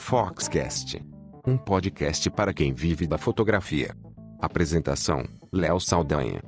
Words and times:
Foxcast, 0.00 1.00
um 1.46 1.56
podcast 1.56 2.28
para 2.30 2.52
quem 2.52 2.72
vive 2.72 3.06
da 3.06 3.16
fotografia. 3.16 3.94
Apresentação: 4.40 5.24
Léo 5.52 5.78
Saldanha. 5.78 6.42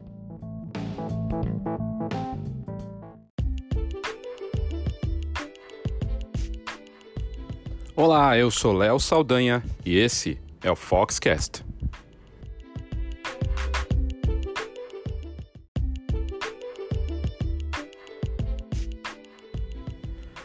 Olá, 7.94 8.36
eu 8.36 8.50
sou 8.50 8.72
Léo 8.72 8.98
Saldanha 8.98 9.62
e 9.84 9.96
esse 9.96 10.40
é 10.60 10.70
o 10.70 10.74
Foxcast. 10.74 11.62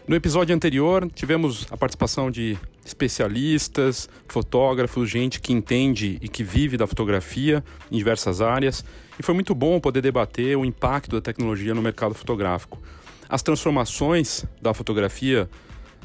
No 0.08 0.16
episódio 0.16 0.56
anterior, 0.56 1.12
tivemos 1.14 1.68
a 1.70 1.76
participação 1.76 2.32
de 2.32 2.58
especialistas, 2.86 4.08
fotógrafos, 4.26 5.10
gente 5.10 5.42
que 5.42 5.52
entende 5.52 6.18
e 6.22 6.30
que 6.30 6.46
vive 6.46 6.78
da 6.78 6.88
fotografia 6.88 7.62
em 7.92 7.98
diversas 7.98 8.40
áreas, 8.40 8.86
e 9.20 9.24
foi 9.24 9.36
muito 9.36 9.54
bom 9.54 9.82
poder 9.82 10.00
debater 10.00 10.58
o 10.58 10.64
impacto 10.64 11.18
da 11.18 11.22
tecnologia 11.22 11.74
no 11.74 11.82
mercado 11.82 12.16
fotográfico. 12.16 12.82
As 13.28 13.44
transformações 13.44 14.46
da 14.62 14.74
fotografia 14.74 15.50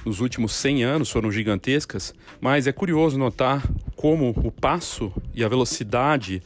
nos 0.05 0.19
últimos 0.19 0.53
100 0.55 0.83
anos 0.83 1.09
foram 1.09 1.31
gigantescas, 1.31 2.13
mas 2.41 2.67
é 2.67 2.73
curioso 2.73 3.17
notar 3.17 3.63
como 3.95 4.31
o 4.31 4.51
passo 4.51 5.13
e 5.33 5.45
a 5.45 5.49
velocidade 5.49 6.43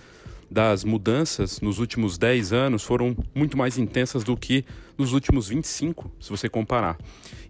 das 0.50 0.84
mudanças 0.84 1.60
nos 1.60 1.78
últimos 1.78 2.18
10 2.18 2.52
anos 2.52 2.82
foram 2.82 3.16
muito 3.34 3.56
mais 3.56 3.78
intensas 3.78 4.22
do 4.22 4.36
que 4.36 4.64
nos 4.96 5.12
últimos 5.12 5.48
25, 5.48 6.10
se 6.20 6.30
você 6.30 6.48
comparar. 6.48 6.96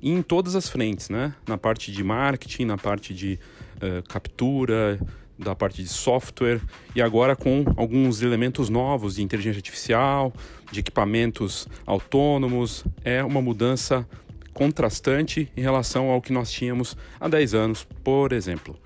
E 0.02 0.10
em 0.10 0.22
todas 0.22 0.56
as 0.56 0.68
frentes, 0.68 1.08
né? 1.08 1.34
Na 1.46 1.56
parte 1.56 1.92
de 1.92 2.02
marketing, 2.02 2.64
na 2.64 2.76
parte 2.78 3.14
de 3.14 3.38
uh, 3.76 4.02
captura, 4.08 4.98
da 5.38 5.54
parte 5.54 5.82
de 5.82 5.88
software 5.88 6.60
e 6.94 7.02
agora 7.02 7.36
com 7.36 7.64
alguns 7.76 8.22
elementos 8.22 8.68
novos 8.70 9.16
de 9.16 9.22
inteligência 9.22 9.58
artificial, 9.58 10.32
de 10.72 10.80
equipamentos 10.80 11.68
autônomos. 11.84 12.84
É 13.04 13.22
uma 13.22 13.42
mudança 13.42 14.08
contrastante 14.52 15.50
em 15.54 15.60
relação 15.60 16.10
ao 16.10 16.22
que 16.22 16.32
nós 16.32 16.50
tínhamos 16.50 16.96
há 17.20 17.28
10 17.28 17.54
anos, 17.54 17.86
por 18.02 18.32
exemplo. 18.32 18.76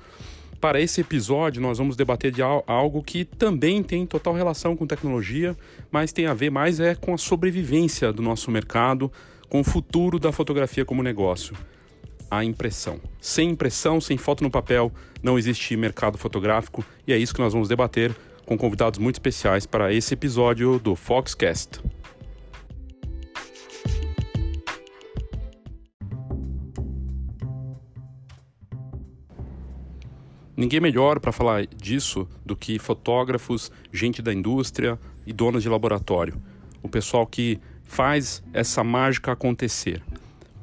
Para 0.61 0.79
esse 0.79 1.01
episódio, 1.01 1.63
nós 1.63 1.79
vamos 1.79 1.97
debater 1.97 2.31
de 2.31 2.43
algo 2.43 3.03
que 3.03 3.25
também 3.25 3.83
tem 3.83 4.05
total 4.05 4.35
relação 4.35 4.77
com 4.77 4.87
tecnologia, 4.87 5.57
mas 5.91 6.13
tem 6.13 6.27
a 6.27 6.35
ver 6.35 6.51
mais 6.51 6.79
é 6.79 6.95
com 6.95 7.15
a 7.15 7.19
sobrevivência 7.19 8.13
do 8.13 8.21
nosso 8.21 8.51
mercado, 8.51 9.11
com 9.49 9.61
o 9.61 9.65
futuro 9.65 10.19
da 10.19 10.31
fotografia 10.33 10.85
como 10.85 11.03
negócio. 11.03 11.57
A 12.31 12.45
impressão. 12.45 13.01
Sem 13.19 13.49
impressão, 13.51 14.03
sem 14.03 14.19
foto 14.19 14.45
no 14.45 14.51
papel, 14.51 14.93
não 15.23 15.39
existe 15.39 15.75
mercado 15.79 16.19
fotográfico 16.19 16.85
e 17.07 17.13
é 17.15 17.17
isso 17.17 17.35
que 17.35 17.41
nós 17.41 17.55
vamos 17.55 17.69
debater 17.69 18.15
com 18.45 18.59
convidados 18.59 18.99
muito 18.99 19.17
especiais 19.17 19.65
para 19.65 19.95
esse 19.95 20.13
episódio 20.13 20.79
do 20.79 20.95
Foxcast. 20.95 21.81
Ninguém 30.61 30.79
melhor 30.79 31.19
para 31.21 31.33
falar 31.33 31.67
disso 31.67 32.29
do 32.45 32.55
que 32.55 32.79
fotógrafos, 32.79 33.73
gente 33.91 34.21
da 34.21 34.31
indústria 34.31 34.99
e 35.27 35.33
donos 35.33 35.63
de 35.63 35.71
laboratório. 35.71 36.35
O 36.83 36.89
pessoal 36.89 37.27
que 37.27 37.59
faz 37.83 38.45
essa 38.53 38.85
mágica 38.85 39.33
acontecer. 39.33 40.03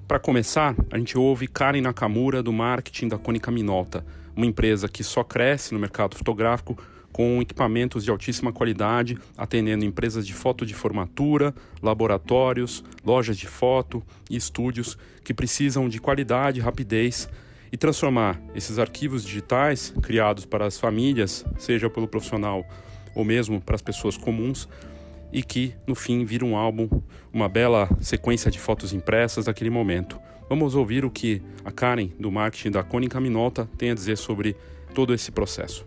Para 0.07 0.19
começar, 0.19 0.75
a 0.91 0.99
gente 0.99 1.17
ouve 1.17 1.47
Karen 1.47 1.81
Nakamura 1.81 2.43
do 2.43 2.53
marketing 2.53 3.07
da 3.07 3.17
Konica 3.17 3.49
Minolta, 3.49 4.05
uma 4.35 4.45
empresa 4.45 4.87
que 4.87 5.03
só 5.03 5.23
cresce 5.23 5.73
no 5.73 5.79
mercado 5.79 6.15
fotográfico 6.15 6.77
com 7.11 7.41
equipamentos 7.41 8.03
de 8.03 8.11
altíssima 8.11 8.53
qualidade, 8.53 9.17
atendendo 9.35 9.83
empresas 9.83 10.27
de 10.27 10.33
foto 10.35 10.63
de 10.63 10.75
formatura, 10.75 11.55
laboratórios, 11.81 12.83
lojas 13.03 13.35
de 13.35 13.47
foto 13.47 14.03
e 14.29 14.35
estúdios 14.35 14.95
que 15.23 15.33
precisam 15.33 15.89
de 15.89 15.99
qualidade 15.99 16.59
e 16.59 16.61
rapidez 16.61 17.27
e 17.71 17.77
transformar 17.77 18.41
esses 18.55 18.79
arquivos 18.79 19.23
digitais 19.23 19.93
criados 20.01 20.45
para 20.45 20.65
as 20.65 20.79
famílias, 20.79 21.45
seja 21.57 21.89
pelo 21.89 22.07
profissional 22.07 22.65
ou 23.15 23.23
mesmo 23.23 23.59
para 23.59 23.75
as 23.75 23.81
pessoas 23.81 24.15
comuns, 24.15 24.67
e 25.31 25.43
que 25.43 25.75
no 25.85 25.95
fim 25.95 26.23
vira 26.23 26.45
um 26.45 26.55
álbum, 26.55 26.87
uma 27.33 27.49
bela 27.49 27.89
sequência 27.99 28.49
de 28.49 28.59
fotos 28.59 28.93
impressas 28.93 29.45
daquele 29.45 29.69
momento. 29.69 30.19
Vamos 30.49 30.75
ouvir 30.75 31.03
o 31.03 31.11
que 31.11 31.41
a 31.65 31.71
Karen 31.71 32.09
do 32.19 32.31
marketing 32.31 32.71
da 32.71 32.83
Konica 32.83 33.19
Minolta 33.19 33.69
tem 33.77 33.91
a 33.91 33.93
dizer 33.93 34.17
sobre 34.17 34.55
todo 34.93 35.13
esse 35.13 35.31
processo. 35.31 35.85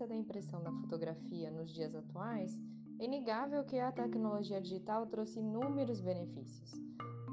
Importância 0.00 0.06
da 0.06 0.14
impressão 0.14 0.62
da 0.62 0.72
fotografia 0.72 1.50
nos 1.50 1.70
dias 1.70 1.94
atuais, 1.94 2.58
é 2.98 3.04
inegável 3.04 3.64
que 3.64 3.78
a 3.78 3.92
tecnologia 3.92 4.60
digital 4.60 5.06
trouxe 5.06 5.40
inúmeros 5.40 6.00
benefícios. 6.00 6.72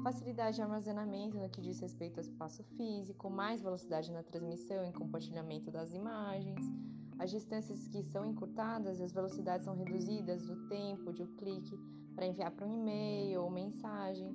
Facilidade 0.02 0.56
de 0.56 0.62
armazenamento 0.62 1.38
no 1.38 1.48
que 1.48 1.60
diz 1.60 1.80
respeito 1.80 2.18
ao 2.18 2.24
espaço 2.24 2.62
físico, 2.76 3.30
mais 3.30 3.62
velocidade 3.62 4.12
na 4.12 4.22
transmissão 4.22 4.84
e 4.86 4.92
compartilhamento 4.92 5.70
das 5.70 5.92
imagens, 5.92 6.60
as 7.18 7.30
distâncias 7.30 7.88
que 7.88 8.02
são 8.04 8.24
encurtadas 8.24 9.00
e 9.00 9.02
as 9.02 9.12
velocidades 9.12 9.64
são 9.64 9.74
reduzidas 9.74 10.46
do 10.46 10.68
tempo 10.68 11.12
de 11.12 11.22
um 11.22 11.36
clique 11.36 11.76
para 12.14 12.26
enviar 12.26 12.50
para 12.50 12.66
um 12.66 12.80
e-mail 12.80 13.42
ou 13.42 13.50
mensagem. 13.50 14.30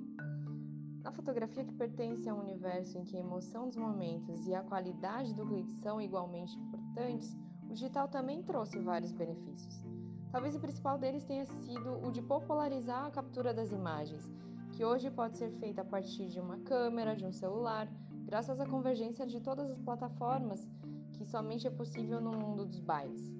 Na 1.02 1.12
fotografia 1.12 1.64
que 1.64 1.74
pertence 1.74 2.28
a 2.28 2.34
um 2.34 2.40
universo 2.40 2.98
em 2.98 3.04
que 3.04 3.16
a 3.16 3.20
emoção 3.20 3.68
dos 3.68 3.76
momentos 3.76 4.46
e 4.46 4.54
a 4.54 4.62
qualidade 4.62 5.34
do 5.34 5.46
clique 5.46 5.72
são 5.82 6.00
igualmente 6.00 6.58
importantes, 6.58 7.36
digital 7.74 8.08
também 8.08 8.42
trouxe 8.42 8.78
vários 8.78 9.12
benefícios. 9.12 9.84
Talvez 10.30 10.54
o 10.54 10.60
principal 10.60 10.96
deles 10.96 11.24
tenha 11.24 11.44
sido 11.44 12.06
o 12.06 12.10
de 12.10 12.22
popularizar 12.22 13.04
a 13.04 13.10
captura 13.10 13.52
das 13.52 13.70
imagens, 13.70 14.28
que 14.72 14.84
hoje 14.84 15.10
pode 15.10 15.36
ser 15.36 15.50
feita 15.58 15.82
a 15.82 15.84
partir 15.84 16.28
de 16.28 16.40
uma 16.40 16.58
câmera, 16.58 17.14
de 17.14 17.26
um 17.26 17.32
celular, 17.32 17.88
graças 18.24 18.60
à 18.60 18.66
convergência 18.66 19.26
de 19.26 19.40
todas 19.40 19.70
as 19.70 19.80
plataformas, 19.80 20.66
que 21.12 21.24
somente 21.24 21.66
é 21.66 21.70
possível 21.70 22.20
no 22.20 22.32
mundo 22.32 22.64
dos 22.64 22.80
bytes. 22.80 23.32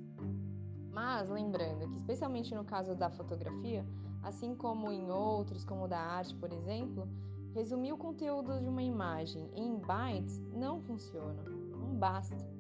Mas 0.93 1.29
lembrando 1.29 1.89
que, 1.89 1.97
especialmente 1.97 2.55
no 2.55 2.65
caso 2.65 2.95
da 2.95 3.11
fotografia, 3.11 3.85
assim 4.23 4.55
como 4.55 4.93
em 4.93 5.11
outros, 5.11 5.65
como 5.65 5.89
da 5.89 5.99
arte, 5.99 6.35
por 6.37 6.53
exemplo, 6.53 7.09
resumir 7.53 7.93
o 7.93 7.99
conteúdo 7.99 8.61
de 8.61 8.69
uma 8.69 8.83
imagem 8.83 9.51
em 9.55 9.77
bytes 9.79 10.41
não 10.53 10.81
funciona, 10.81 11.43
não 11.73 11.97
basta. 11.97 12.54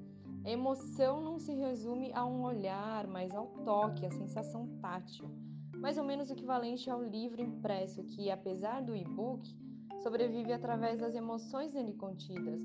A 0.44 0.50
emoção 0.50 1.22
não 1.22 1.38
se 1.38 1.54
resume 1.54 2.12
a 2.12 2.22
um 2.26 2.44
olhar, 2.44 3.06
mas 3.06 3.34
ao 3.34 3.46
toque, 3.64 4.04
à 4.04 4.10
sensação 4.10 4.68
tátil, 4.78 5.24
mais 5.78 5.96
ou 5.96 6.04
menos 6.04 6.30
equivalente 6.30 6.90
ao 6.90 7.02
livro 7.02 7.40
impresso 7.40 8.04
que, 8.04 8.30
apesar 8.30 8.82
do 8.82 8.94
e-book, 8.94 9.42
sobrevive 10.02 10.52
através 10.52 11.00
das 11.00 11.14
emoções 11.14 11.72
nele 11.72 11.94
contidas, 11.94 12.60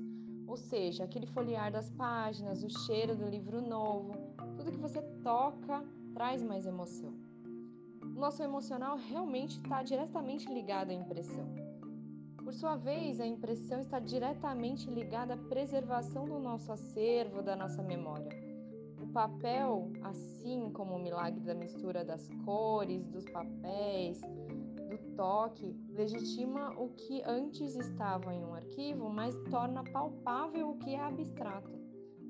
ou 0.46 0.58
seja, 0.58 1.04
aquele 1.04 1.26
folhear 1.26 1.72
das 1.72 1.88
páginas, 1.90 2.62
o 2.62 2.68
cheiro 2.68 3.16
do 3.16 3.26
livro 3.26 3.62
novo, 3.62 4.12
tudo 4.58 4.72
que 4.72 4.78
você 4.78 5.00
toca 5.22 5.82
traz 6.12 6.42
mais 6.42 6.66
emoção. 6.66 7.14
O 8.02 8.20
nosso 8.20 8.42
emocional 8.42 8.98
realmente 8.98 9.58
está 9.58 9.82
diretamente 9.82 10.52
ligado 10.52 10.90
à 10.90 10.92
impressão. 10.92 11.59
Por 12.42 12.54
sua 12.54 12.76
vez, 12.76 13.20
a 13.20 13.26
impressão 13.26 13.80
está 13.80 13.98
diretamente 13.98 14.90
ligada 14.90 15.34
à 15.34 15.36
preservação 15.36 16.24
do 16.24 16.38
nosso 16.38 16.72
acervo, 16.72 17.42
da 17.42 17.54
nossa 17.54 17.82
memória. 17.82 18.30
O 19.00 19.06
papel, 19.08 19.90
assim 20.02 20.70
como 20.72 20.94
o 20.94 20.98
milagre 20.98 21.40
da 21.40 21.54
mistura 21.54 22.04
das 22.04 22.28
cores, 22.44 23.06
dos 23.06 23.24
papéis, 23.26 24.20
do 24.20 24.98
toque, 25.16 25.76
legitima 25.90 26.70
o 26.78 26.88
que 26.90 27.22
antes 27.24 27.76
estava 27.76 28.34
em 28.34 28.44
um 28.44 28.54
arquivo, 28.54 29.10
mas 29.10 29.34
torna 29.50 29.84
palpável 29.84 30.70
o 30.70 30.78
que 30.78 30.94
é 30.94 31.00
abstrato. 31.00 31.78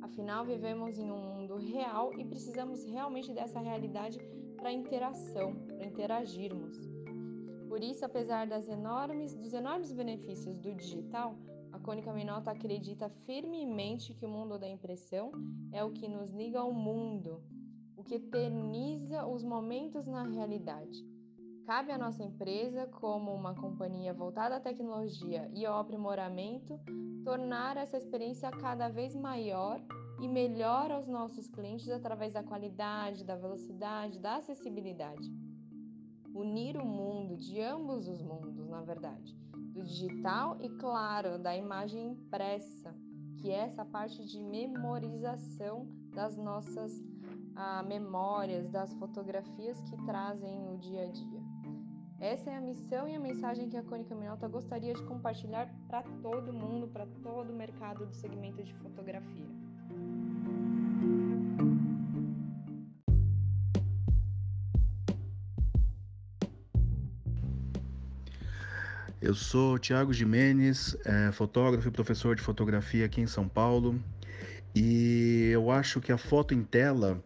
Afinal, 0.02 0.44
vivemos 0.44 0.98
em 0.98 1.10
um 1.10 1.18
mundo 1.18 1.56
real 1.56 2.12
e 2.18 2.24
precisamos 2.24 2.84
realmente 2.84 3.32
dessa 3.32 3.60
realidade 3.60 4.18
para 4.56 4.72
interação, 4.72 5.54
para 5.66 5.86
interagirmos. 5.86 6.99
Por 7.70 7.84
isso, 7.84 8.04
apesar 8.04 8.48
enormes, 8.66 9.32
dos 9.36 9.54
enormes 9.54 9.92
benefícios 9.92 10.58
do 10.58 10.74
digital, 10.74 11.36
a 11.70 11.78
Cônica 11.78 12.12
Minota 12.12 12.50
acredita 12.50 13.08
firmemente 13.24 14.12
que 14.12 14.26
o 14.26 14.28
mundo 14.28 14.58
da 14.58 14.68
impressão 14.68 15.30
é 15.70 15.84
o 15.84 15.92
que 15.92 16.08
nos 16.08 16.32
liga 16.32 16.58
ao 16.58 16.72
mundo, 16.72 17.40
o 17.96 18.02
que 18.02 18.16
eterniza 18.16 19.24
os 19.24 19.44
momentos 19.44 20.08
na 20.08 20.24
realidade. 20.24 21.06
Cabe 21.64 21.92
à 21.92 21.96
nossa 21.96 22.24
empresa, 22.24 22.88
como 22.88 23.32
uma 23.32 23.54
companhia 23.54 24.12
voltada 24.12 24.56
à 24.56 24.60
tecnologia 24.60 25.48
e 25.54 25.64
ao 25.64 25.78
aprimoramento, 25.78 26.76
tornar 27.22 27.76
essa 27.76 27.96
experiência 27.96 28.50
cada 28.50 28.88
vez 28.88 29.14
maior 29.14 29.80
e 30.20 30.26
melhor 30.26 30.90
aos 30.90 31.06
nossos 31.06 31.46
clientes 31.46 31.88
através 31.88 32.32
da 32.32 32.42
qualidade, 32.42 33.24
da 33.24 33.36
velocidade, 33.36 34.18
da 34.18 34.38
acessibilidade. 34.38 35.39
Unir 36.34 36.76
o 36.76 36.84
mundo 36.84 37.36
de 37.36 37.60
ambos 37.60 38.08
os 38.08 38.22
mundos, 38.22 38.68
na 38.68 38.82
verdade, 38.82 39.36
do 39.72 39.82
digital 39.82 40.56
e, 40.60 40.68
claro, 40.68 41.38
da 41.38 41.56
imagem 41.56 42.12
impressa, 42.12 42.94
que 43.38 43.50
é 43.50 43.60
essa 43.60 43.84
parte 43.84 44.24
de 44.24 44.40
memorização 44.40 45.88
das 46.14 46.36
nossas 46.36 46.92
ah, 47.56 47.82
memórias, 47.82 48.68
das 48.68 48.92
fotografias 48.94 49.80
que 49.82 49.96
trazem 50.04 50.68
o 50.68 50.78
dia 50.78 51.02
a 51.02 51.06
dia. 51.06 51.40
Essa 52.20 52.50
é 52.50 52.56
a 52.56 52.60
missão 52.60 53.08
e 53.08 53.14
a 53.14 53.20
mensagem 53.20 53.68
que 53.68 53.76
a 53.76 53.82
Cônica 53.82 54.14
Minolta 54.14 54.46
gostaria 54.46 54.92
de 54.92 55.02
compartilhar 55.04 55.74
para 55.88 56.02
todo 56.22 56.52
mundo, 56.52 56.86
para 56.86 57.06
todo 57.22 57.50
o 57.50 57.56
mercado 57.56 58.06
do 58.06 58.14
segmento 58.14 58.62
de 58.62 58.74
fotografia. 58.74 59.59
Eu 69.20 69.34
sou 69.34 69.78
Tiago 69.78 70.14
Jimenez, 70.14 70.96
é, 71.04 71.30
fotógrafo 71.30 71.86
e 71.86 71.90
professor 71.90 72.34
de 72.34 72.40
fotografia 72.40 73.04
aqui 73.04 73.20
em 73.20 73.26
São 73.26 73.46
Paulo. 73.46 74.00
E 74.74 75.50
eu 75.52 75.70
acho 75.70 76.00
que 76.00 76.10
a 76.10 76.16
foto 76.16 76.54
em 76.54 76.62
tela, 76.62 77.22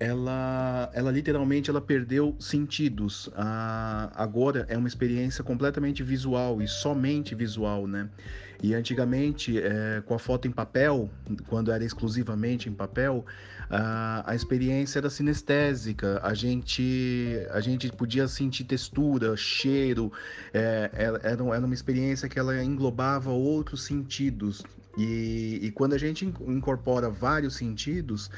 ela, 0.00 0.90
ela 0.92 1.12
literalmente 1.12 1.70
ela 1.70 1.80
perdeu 1.80 2.34
sentidos. 2.40 3.30
A, 3.36 4.10
agora 4.16 4.66
é 4.68 4.76
uma 4.76 4.88
experiência 4.88 5.44
completamente 5.44 6.02
visual 6.02 6.60
e 6.60 6.66
somente 6.66 7.36
visual, 7.36 7.86
né? 7.86 8.10
E 8.60 8.74
antigamente, 8.74 9.56
é, 9.58 10.02
com 10.04 10.14
a 10.14 10.18
foto 10.18 10.48
em 10.48 10.50
papel, 10.50 11.08
quando 11.46 11.70
era 11.70 11.84
exclusivamente 11.84 12.68
em 12.68 12.72
papel, 12.72 13.24
a, 13.70 14.32
a 14.32 14.34
experiência 14.34 14.98
era 14.98 15.08
sinestésica. 15.08 16.20
A 16.24 16.34
gente, 16.34 17.38
a 17.50 17.60
gente 17.60 17.90
podia 17.92 18.26
sentir 18.26 18.64
textura, 18.64 19.36
cheiro. 19.36 20.12
É, 20.52 20.90
era, 20.92 21.20
era 21.22 21.42
uma 21.44 21.74
experiência 21.74 22.28
que 22.28 22.38
ela 22.38 22.62
englobava 22.62 23.30
outros 23.30 23.84
sentidos. 23.84 24.64
E, 24.96 25.60
e 25.62 25.70
quando 25.70 25.92
a 25.92 25.98
gente 25.98 26.26
incorpora 26.26 27.08
vários 27.08 27.54
sentidos, 27.54 28.28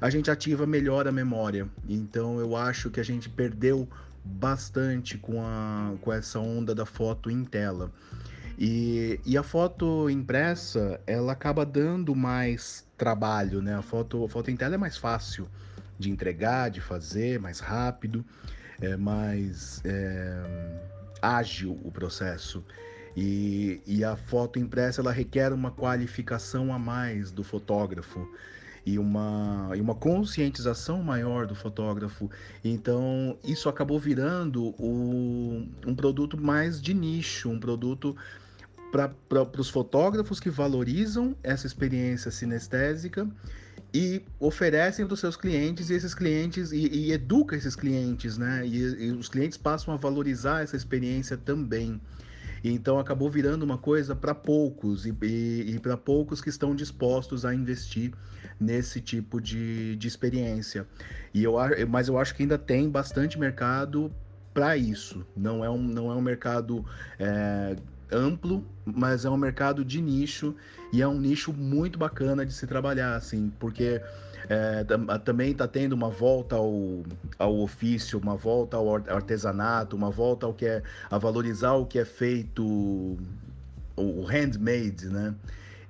a 0.00 0.08
gente 0.08 0.30
ativa 0.30 0.66
melhor 0.66 1.06
a 1.06 1.12
memória. 1.12 1.68
Então 1.86 2.40
eu 2.40 2.56
acho 2.56 2.88
que 2.88 2.98
a 2.98 3.04
gente 3.04 3.28
perdeu 3.28 3.86
bastante 4.24 5.18
com, 5.18 5.42
a, 5.42 5.92
com 6.00 6.10
essa 6.10 6.38
onda 6.38 6.74
da 6.74 6.86
foto 6.86 7.30
em 7.30 7.44
tela. 7.44 7.92
E, 8.58 9.20
e 9.24 9.36
a 9.36 9.42
foto 9.42 10.08
impressa, 10.08 11.00
ela 11.06 11.32
acaba 11.32 11.64
dando 11.64 12.14
mais 12.14 12.86
trabalho, 12.96 13.60
né? 13.60 13.74
A 13.74 13.82
foto, 13.82 14.24
a 14.24 14.28
foto 14.28 14.50
em 14.50 14.56
tela 14.56 14.74
é 14.74 14.78
mais 14.78 14.96
fácil 14.96 15.46
de 15.98 16.10
entregar, 16.10 16.70
de 16.70 16.80
fazer, 16.80 17.38
mais 17.38 17.60
rápido, 17.60 18.24
é 18.80 18.96
mais 18.96 19.82
é, 19.84 20.42
ágil 21.20 21.78
o 21.84 21.90
processo. 21.90 22.64
E, 23.14 23.80
e 23.86 24.04
a 24.04 24.16
foto 24.16 24.58
impressa 24.58 25.00
ela 25.00 25.12
requer 25.12 25.52
uma 25.52 25.70
qualificação 25.70 26.72
a 26.72 26.78
mais 26.78 27.30
do 27.30 27.42
fotógrafo 27.42 28.28
e 28.84 28.98
uma, 28.98 29.70
e 29.74 29.80
uma 29.80 29.94
conscientização 29.94 31.02
maior 31.02 31.46
do 31.46 31.54
fotógrafo. 31.54 32.30
Então, 32.62 33.36
isso 33.42 33.68
acabou 33.68 33.98
virando 33.98 34.66
o, 34.78 35.66
um 35.86 35.94
produto 35.94 36.40
mais 36.40 36.80
de 36.80 36.94
nicho, 36.94 37.50
um 37.50 37.58
produto 37.58 38.16
para 38.90 39.60
os 39.60 39.68
fotógrafos 39.68 40.40
que 40.40 40.50
valorizam 40.50 41.36
essa 41.42 41.66
experiência 41.66 42.30
sinestésica 42.30 43.28
e 43.92 44.22
oferecem 44.38 45.06
para 45.06 45.14
os 45.14 45.20
seus 45.20 45.36
clientes 45.36 45.90
e 45.90 45.94
esses 45.94 46.14
clientes 46.14 46.72
e, 46.72 46.86
e 46.88 47.12
educa 47.12 47.56
esses 47.56 47.74
clientes, 47.74 48.36
né? 48.36 48.66
E, 48.66 49.06
e, 49.06 49.10
os 49.12 49.28
clientes 49.28 49.56
passam 49.56 49.94
a 49.94 49.96
valorizar 49.96 50.62
essa 50.62 50.76
experiência 50.76 51.36
também. 51.36 52.00
Então 52.64 52.98
acabou 52.98 53.30
virando 53.30 53.62
uma 53.62 53.78
coisa 53.78 54.14
para 54.14 54.34
poucos 54.34 55.06
e, 55.06 55.14
e 55.22 55.78
para 55.78 55.96
poucos 55.96 56.40
que 56.40 56.48
estão 56.48 56.74
dispostos 56.74 57.44
a 57.44 57.54
investir 57.54 58.12
nesse 58.58 59.00
tipo 59.00 59.40
de, 59.40 59.96
de 59.96 60.08
experiência. 60.08 60.86
E 61.32 61.44
eu, 61.44 61.54
mas 61.88 62.08
eu 62.08 62.18
acho 62.18 62.34
que 62.34 62.42
ainda 62.42 62.58
tem 62.58 62.88
bastante 62.90 63.38
mercado 63.38 64.12
para 64.52 64.76
isso. 64.76 65.24
Não 65.36 65.64
é 65.64 65.70
um, 65.70 65.82
não 65.82 66.10
é 66.10 66.14
um 66.14 66.20
mercado 66.20 66.84
é, 67.18 67.76
amplo, 68.10 68.64
mas 68.84 69.24
é 69.24 69.30
um 69.30 69.36
mercado 69.36 69.84
de 69.84 70.00
nicho 70.00 70.54
e 70.92 71.02
é 71.02 71.08
um 71.08 71.18
nicho 71.18 71.52
muito 71.52 71.98
bacana 71.98 72.44
de 72.44 72.52
se 72.52 72.66
trabalhar, 72.66 73.16
assim, 73.16 73.52
porque 73.58 74.00
é, 74.48 74.84
também 75.24 75.50
está 75.50 75.66
tendo 75.66 75.92
uma 75.92 76.08
volta 76.08 76.56
ao, 76.56 77.02
ao 77.38 77.58
ofício, 77.58 78.18
uma 78.18 78.36
volta 78.36 78.76
ao 78.76 78.94
artesanato, 78.94 79.96
uma 79.96 80.10
volta 80.10 80.46
ao 80.46 80.54
que 80.54 80.66
é 80.66 80.82
a 81.10 81.18
valorizar 81.18 81.72
o 81.72 81.86
que 81.86 81.98
é 81.98 82.04
feito 82.04 83.16
o 83.96 84.22
handmade, 84.22 85.06
né? 85.08 85.34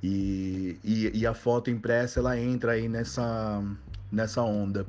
E, 0.02 0.78
e, 0.84 1.19
e 1.19 1.26
a 1.26 1.34
foto 1.34 1.70
impressa 1.70 2.20
ela 2.20 2.38
entra 2.38 2.72
aí 2.72 2.88
nessa, 2.88 3.62
nessa 4.10 4.42
onda. 4.42 4.86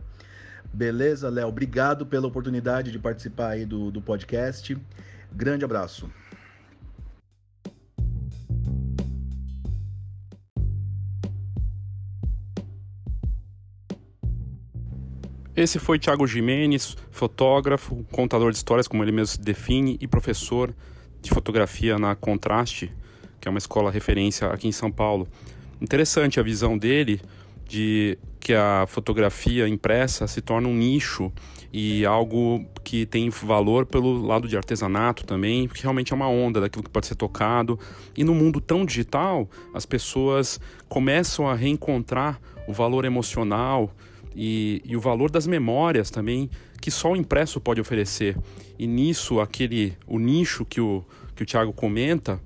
Beleza, 0.71 1.30
Léo? 1.30 1.47
Obrigado 1.47 2.06
pela 2.06 2.27
oportunidade 2.27 2.91
de 2.91 3.00
participar 3.00 3.50
aí 3.50 3.65
do, 3.65 3.89
do 3.89 4.01
podcast. 4.01 4.77
Grande 5.31 5.65
abraço. 5.65 6.09
Esse 15.57 15.80
foi 15.80 15.98
Thiago 15.98 16.27
Jimenez, 16.27 16.95
fotógrafo, 17.09 18.06
contador 18.12 18.51
de 18.51 18.57
histórias, 18.57 18.88
como 18.88 19.04
ele 19.04 19.12
mesmo 19.12 19.33
se 19.33 19.42
define, 19.42 19.98
e 20.00 20.07
professor 20.07 20.71
de 21.19 21.31
fotografia 21.31 21.98
na 21.98 22.13
Contraste, 22.13 22.92
que 23.42 23.48
é 23.48 23.50
uma 23.50 23.57
escola 23.57 23.89
referência 23.89 24.50
aqui 24.50 24.68
em 24.68 24.71
São 24.71 24.92
Paulo. 24.92 25.27
Interessante 25.81 26.39
a 26.39 26.44
visão 26.44 26.77
dele 26.77 27.19
de 27.68 28.19
que 28.39 28.54
a 28.54 28.86
fotografia 28.88 29.68
impressa 29.68 30.27
se 30.27 30.42
torna 30.42 30.68
um 30.68 30.75
nicho 30.75 31.33
e 31.74 32.06
algo 32.06 32.63
que 32.83 33.07
tem 33.07 33.27
valor 33.31 33.88
pelo 33.88 34.27
lado 34.27 34.48
de 34.48 34.56
artesanato 34.56 35.25
também, 35.25 35.68
que 35.68 35.81
realmente 35.81 36.13
é 36.13 36.15
uma 36.15 36.30
onda 36.30 36.62
daquilo 36.62 36.83
que 36.83 36.89
pode 36.92 37.07
ser 37.07 37.15
tocado. 37.15 37.80
E 38.15 38.24
no 38.24 38.36
mundo 38.36 38.62
tão 38.62 38.86
digital, 38.86 39.50
as 39.74 39.88
pessoas 39.88 40.59
começam 40.88 41.50
a 41.50 41.56
reencontrar 41.56 42.39
o 42.68 42.74
valor 42.74 43.06
emocional 43.06 43.92
e, 44.37 44.83
e 44.85 44.95
o 44.95 45.01
valor 45.01 45.31
das 45.31 45.47
memórias 45.47 46.11
também 46.11 46.47
que 46.79 46.91
só 46.91 47.11
o 47.11 47.15
impresso 47.15 47.59
pode 47.59 47.81
oferecer. 47.81 48.37
E 48.77 48.85
nisso, 48.85 49.39
aquele 49.39 49.97
o 50.06 50.19
nicho 50.19 50.63
que 50.63 50.79
o, 50.79 51.03
que 51.35 51.41
o 51.41 51.45
Thiago 51.45 51.73
comenta, 51.73 52.39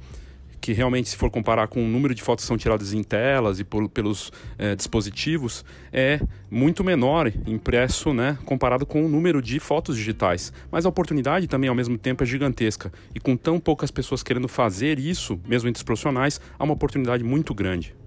que 0.61 0.71
realmente, 0.71 1.09
se 1.09 1.17
for 1.17 1.29
comparar 1.29 1.67
com 1.67 1.83
o 1.83 1.87
número 1.87 2.15
de 2.15 2.21
fotos 2.21 2.45
que 2.45 2.47
são 2.47 2.57
tiradas 2.57 2.93
em 2.93 3.03
telas 3.03 3.59
e 3.59 3.63
por, 3.63 3.89
pelos 3.89 4.31
é, 4.57 4.73
dispositivos, 4.73 5.65
é 5.91 6.21
muito 6.49 6.83
menor 6.83 7.31
impresso, 7.45 8.13
né, 8.13 8.37
comparado 8.45 8.85
com 8.85 9.03
o 9.03 9.09
número 9.09 9.41
de 9.41 9.59
fotos 9.59 9.97
digitais. 9.97 10.53
Mas 10.71 10.85
a 10.85 10.89
oportunidade 10.89 11.47
também, 11.47 11.67
ao 11.67 11.75
mesmo 11.75 11.97
tempo, 11.97 12.23
é 12.23 12.25
gigantesca. 12.25 12.91
E 13.13 13.19
com 13.19 13.35
tão 13.35 13.59
poucas 13.59 13.91
pessoas 13.91 14.23
querendo 14.23 14.47
fazer 14.47 14.97
isso, 14.97 15.37
mesmo 15.45 15.67
entre 15.67 15.79
os 15.79 15.83
profissionais, 15.83 16.39
há 16.57 16.63
uma 16.63 16.73
oportunidade 16.73 17.23
muito 17.23 17.53
grande. 17.53 18.00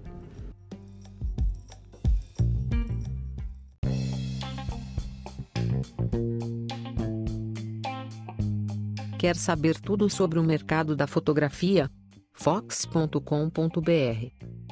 Quer 9.25 9.37
saber 9.37 9.79
tudo 9.79 10.07
sobre 10.07 10.37
o 10.37 10.43
mercado 10.43 10.95
da 10.95 11.07
fotografia? 11.07 11.89
Fox.com.br. 12.31 13.19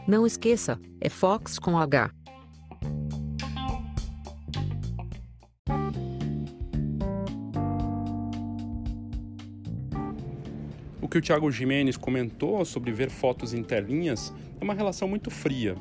Não 0.07 0.27
esqueça, 0.27 0.79
é 1.01 1.09
Fox 1.09 1.57
com 1.57 1.75
H. 1.75 2.11
O 11.01 11.09
que 11.09 11.17
o 11.17 11.21
Thiago 11.21 11.49
Jimenez 11.49 11.97
comentou 11.97 12.63
sobre 12.63 12.91
ver 12.91 13.09
fotos 13.09 13.55
em 13.55 13.63
telinhas 13.63 14.31
é 14.61 14.63
uma 14.63 14.75
relação 14.75 15.07
muito 15.07 15.31
fria. 15.31 15.75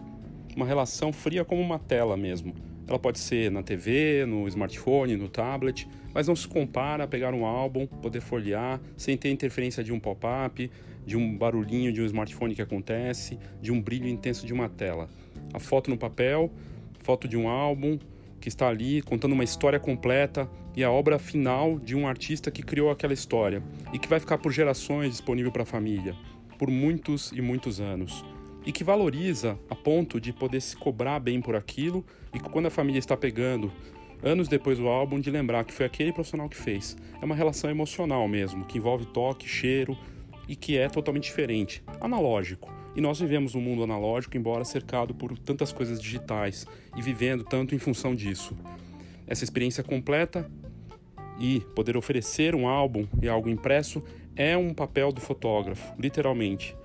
Uma 0.57 0.65
relação 0.65 1.13
fria 1.13 1.45
como 1.45 1.61
uma 1.61 1.79
tela 1.79 2.17
mesmo. 2.17 2.72
Ela 2.93 2.99
pode 2.99 3.21
ser 3.21 3.51
na 3.51 3.63
TV, 3.63 4.27
no 4.27 4.47
smartphone, 4.49 5.17
no 5.17 5.27
tablet, 5.27 5.89
mas 6.13 6.29
não 6.29 6.37
se 6.37 6.47
compara 6.47 7.05
a 7.05 7.09
pegar 7.09 7.33
um 7.33 7.47
álbum, 7.47 7.87
poder 7.87 8.21
folhear, 8.21 8.79
sem 8.99 9.17
ter 9.17 9.31
interferência 9.31 9.83
de 9.83 9.91
um 9.91 9.99
pop-up, 9.99 10.71
de 11.07 11.17
um 11.17 11.35
barulhinho 11.35 11.91
de 11.91 12.03
um 12.03 12.05
smartphone 12.05 12.55
que 12.55 12.61
acontece, 12.61 13.39
de 13.63 13.73
um 13.73 13.81
brilho 13.81 14.07
intenso 14.07 14.45
de 14.45 14.53
uma 14.53 14.69
tela. 14.69 15.09
A 15.55 15.59
foto 15.59 15.89
no 15.89 15.97
papel, 15.97 16.53
foto 16.99 17.27
de 17.27 17.35
um 17.35 17.49
álbum 17.49 17.99
que 18.39 18.49
está 18.49 18.69
ali 18.69 19.01
contando 19.01 19.33
uma 19.33 19.43
história 19.43 19.81
completa 19.81 20.47
e 20.77 20.85
a 20.85 20.91
obra 20.91 21.19
final 21.19 21.79
de 21.79 21.97
um 21.97 22.07
artista 22.07 22.51
que 22.51 22.63
criou 22.63 22.91
aquela 22.91 23.15
história 23.15 23.63
e 23.91 23.99
que 23.99 24.07
vai 24.07 24.21
ficar 24.21 24.37
por 24.37 24.53
gerações 24.53 25.13
disponível 25.13 25.51
para 25.51 25.63
a 25.63 25.67
família, 25.67 26.15
por 26.59 26.69
muitos 26.69 27.33
e 27.33 27.41
muitos 27.41 27.81
anos. 27.81 28.23
E 28.65 28.73
que 28.73 28.85
valoriza 28.85 29.59
a 29.69 29.75
ponto 29.75 30.21
de 30.21 30.33
poder 30.33 30.61
se 30.61 30.77
cobrar 30.77 31.19
bem 31.19 31.41
por 31.41 31.57
aquilo 31.57 32.05
e 32.35 32.39
quando 32.39 32.67
a 32.67 32.71
família 32.71 32.99
está 32.99 33.17
pegando 33.17 33.73
anos 34.23 34.49
depois 34.49 34.79
do 34.79 34.89
álbum 34.89 35.21
de 35.21 35.31
lembrar 35.31 35.65
que 35.65 35.73
foi 35.73 35.85
aquele 35.85 36.13
profissional 36.13 36.49
que 36.49 36.57
fez. 36.57 36.97
É 37.21 37.25
uma 37.25 37.35
relação 37.35 37.69
emocional 37.69 38.27
mesmo, 38.29 38.65
que 38.65 38.79
envolve 38.79 39.07
toque, 39.07 39.49
cheiro 39.49 39.99
e 40.49 40.55
que 40.55 40.79
é 40.79 40.89
totalmente 40.89 41.25
diferente, 41.25 41.83
analógico. 42.01 42.73
E 42.95 43.01
nós 43.01 43.19
vivemos 43.19 43.55
um 43.55 43.61
mundo 43.61 43.83
analógico, 43.83 44.37
embora 44.37 44.65
cercado 44.65 45.15
por 45.15 45.37
tantas 45.39 45.73
coisas 45.73 46.01
digitais 46.01 46.67
e 46.97 47.03
vivendo 47.03 47.43
tanto 47.43 47.75
em 47.75 47.79
função 47.79 48.15
disso. 48.15 48.57
Essa 49.27 49.45
experiência 49.45 49.83
completa 49.83 50.51
e 51.39 51.61
poder 51.75 51.97
oferecer 51.97 52.55
um 52.55 52.69
álbum 52.69 53.07
e 53.21 53.29
algo 53.29 53.49
impresso 53.49 54.03
é 54.37 54.57
um 54.57 54.75
papel 54.75 55.11
do 55.11 55.21
fotógrafo, 55.21 55.95
literalmente. 55.99 56.77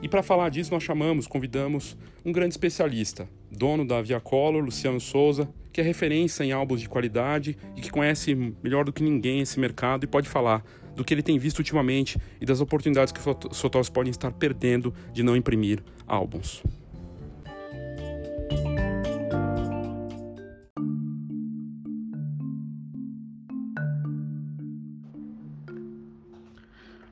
E 0.00 0.08
para 0.08 0.22
falar 0.22 0.48
disso, 0.48 0.72
nós 0.72 0.82
chamamos, 0.82 1.26
convidamos 1.26 1.96
um 2.24 2.30
grande 2.30 2.54
especialista, 2.54 3.28
dono 3.50 3.84
da 3.84 4.00
Via 4.00 4.20
Color, 4.20 4.64
Luciano 4.64 5.00
Souza, 5.00 5.48
que 5.72 5.80
é 5.80 5.84
referência 5.84 6.44
em 6.44 6.52
álbuns 6.52 6.80
de 6.80 6.88
qualidade 6.88 7.58
e 7.76 7.80
que 7.80 7.90
conhece 7.90 8.32
melhor 8.62 8.84
do 8.84 8.92
que 8.92 9.02
ninguém 9.02 9.40
esse 9.40 9.58
mercado 9.58 10.04
e 10.04 10.06
pode 10.06 10.28
falar 10.28 10.62
do 10.94 11.04
que 11.04 11.12
ele 11.12 11.22
tem 11.22 11.36
visto 11.36 11.58
ultimamente 11.58 12.16
e 12.40 12.46
das 12.46 12.60
oportunidades 12.60 13.12
que 13.12 13.18
os 13.18 13.58
fotógrafos 13.58 13.90
podem 13.90 14.10
estar 14.10 14.30
perdendo 14.30 14.94
de 15.12 15.24
não 15.24 15.36
imprimir 15.36 15.82
álbuns. 16.06 16.62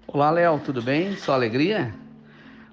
Olá, 0.06 0.30
Léo, 0.30 0.60
tudo 0.64 0.80
bem? 0.80 1.16
Só 1.16 1.34
alegria? 1.34 2.05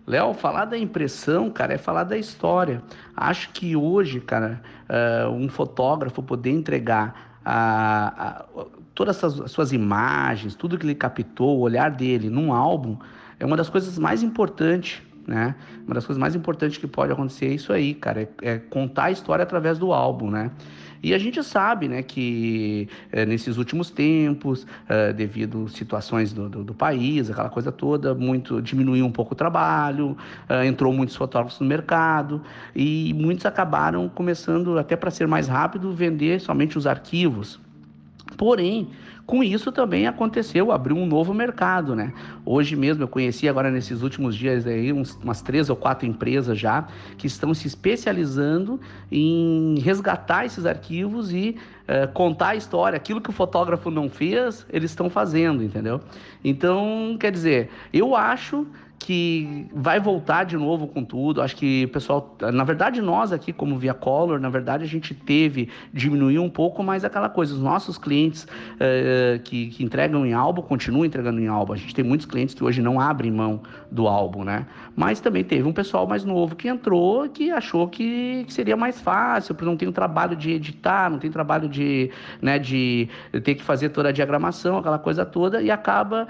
Léo, 0.06 0.34
falar 0.34 0.66
da 0.66 0.78
impressão, 0.78 1.50
cara, 1.50 1.74
é 1.74 1.78
falar 1.78 2.04
da 2.04 2.18
história. 2.18 2.82
Acho 3.16 3.50
que 3.52 3.76
hoje, 3.76 4.20
cara, 4.20 4.62
uh, 4.90 5.30
um 5.30 5.48
fotógrafo 5.48 6.22
poder 6.22 6.52
entregar 6.52 7.40
a, 7.46 8.42
a, 8.58 8.66
todas 8.94 9.24
as 9.24 9.50
suas 9.50 9.72
imagens, 9.72 10.56
tudo 10.56 10.78
que 10.78 10.86
ele 10.86 10.96
captou, 10.96 11.58
o 11.58 11.62
olhar 11.62 11.90
dele 11.90 12.30
num 12.30 12.52
álbum, 12.52 12.98
é 13.40 13.46
uma 13.46 13.56
das 13.56 13.70
coisas 13.70 13.98
mais 13.98 14.22
importantes 14.22 15.02
né? 15.28 15.56
Uma 15.86 15.96
das 15.96 16.06
coisas 16.06 16.20
mais 16.20 16.36
importantes 16.36 16.78
que 16.78 16.88
pode 16.88 17.12
acontecer 17.12 17.48
é 17.48 17.54
isso 17.54 17.72
aí, 17.72 17.94
cara, 17.94 18.22
é, 18.22 18.28
é 18.42 18.58
contar 18.58 19.06
a 19.06 19.12
história 19.12 19.44
através 19.44 19.78
do 19.78 19.94
álbum, 19.94 20.30
né? 20.30 20.52
E 21.04 21.14
a 21.14 21.18
gente 21.18 21.44
sabe, 21.44 21.90
né, 21.90 22.02
que 22.02 22.88
é, 23.12 23.26
nesses 23.26 23.58
últimos 23.58 23.90
tempos, 23.90 24.66
é, 24.88 25.12
devido 25.12 25.68
situações 25.68 26.32
do, 26.32 26.48
do, 26.48 26.64
do, 26.64 26.74
país, 26.74 27.30
aquela 27.30 27.50
coisa 27.50 27.74
toda, 27.74 28.16
muito 28.16 28.62
diminuiu 28.62 29.06
um 29.06 29.12
pouco 29.12 29.34
o 29.34 29.36
trabalho, 29.36 30.16
é, 30.48 30.66
entrou 30.66 30.94
muitos 30.94 31.18
fotógrafos 31.18 31.60
no 31.60 31.68
mercado 31.68 32.42
e 32.74 33.14
muitos 33.16 33.46
acabaram 33.46 34.08
começando, 34.08 34.80
até 34.80 34.96
para 34.96 35.12
ser 35.12 35.28
mais 35.28 35.50
rápido, 35.50 35.92
vender 35.92 36.40
somente 36.40 36.78
os 36.78 36.88
arquivos. 36.88 37.60
Porém, 38.38 38.88
com 39.26 39.42
isso 39.42 39.72
também 39.72 40.06
aconteceu, 40.06 40.72
abriu 40.72 40.98
um 40.98 41.06
novo 41.06 41.34
mercado, 41.34 41.96
né? 41.96 42.14
Hoje 42.46 42.76
mesmo 42.76 43.04
eu 43.04 43.08
conheci 43.08 43.48
agora 43.48 43.72
nesses 43.72 44.02
últimos 44.02 44.36
dias 44.36 44.68
aí 44.68 44.92
uns, 44.92 45.16
umas 45.24 45.42
três 45.42 45.70
ou 45.70 45.76
quatro 45.78 46.06
empresas 46.06 46.60
já 46.60 46.88
que 47.18 47.26
estão 47.26 47.54
se 47.54 47.66
especializando 47.66 48.82
em 49.10 49.80
resgatar 49.80 50.46
esses 50.46 50.66
arquivos 50.66 51.32
e 51.32 51.58
uh, 51.84 52.12
contar 52.12 52.50
a 52.50 52.56
história, 52.56 52.98
aquilo 52.98 53.22
que 53.22 53.30
o 53.30 53.34
fotógrafo 53.34 53.90
não 53.90 54.10
fez, 54.10 54.66
eles 54.70 54.92
estão 54.92 55.10
fazendo, 55.10 55.64
entendeu? 55.64 56.02
Então, 56.44 57.16
quer 57.18 57.32
dizer, 57.32 57.70
eu 57.94 58.16
acho 58.16 58.68
que 59.06 59.68
vai 59.74 60.00
voltar 60.00 60.46
de 60.46 60.58
novo 60.58 60.88
com 60.88 61.04
tudo. 61.04 61.42
Acho 61.42 61.58
que 61.58 61.86
o 61.86 61.90
pessoal, 61.90 62.38
na 62.54 62.64
verdade, 62.64 63.02
nós 63.02 63.34
aqui, 63.34 63.52
como 63.52 63.78
Via 63.78 63.94
Color, 63.94 64.40
na 64.40 64.50
verdade, 64.50 64.84
a 64.86 64.88
gente 64.88 65.14
teve, 65.14 65.70
diminuir 65.94 66.40
um 66.40 66.50
pouco, 66.50 66.82
mas 66.82 67.04
aquela 67.04 67.28
coisa, 67.28 67.54
os 67.54 67.60
nossos 67.60 67.98
clientes 67.98 68.44
uh, 68.44 69.40
que, 69.44 69.68
que, 69.68 69.84
entregam 69.84 70.26
em 70.26 70.34
álbum, 70.34 70.62
continuam 70.62 71.06
entregando 71.06 71.42
em 71.42 71.48
álbum. 71.48 71.74
A 71.74 71.76
gente 71.76 71.94
tem 71.94 72.04
muitos 72.04 72.26
clientes 72.26 72.56
que 72.56 72.64
hoje 72.64 72.82
não 72.82 73.00
abrem 73.00 73.30
mão 73.30 73.62
do 73.92 74.08
álbum, 74.08 74.44
né? 74.44 74.66
Mas 74.96 75.20
também 75.20 75.44
teve 75.44 75.68
um 75.68 75.74
pessoal 75.74 76.08
mais 76.08 76.24
novo 76.24 76.56
que 76.56 76.68
entrou 76.68 77.28
que 77.28 77.52
achou 77.52 77.88
que, 77.88 78.46
que 78.46 78.54
seria 78.54 78.78
mais 78.78 79.02
fácil, 79.02 79.54
porque 79.54 79.66
não 79.66 79.76
tem 79.76 79.88
o 79.88 79.92
trabalho 79.92 80.36
de 80.36 80.52
editar, 80.52 81.10
não 81.10 81.20
tem 81.20 81.30
trabalho 81.30 81.68
de, 81.68 82.10
né, 82.42 82.58
de 82.58 83.10
ter 83.44 83.56
que 83.56 83.64
fazer 83.64 83.90
toda 83.90 84.10
a 84.10 84.12
diagramação, 84.12 84.78
aquela 84.78 85.00
coisa 85.00 85.26
toda, 85.26 85.62
e 85.62 85.70
acaba, 85.70 86.28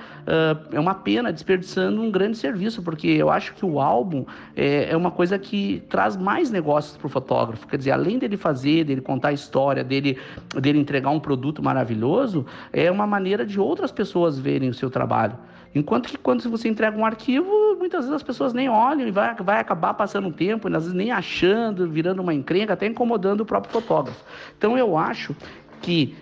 é 0.72 0.80
uma 0.80 0.96
pena, 0.96 1.32
desperdiçando 1.32 2.02
um 2.02 2.10
grande 2.10 2.38
serviço 2.38 2.63
isso, 2.64 2.82
porque 2.82 3.08
eu 3.08 3.30
acho 3.30 3.54
que 3.54 3.66
o 3.66 3.80
álbum 3.80 4.26
é, 4.56 4.92
é 4.92 4.98
uma 4.98 5.12
coisa 5.12 5.38
que 5.38 5.84
traz 5.90 6.16
mais 6.16 6.50
negócios 6.50 6.98
para 6.98 7.08
o 7.08 7.10
fotógrafo. 7.10 7.68
Quer 7.68 7.78
dizer, 7.78 7.92
além 7.92 8.18
dele 8.18 8.38
fazer, 8.38 8.84
dele 8.84 9.02
contar 9.02 9.30
a 9.30 9.34
história, 9.34 9.84
dele, 9.84 10.18
dele 10.60 10.80
entregar 10.80 11.10
um 11.10 11.20
produto 11.20 11.62
maravilhoso, 11.62 12.46
é 12.72 12.90
uma 12.90 13.06
maneira 13.06 13.46
de 13.46 13.60
outras 13.60 13.92
pessoas 13.92 14.40
verem 14.40 14.70
o 14.70 14.74
seu 14.74 14.90
trabalho. 14.90 15.38
Enquanto 15.76 16.08
que 16.08 16.18
quando 16.18 16.48
você 16.50 16.70
entrega 16.70 16.96
um 16.96 17.06
arquivo, 17.06 17.76
muitas 17.80 18.02
vezes 18.02 18.16
as 18.16 18.24
pessoas 18.24 18.54
nem 18.54 18.70
olham 18.70 19.08
e 19.08 19.12
vai, 19.12 19.34
vai 19.36 19.60
acabar 19.60 19.94
passando 19.96 20.28
um 20.28 20.32
tempo, 20.32 20.68
às 20.68 20.84
vezes 20.84 20.94
nem 20.94 21.12
achando, 21.12 21.90
virando 21.90 22.22
uma 22.22 22.34
encrenca, 22.34 22.74
até 22.74 22.86
incomodando 22.86 23.42
o 23.42 23.46
próprio 23.46 23.74
fotógrafo. 23.74 24.24
Então 24.56 24.78
eu 24.78 24.96
acho 24.96 25.36
que 25.82 26.16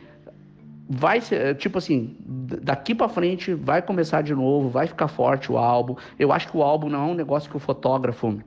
vai 0.93 1.21
ser, 1.21 1.55
tipo 1.55 1.77
assim, 1.77 2.17
daqui 2.19 2.93
para 2.93 3.07
frente 3.07 3.53
vai 3.53 3.81
começar 3.81 4.21
de 4.21 4.36
novo, 4.36 4.67
vai 4.67 4.88
ficar 4.88 5.07
forte 5.07 5.50
o 5.50 5.57
álbum. 5.57 5.95
Eu 6.19 6.33
acho 6.33 6.50
que 6.50 6.57
o 6.57 6.62
álbum 6.62 6.89
não 6.89 7.00
é 7.00 7.12
um 7.12 7.13
negócio 7.13 7.50
que 7.50 7.55
o 7.55 7.60
fotógrafo 7.60 8.38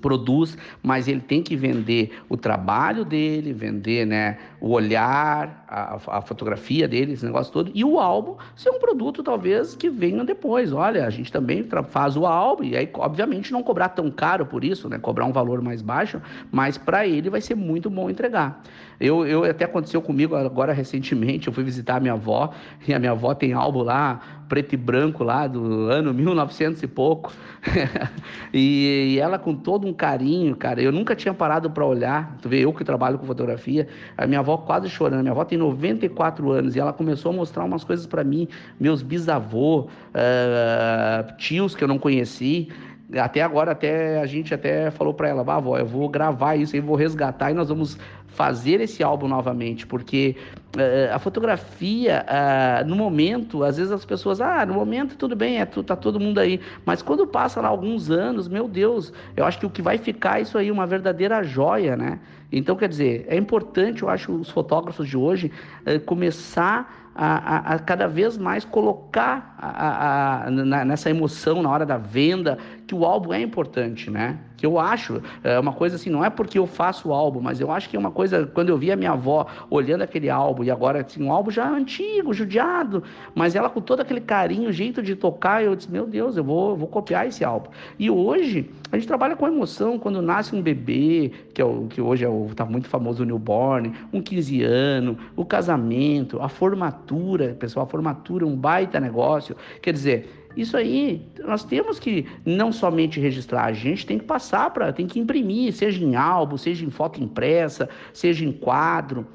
produz, 0.00 0.56
mas 0.82 1.08
ele 1.08 1.20
tem 1.20 1.42
que 1.42 1.54
vender 1.56 2.18
o 2.28 2.38
trabalho 2.38 3.04
dele, 3.04 3.52
vender 3.52 4.06
né, 4.06 4.38
o 4.60 4.70
olhar, 4.70 5.63
a, 5.74 6.18
a, 6.18 6.20
fotografia 6.20 6.86
dele, 6.86 7.14
esse 7.14 7.26
negócio 7.26 7.52
todo, 7.52 7.72
e 7.74 7.84
o 7.84 7.98
álbum 7.98 8.36
ser 8.54 8.70
um 8.70 8.78
produto 8.78 9.22
talvez 9.22 9.74
que 9.74 9.90
venha 9.90 10.24
depois. 10.24 10.72
Olha, 10.72 11.04
a 11.04 11.10
gente 11.10 11.32
também 11.32 11.66
faz 11.88 12.16
o 12.16 12.24
álbum, 12.24 12.62
e 12.62 12.76
aí, 12.76 12.88
obviamente, 12.94 13.52
não 13.52 13.62
cobrar 13.62 13.88
tão 13.88 14.08
caro 14.10 14.46
por 14.46 14.62
isso, 14.62 14.88
né, 14.88 14.98
cobrar 14.98 15.24
um 15.24 15.32
valor 15.32 15.60
mais 15.60 15.82
baixo, 15.82 16.22
mas 16.52 16.78
para 16.78 17.06
ele 17.06 17.28
vai 17.28 17.40
ser 17.40 17.56
muito 17.56 17.90
bom 17.90 18.08
entregar. 18.08 18.62
Eu, 19.00 19.26
eu 19.26 19.44
até 19.44 19.64
aconteceu 19.64 20.00
comigo 20.00 20.36
agora 20.36 20.72
recentemente, 20.72 21.48
eu 21.48 21.52
fui 21.52 21.64
visitar 21.64 21.96
a 21.96 22.00
minha 22.00 22.12
avó, 22.12 22.52
e 22.86 22.94
a 22.94 22.98
minha 22.98 23.12
avó 23.12 23.34
tem 23.34 23.52
álbum 23.52 23.82
lá, 23.82 24.20
preto 24.48 24.74
e 24.74 24.76
branco 24.76 25.24
lá, 25.24 25.46
do 25.46 25.88
ano 25.90 26.14
1900 26.14 26.82
e 26.82 26.86
pouco, 26.86 27.32
e, 28.52 29.14
e 29.14 29.18
ela 29.18 29.38
com 29.38 29.54
todo 29.54 29.86
um 29.86 29.92
carinho, 29.92 30.54
cara. 30.54 30.80
Eu 30.80 30.92
nunca 30.92 31.16
tinha 31.16 31.34
parado 31.34 31.70
para 31.70 31.84
olhar. 31.84 32.36
Tu 32.40 32.48
vê, 32.48 32.60
eu 32.60 32.72
que 32.72 32.84
trabalho 32.84 33.18
com 33.18 33.26
fotografia, 33.26 33.88
a 34.16 34.26
minha 34.26 34.40
avó 34.40 34.56
quase 34.56 34.88
chorando. 34.88 35.20
Minha 35.20 35.32
avó 35.32 35.44
tem 35.44 35.58
94 35.64 36.50
anos 36.50 36.76
e 36.76 36.80
ela 36.80 36.92
começou 36.92 37.32
a 37.32 37.34
mostrar 37.34 37.64
umas 37.64 37.84
coisas 37.84 38.06
para 38.06 38.22
mim, 38.22 38.48
meus 38.78 39.02
bisavô, 39.02 39.80
uh, 39.80 41.36
tios 41.38 41.74
que 41.74 41.82
eu 41.82 41.88
não 41.88 41.98
conheci. 41.98 42.68
Até 43.16 43.42
agora, 43.42 43.72
até 43.72 44.18
a 44.18 44.26
gente 44.26 44.52
até 44.54 44.90
falou 44.90 45.14
para 45.14 45.28
ela, 45.28 45.44
ah, 45.46 45.56
avó, 45.56 45.78
eu 45.78 45.86
vou 45.86 46.08
gravar 46.08 46.56
isso 46.56 46.74
aí, 46.74 46.80
vou 46.80 46.96
resgatar 46.96 47.50
e 47.50 47.54
nós 47.54 47.68
vamos 47.68 47.98
fazer 48.34 48.80
esse 48.80 49.02
álbum 49.02 49.28
novamente, 49.28 49.86
porque 49.86 50.36
uh, 50.76 51.14
a 51.14 51.18
fotografia, 51.18 52.24
uh, 52.28 52.86
no 52.86 52.96
momento, 52.96 53.62
às 53.62 53.76
vezes 53.76 53.92
as 53.92 54.04
pessoas, 54.04 54.40
ah, 54.40 54.66
no 54.66 54.74
momento 54.74 55.16
tudo 55.16 55.36
bem, 55.36 55.60
é, 55.60 55.64
tá 55.64 55.94
todo 55.94 56.18
mundo 56.18 56.38
aí, 56.38 56.60
mas 56.84 57.00
quando 57.00 57.26
passa 57.26 57.60
lá 57.60 57.68
alguns 57.68 58.10
anos, 58.10 58.48
meu 58.48 58.68
Deus, 58.68 59.12
eu 59.36 59.44
acho 59.44 59.58
que 59.58 59.66
o 59.66 59.70
que 59.70 59.80
vai 59.80 59.98
ficar 59.98 60.38
é 60.38 60.42
isso 60.42 60.58
aí, 60.58 60.70
uma 60.70 60.86
verdadeira 60.86 61.42
joia, 61.44 61.96
né? 61.96 62.18
Então, 62.50 62.76
quer 62.76 62.88
dizer, 62.88 63.24
é 63.28 63.36
importante, 63.36 64.02
eu 64.02 64.08
acho, 64.08 64.32
os 64.32 64.50
fotógrafos 64.50 65.08
de 65.08 65.16
hoje 65.16 65.50
uh, 65.86 66.00
começar 66.00 67.04
a, 67.14 67.36
a, 67.36 67.74
a, 67.74 67.78
cada 67.78 68.08
vez 68.08 68.36
mais 68.36 68.64
colocar 68.64 69.56
a, 69.58 70.50
na, 70.50 70.84
nessa 70.84 71.08
emoção 71.08 71.62
na 71.62 71.70
hora 71.70 71.86
da 71.86 71.96
venda 71.96 72.58
que 72.86 72.94
o 72.94 73.04
álbum 73.04 73.32
é 73.32 73.40
importante, 73.40 74.10
né? 74.10 74.38
Que 74.56 74.66
eu 74.66 74.78
acho, 74.78 75.22
é 75.42 75.58
uma 75.58 75.72
coisa 75.72 75.96
assim, 75.96 76.10
não 76.10 76.24
é 76.24 76.30
porque 76.30 76.58
eu 76.58 76.66
faço 76.66 77.08
o 77.08 77.12
álbum, 77.12 77.40
mas 77.40 77.60
eu 77.60 77.70
acho 77.70 77.88
que 77.88 77.96
é 77.96 77.98
uma 77.98 78.10
coisa, 78.10 78.46
quando 78.46 78.68
eu 78.68 78.78
vi 78.78 78.92
a 78.92 78.96
minha 78.96 79.12
avó 79.12 79.46
olhando 79.70 80.02
aquele 80.02 80.28
álbum, 80.28 80.64
e 80.64 80.70
agora, 80.70 81.00
assim, 81.00 81.22
um 81.22 81.32
álbum 81.32 81.50
já 81.50 81.68
antigo, 81.68 82.32
judiado, 82.32 83.02
mas 83.34 83.54
ela 83.54 83.70
com 83.70 83.80
todo 83.80 84.00
aquele 84.00 84.20
carinho, 84.20 84.72
jeito 84.72 85.02
de 85.02 85.16
tocar, 85.16 85.64
eu 85.64 85.74
disse, 85.74 85.90
meu 85.90 86.06
Deus, 86.06 86.36
eu 86.36 86.44
vou, 86.44 86.76
vou 86.76 86.88
copiar 86.88 87.26
esse 87.26 87.44
álbum. 87.44 87.70
E 87.98 88.10
hoje, 88.10 88.70
a 88.92 88.96
gente 88.96 89.08
trabalha 89.08 89.34
com 89.34 89.46
emoção, 89.46 89.98
quando 89.98 90.20
nasce 90.20 90.54
um 90.54 90.62
bebê, 90.62 91.32
que, 91.52 91.60
é 91.60 91.64
o, 91.64 91.86
que 91.88 92.00
hoje 92.00 92.24
é 92.24 92.28
o, 92.28 92.50
tá 92.54 92.64
muito 92.64 92.88
famoso 92.88 93.22
o 93.22 93.26
newborn, 93.26 93.92
um 94.12 94.20
15 94.20 94.62
ano, 94.62 95.18
o 95.34 95.44
casamento, 95.44 96.40
a 96.40 96.48
formatura, 96.48 97.56
pessoal, 97.58 97.86
a 97.86 97.88
formatura 97.88 98.44
é 98.44 98.48
um 98.48 98.56
baita 98.56 99.00
negócio, 99.00 99.56
quer 99.80 99.92
dizer, 99.92 100.43
isso 100.56 100.76
aí, 100.76 101.22
nós 101.44 101.64
temos 101.64 101.98
que 101.98 102.26
não 102.44 102.72
somente 102.72 103.18
registrar, 103.18 103.64
a 103.64 103.72
gente 103.72 104.06
tem 104.06 104.18
que 104.18 104.24
passar 104.24 104.70
para, 104.70 104.92
tem 104.92 105.06
que 105.06 105.18
imprimir, 105.18 105.72
seja 105.72 106.04
em 106.04 106.14
álbum, 106.14 106.56
seja 106.56 106.84
em 106.84 106.90
foto 106.90 107.22
impressa, 107.22 107.88
seja 108.12 108.44
em 108.44 108.52
quadro. 108.52 109.26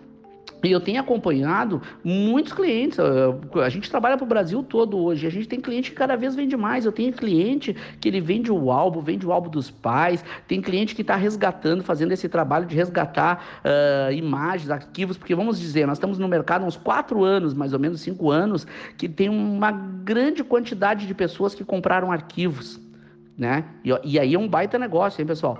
E 0.64 0.72
eu 0.72 0.80
tenho 0.80 1.00
acompanhado 1.00 1.82
muitos 2.04 2.52
clientes. 2.52 3.00
A 3.00 3.70
gente 3.70 3.90
trabalha 3.90 4.18
para 4.18 4.26
o 4.26 4.28
Brasil 4.28 4.62
todo 4.62 4.98
hoje. 4.98 5.26
A 5.26 5.30
gente 5.30 5.48
tem 5.48 5.60
cliente 5.60 5.92
que 5.92 5.96
cada 5.96 6.16
vez 6.16 6.36
vende 6.36 6.58
mais. 6.58 6.86
Eu 6.86 6.92
tenho 6.92 7.14
cliente 7.14 7.76
que 8.00 8.08
ele 8.08 8.20
vende 8.20 8.52
o 8.52 8.72
álbum, 8.72 9.00
vende 9.02 9.26
o 9.26 9.32
álbum 9.32 9.50
dos 9.50 9.72
pais. 9.72 10.24
Tem 10.48 10.62
cliente 10.62 10.94
que 10.94 11.02
está 11.02 11.16
resgatando, 11.16 11.84
fazendo 11.84 12.12
esse 12.12 12.28
trabalho 12.28 12.66
de 12.66 12.76
resgatar 12.76 13.62
uh, 13.64 14.12
imagens, 14.12 14.70
arquivos. 14.70 15.18
Porque 15.18 15.34
vamos 15.34 15.60
dizer, 15.60 15.88
nós 15.88 15.98
estamos 15.98 16.20
no 16.20 16.28
mercado 16.28 16.64
há 16.64 16.68
uns 16.68 16.78
quatro 16.78 17.24
anos, 17.24 17.54
mais 17.54 17.72
ou 17.72 17.80
menos 17.80 18.02
cinco 18.02 18.30
anos, 18.30 18.68
que 18.98 19.08
tem 19.08 19.30
uma 19.30 19.72
grande 19.72 20.44
quantidade 20.44 21.08
de 21.08 21.14
pessoas 21.14 21.56
que 21.56 21.64
compraram 21.64 22.12
arquivos. 22.12 22.80
Né? 23.38 23.64
E, 23.86 23.92
e 24.04 24.20
aí 24.20 24.34
é 24.34 24.40
um 24.40 24.50
baita 24.50 24.78
negócio, 24.78 25.22
hein, 25.22 25.28
pessoal? 25.28 25.58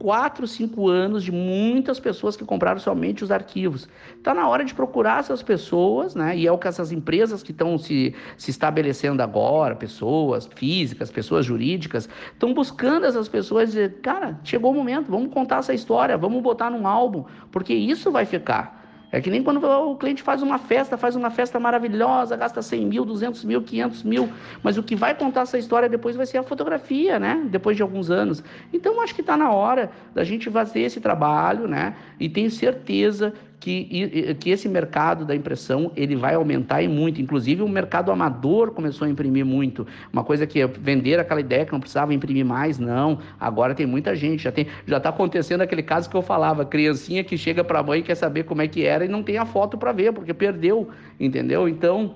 Quatro, 0.00 0.46
cinco 0.46 0.88
anos 0.88 1.22
de 1.22 1.30
muitas 1.30 2.00
pessoas 2.00 2.34
que 2.34 2.42
compraram 2.42 2.80
somente 2.80 3.22
os 3.22 3.30
arquivos. 3.30 3.86
Está 4.16 4.32
na 4.32 4.48
hora 4.48 4.64
de 4.64 4.72
procurar 4.72 5.20
essas 5.20 5.42
pessoas, 5.42 6.14
né? 6.14 6.34
E 6.38 6.46
é 6.46 6.50
o 6.50 6.56
que 6.56 6.66
essas 6.66 6.90
empresas 6.90 7.42
que 7.42 7.52
estão 7.52 7.76
se, 7.76 8.14
se 8.38 8.50
estabelecendo 8.50 9.22
agora, 9.22 9.76
pessoas 9.76 10.48
físicas, 10.56 11.10
pessoas 11.10 11.44
jurídicas, 11.44 12.08
estão 12.32 12.54
buscando 12.54 13.04
essas 13.04 13.28
pessoas 13.28 13.64
e 13.64 13.66
dizer, 13.66 14.00
cara, 14.00 14.40
chegou 14.42 14.70
o 14.70 14.74
momento, 14.74 15.10
vamos 15.10 15.34
contar 15.34 15.58
essa 15.58 15.74
história, 15.74 16.16
vamos 16.16 16.42
botar 16.42 16.70
num 16.70 16.86
álbum, 16.86 17.26
porque 17.52 17.74
isso 17.74 18.10
vai 18.10 18.24
ficar. 18.24 18.79
É 19.12 19.20
que 19.20 19.28
nem 19.28 19.42
quando 19.42 19.64
o 19.64 19.96
cliente 19.96 20.22
faz 20.22 20.40
uma 20.40 20.58
festa, 20.58 20.96
faz 20.96 21.16
uma 21.16 21.30
festa 21.30 21.58
maravilhosa, 21.58 22.36
gasta 22.36 22.62
100 22.62 22.86
mil, 22.86 23.04
200 23.04 23.44
mil, 23.44 23.62
500 23.62 24.02
mil, 24.04 24.28
mas 24.62 24.78
o 24.78 24.82
que 24.82 24.94
vai 24.94 25.14
contar 25.14 25.42
essa 25.42 25.58
história 25.58 25.88
depois 25.88 26.14
vai 26.14 26.26
ser 26.26 26.38
a 26.38 26.42
fotografia, 26.42 27.18
né? 27.18 27.42
Depois 27.46 27.76
de 27.76 27.82
alguns 27.82 28.10
anos. 28.10 28.42
Então, 28.72 29.00
acho 29.00 29.14
que 29.14 29.20
está 29.20 29.36
na 29.36 29.50
hora 29.50 29.90
da 30.14 30.22
gente 30.22 30.48
fazer 30.48 30.82
esse 30.82 31.00
trabalho, 31.00 31.66
né? 31.66 31.94
E 32.20 32.28
tenho 32.28 32.50
certeza 32.50 33.34
que, 33.60 34.34
que 34.40 34.50
esse 34.50 34.68
mercado 34.68 35.26
da 35.26 35.36
impressão 35.36 35.92
ele 35.94 36.16
vai 36.16 36.34
aumentar 36.34 36.82
e 36.82 36.88
muito. 36.88 37.20
Inclusive, 37.20 37.62
o 37.62 37.68
mercado 37.68 38.10
amador 38.10 38.70
começou 38.72 39.06
a 39.06 39.10
imprimir 39.10 39.44
muito. 39.44 39.86
Uma 40.10 40.24
coisa 40.24 40.46
que 40.46 40.60
é 40.60 40.66
vender 40.66 41.20
aquela 41.20 41.40
ideia 41.40 41.66
que 41.66 41.72
não 41.72 41.78
precisava 41.78 42.14
imprimir 42.14 42.44
mais, 42.44 42.78
não. 42.78 43.18
Agora 43.38 43.74
tem 43.74 43.86
muita 43.86 44.16
gente. 44.16 44.42
Já 44.42 44.50
já 44.86 44.96
está 44.96 45.10
acontecendo 45.10 45.60
aquele 45.60 45.82
caso 45.82 46.08
que 46.08 46.16
eu 46.16 46.22
falava, 46.22 46.64
criancinha 46.64 47.22
que 47.22 47.36
chega 47.36 47.62
para 47.62 47.80
a 47.80 47.82
mãe 47.82 48.00
e 48.00 48.02
quer 48.02 48.14
saber 48.14 48.44
como 48.44 48.62
é 48.62 48.68
que 48.68 48.84
era 48.84 49.04
e 49.04 49.08
não 49.08 49.22
tem 49.22 49.36
a 49.36 49.44
foto 49.44 49.76
para 49.76 49.92
ver 49.92 50.12
porque 50.12 50.32
perdeu, 50.32 50.88
entendeu? 51.18 51.68
Então 51.68 52.14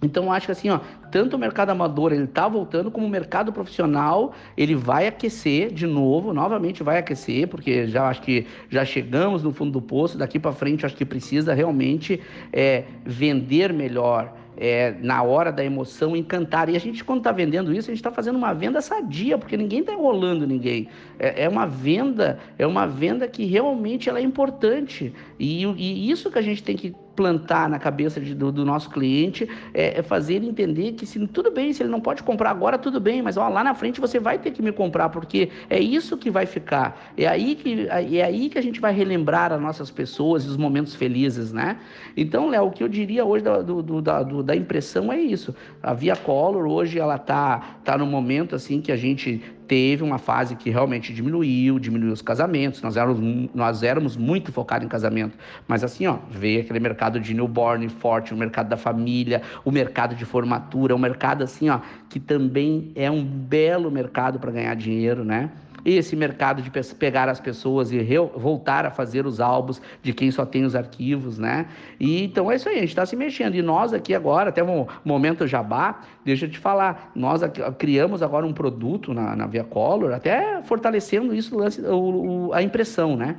então 0.00 0.32
acho 0.32 0.46
que 0.46 0.52
assim, 0.52 0.70
ó, 0.70 0.78
tanto 1.10 1.34
o 1.34 1.38
mercado 1.38 1.70
amador 1.70 2.12
ele 2.12 2.24
está 2.24 2.46
voltando 2.46 2.90
como 2.90 3.06
o 3.06 3.10
mercado 3.10 3.52
profissional 3.52 4.32
ele 4.56 4.74
vai 4.74 5.08
aquecer 5.08 5.72
de 5.72 5.86
novo, 5.86 6.32
novamente 6.32 6.82
vai 6.82 6.98
aquecer, 6.98 7.48
porque 7.48 7.86
já 7.88 8.08
acho 8.08 8.22
que 8.22 8.46
já 8.70 8.84
chegamos 8.84 9.42
no 9.42 9.52
fundo 9.52 9.72
do 9.72 9.82
poço. 9.82 10.16
Daqui 10.16 10.38
para 10.38 10.52
frente 10.52 10.86
acho 10.86 10.96
que 10.96 11.04
precisa 11.04 11.52
realmente 11.52 12.20
é, 12.52 12.84
vender 13.04 13.72
melhor. 13.72 14.32
É, 14.60 14.96
na 15.00 15.22
hora 15.22 15.52
da 15.52 15.64
emoção 15.64 16.16
encantar. 16.16 16.68
E 16.68 16.74
a 16.74 16.80
gente, 16.80 17.04
quando 17.04 17.18
está 17.18 17.30
vendendo 17.30 17.72
isso, 17.72 17.92
a 17.92 17.94
gente 17.94 18.00
está 18.00 18.10
fazendo 18.10 18.34
uma 18.34 18.52
venda 18.52 18.80
sadia, 18.80 19.38
porque 19.38 19.56
ninguém 19.56 19.82
está 19.82 19.92
enrolando 19.92 20.44
ninguém. 20.48 20.88
É, 21.16 21.44
é, 21.44 21.48
uma 21.48 21.64
venda, 21.64 22.40
é 22.58 22.66
uma 22.66 22.84
venda 22.84 23.28
que 23.28 23.44
realmente 23.44 24.08
ela 24.08 24.18
é 24.18 24.22
importante. 24.22 25.14
E, 25.38 25.64
e 25.64 26.10
isso 26.10 26.30
que 26.30 26.38
a 26.38 26.42
gente 26.42 26.62
tem 26.62 26.76
que 26.76 26.94
plantar 27.18 27.68
na 27.68 27.80
cabeça 27.80 28.20
de, 28.20 28.32
do, 28.32 28.52
do, 28.52 28.64
nosso 28.64 28.90
cliente 28.90 29.48
é, 29.74 29.98
é, 29.98 30.02
fazer 30.04 30.34
ele 30.34 30.48
entender 30.48 30.92
que 30.92 31.04
se 31.04 31.26
tudo 31.26 31.50
bem, 31.50 31.72
se 31.72 31.82
ele 31.82 31.90
não 31.90 32.00
pode 32.00 32.22
comprar 32.22 32.50
agora, 32.50 32.78
tudo 32.78 33.00
bem, 33.00 33.22
mas 33.22 33.36
ó, 33.36 33.48
lá 33.48 33.64
na 33.64 33.74
frente 33.74 34.00
você 34.00 34.20
vai 34.20 34.38
ter 34.38 34.52
que 34.52 34.62
me 34.62 34.70
comprar, 34.70 35.08
porque 35.08 35.48
é 35.68 35.80
isso 35.80 36.16
que 36.16 36.30
vai 36.30 36.46
ficar. 36.46 37.12
É 37.16 37.26
aí 37.26 37.56
que, 37.56 37.88
é 37.88 38.22
aí 38.22 38.48
que 38.48 38.56
a 38.56 38.62
gente 38.62 38.80
vai 38.80 38.92
relembrar 38.92 39.52
as 39.52 39.60
nossas 39.60 39.90
pessoas 39.90 40.44
e 40.44 40.48
os 40.48 40.56
momentos 40.56 40.94
felizes, 40.94 41.52
né? 41.52 41.78
Então, 42.16 42.48
Léo, 42.48 42.66
o 42.66 42.70
que 42.70 42.84
eu 42.84 42.88
diria 42.88 43.24
hoje 43.24 43.42
da, 43.42 43.62
do, 43.62 43.82
do, 43.82 44.00
da, 44.00 44.22
da 44.22 44.54
impressão 44.54 45.12
é 45.12 45.20
isso. 45.20 45.52
A 45.82 45.94
Via 45.94 46.14
Color 46.14 46.68
hoje 46.68 47.00
ela 47.00 47.18
tá, 47.18 47.80
tá 47.84 47.98
no 47.98 48.06
momento 48.06 48.54
assim 48.54 48.80
que 48.80 48.92
a 48.92 48.96
gente 48.96 49.42
teve 49.68 50.02
uma 50.02 50.18
fase 50.18 50.56
que 50.56 50.70
realmente 50.70 51.12
diminuiu, 51.12 51.78
diminuiu 51.78 52.12
os 52.12 52.22
casamentos, 52.22 52.80
nós 52.80 52.96
éramos, 52.96 53.50
nós 53.54 53.82
éramos 53.82 54.16
muito 54.16 54.50
focados 54.50 54.86
em 54.86 54.88
casamento, 54.88 55.36
mas 55.68 55.84
assim, 55.84 56.06
ó, 56.06 56.18
veio 56.30 56.62
aquele 56.62 56.80
mercado 56.80 57.20
de 57.20 57.34
newborn 57.34 57.86
forte, 57.90 58.32
o 58.32 58.36
mercado 58.36 58.68
da 58.68 58.78
família, 58.78 59.42
o 59.64 59.70
mercado 59.70 60.16
de 60.16 60.24
formatura, 60.24 60.96
o 60.96 60.98
mercado 60.98 61.44
assim, 61.44 61.68
ó, 61.68 61.80
que 62.08 62.18
também 62.18 62.90
é 62.94 63.10
um 63.10 63.22
belo 63.22 63.90
mercado 63.90 64.38
para 64.38 64.50
ganhar 64.50 64.74
dinheiro, 64.74 65.22
né? 65.22 65.50
Esse 65.96 66.16
mercado 66.16 66.62
de 66.62 66.70
pegar 66.94 67.28
as 67.28 67.40
pessoas 67.40 67.92
e 67.92 67.98
voltar 68.36 68.84
a 68.84 68.90
fazer 68.90 69.26
os 69.26 69.40
álbuns 69.40 69.80
de 70.02 70.12
quem 70.12 70.30
só 70.30 70.44
tem 70.44 70.64
os 70.64 70.74
arquivos, 70.74 71.38
né? 71.38 71.66
E 71.98 72.24
então 72.24 72.50
é 72.50 72.56
isso 72.56 72.68
aí, 72.68 72.76
a 72.76 72.80
gente 72.80 72.90
está 72.90 73.06
se 73.06 73.16
mexendo. 73.16 73.54
E 73.54 73.62
nós 73.62 73.92
aqui 73.92 74.14
agora, 74.14 74.50
até 74.50 74.62
um 74.62 74.86
momento 75.04 75.46
jabá, 75.46 76.00
deixa 76.24 76.46
eu 76.46 76.50
te 76.50 76.58
falar, 76.58 77.12
nós 77.14 77.40
criamos 77.78 78.22
agora 78.22 78.46
um 78.46 78.52
produto 78.52 79.14
na, 79.14 79.34
na 79.34 79.46
Via 79.46 79.64
Color, 79.64 80.12
até 80.12 80.62
fortalecendo 80.62 81.34
isso, 81.34 81.56
o, 81.56 82.48
o, 82.48 82.52
a 82.52 82.62
impressão, 82.62 83.16
né? 83.16 83.36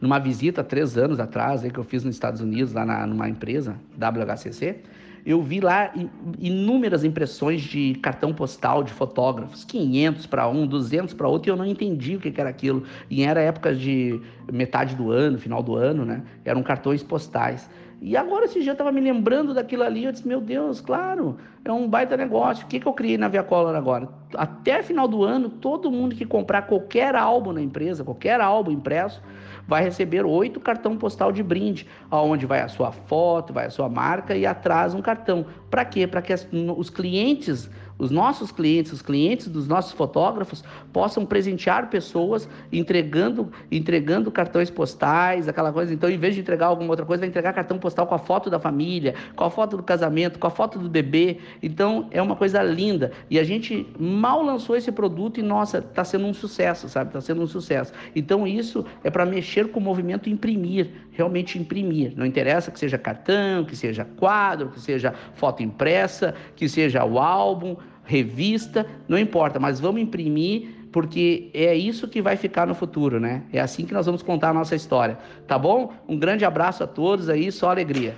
Numa 0.00 0.18
visita 0.18 0.64
três 0.64 0.98
anos 0.98 1.20
atrás 1.20 1.62
aí, 1.62 1.70
que 1.70 1.78
eu 1.78 1.84
fiz 1.84 2.02
nos 2.02 2.14
Estados 2.14 2.40
Unidos, 2.40 2.72
lá 2.72 2.84
na, 2.84 3.06
numa 3.06 3.28
empresa, 3.28 3.76
WHCC, 3.96 4.80
eu 5.24 5.40
vi 5.40 5.60
lá 5.60 5.92
inúmeras 6.38 7.04
impressões 7.04 7.62
de 7.62 7.94
cartão 8.02 8.34
postal 8.34 8.82
de 8.82 8.92
fotógrafos, 8.92 9.64
500 9.64 10.26
para 10.26 10.48
um, 10.48 10.66
200 10.66 11.14
para 11.14 11.28
outro, 11.28 11.48
e 11.48 11.52
eu 11.52 11.56
não 11.56 11.64
entendi 11.66 12.16
o 12.16 12.20
que 12.20 12.32
era 12.40 12.50
aquilo. 12.50 12.82
E 13.08 13.22
era 13.22 13.40
época 13.40 13.74
de 13.74 14.20
metade 14.52 14.96
do 14.96 15.10
ano, 15.10 15.38
final 15.38 15.62
do 15.62 15.76
ano, 15.76 16.04
né? 16.04 16.22
Eram 16.44 16.62
cartões 16.62 17.02
postais. 17.02 17.70
E 18.04 18.16
agora 18.16 18.46
esse 18.46 18.60
dia 18.60 18.70
eu 18.70 18.72
estava 18.72 18.90
me 18.90 19.00
lembrando 19.00 19.54
daquilo 19.54 19.84
ali, 19.84 20.04
eu 20.04 20.10
disse, 20.10 20.26
meu 20.26 20.40
Deus, 20.40 20.80
claro, 20.80 21.38
é 21.64 21.70
um 21.70 21.88
baita 21.88 22.16
negócio. 22.16 22.64
O 22.64 22.68
que, 22.68 22.80
que 22.80 22.86
eu 22.86 22.92
criei 22.92 23.16
na 23.16 23.28
Via 23.28 23.44
Color 23.44 23.76
agora? 23.76 24.08
Até 24.34 24.82
final 24.82 25.06
do 25.06 25.22
ano, 25.22 25.48
todo 25.48 25.88
mundo 25.88 26.16
que 26.16 26.26
comprar 26.26 26.62
qualquer 26.62 27.14
álbum 27.14 27.52
na 27.52 27.62
empresa, 27.62 28.02
qualquer 28.02 28.40
álbum 28.40 28.72
impresso, 28.72 29.22
vai 29.66 29.82
receber 29.82 30.24
oito 30.24 30.60
cartão 30.60 30.96
postal 30.96 31.32
de 31.32 31.42
brinde, 31.42 31.86
aonde 32.10 32.46
vai 32.46 32.60
a 32.60 32.68
sua 32.68 32.92
foto, 32.92 33.52
vai 33.52 33.66
a 33.66 33.70
sua 33.70 33.88
marca 33.88 34.34
e 34.34 34.46
atrás 34.46 34.94
um 34.94 35.02
cartão. 35.02 35.46
Para 35.70 35.84
quê? 35.84 36.06
Para 36.06 36.22
que 36.22 36.32
as, 36.32 36.46
os 36.76 36.90
clientes 36.90 37.70
os 38.02 38.10
nossos 38.10 38.50
clientes, 38.50 38.92
os 38.92 39.00
clientes 39.00 39.46
dos 39.46 39.68
nossos 39.68 39.92
fotógrafos 39.92 40.64
possam 40.92 41.24
presentear 41.24 41.88
pessoas 41.88 42.48
entregando, 42.72 43.52
entregando 43.70 44.28
cartões 44.28 44.68
postais, 44.68 45.46
aquela 45.46 45.72
coisa. 45.72 45.94
Então, 45.94 46.10
em 46.10 46.18
vez 46.18 46.34
de 46.34 46.40
entregar 46.40 46.66
alguma 46.66 46.90
outra 46.90 47.06
coisa, 47.06 47.20
vai 47.20 47.28
entregar 47.28 47.52
cartão 47.52 47.78
postal 47.78 48.08
com 48.08 48.14
a 48.16 48.18
foto 48.18 48.50
da 48.50 48.58
família, 48.58 49.14
com 49.36 49.44
a 49.44 49.50
foto 49.50 49.76
do 49.76 49.84
casamento, 49.84 50.40
com 50.40 50.48
a 50.48 50.50
foto 50.50 50.80
do 50.80 50.90
bebê. 50.90 51.38
Então, 51.62 52.08
é 52.10 52.20
uma 52.20 52.34
coisa 52.34 52.60
linda. 52.60 53.12
E 53.30 53.38
a 53.38 53.44
gente 53.44 53.86
mal 53.96 54.42
lançou 54.42 54.74
esse 54.74 54.90
produto 54.90 55.38
e, 55.38 55.42
nossa, 55.42 55.78
está 55.78 56.02
sendo 56.02 56.26
um 56.26 56.34
sucesso, 56.34 56.88
sabe? 56.88 57.10
Está 57.10 57.20
sendo 57.20 57.40
um 57.40 57.46
sucesso. 57.46 57.92
Então, 58.16 58.48
isso 58.48 58.84
é 59.04 59.10
para 59.10 59.24
mexer 59.24 59.68
com 59.68 59.78
o 59.78 59.82
movimento 59.82 60.28
imprimir, 60.28 60.90
realmente 61.12 61.56
imprimir. 61.56 62.14
Não 62.16 62.26
interessa 62.26 62.72
que 62.72 62.80
seja 62.80 62.98
cartão, 62.98 63.64
que 63.64 63.76
seja 63.76 64.04
quadro, 64.04 64.70
que 64.70 64.80
seja 64.80 65.14
foto 65.34 65.62
impressa, 65.62 66.34
que 66.56 66.68
seja 66.68 67.04
o 67.04 67.20
álbum 67.20 67.76
revista, 68.04 68.86
não 69.08 69.18
importa, 69.18 69.58
mas 69.58 69.80
vamos 69.80 70.00
imprimir 70.00 70.82
porque 70.92 71.50
é 71.54 71.74
isso 71.74 72.06
que 72.06 72.20
vai 72.20 72.36
ficar 72.36 72.66
no 72.66 72.74
futuro, 72.74 73.18
né? 73.18 73.44
É 73.50 73.60
assim 73.60 73.86
que 73.86 73.94
nós 73.94 74.04
vamos 74.04 74.22
contar 74.22 74.50
a 74.50 74.54
nossa 74.54 74.76
história, 74.76 75.18
tá 75.46 75.58
bom? 75.58 75.92
Um 76.06 76.18
grande 76.18 76.44
abraço 76.44 76.84
a 76.84 76.86
todos 76.86 77.30
aí, 77.30 77.50
só 77.50 77.70
alegria. 77.70 78.14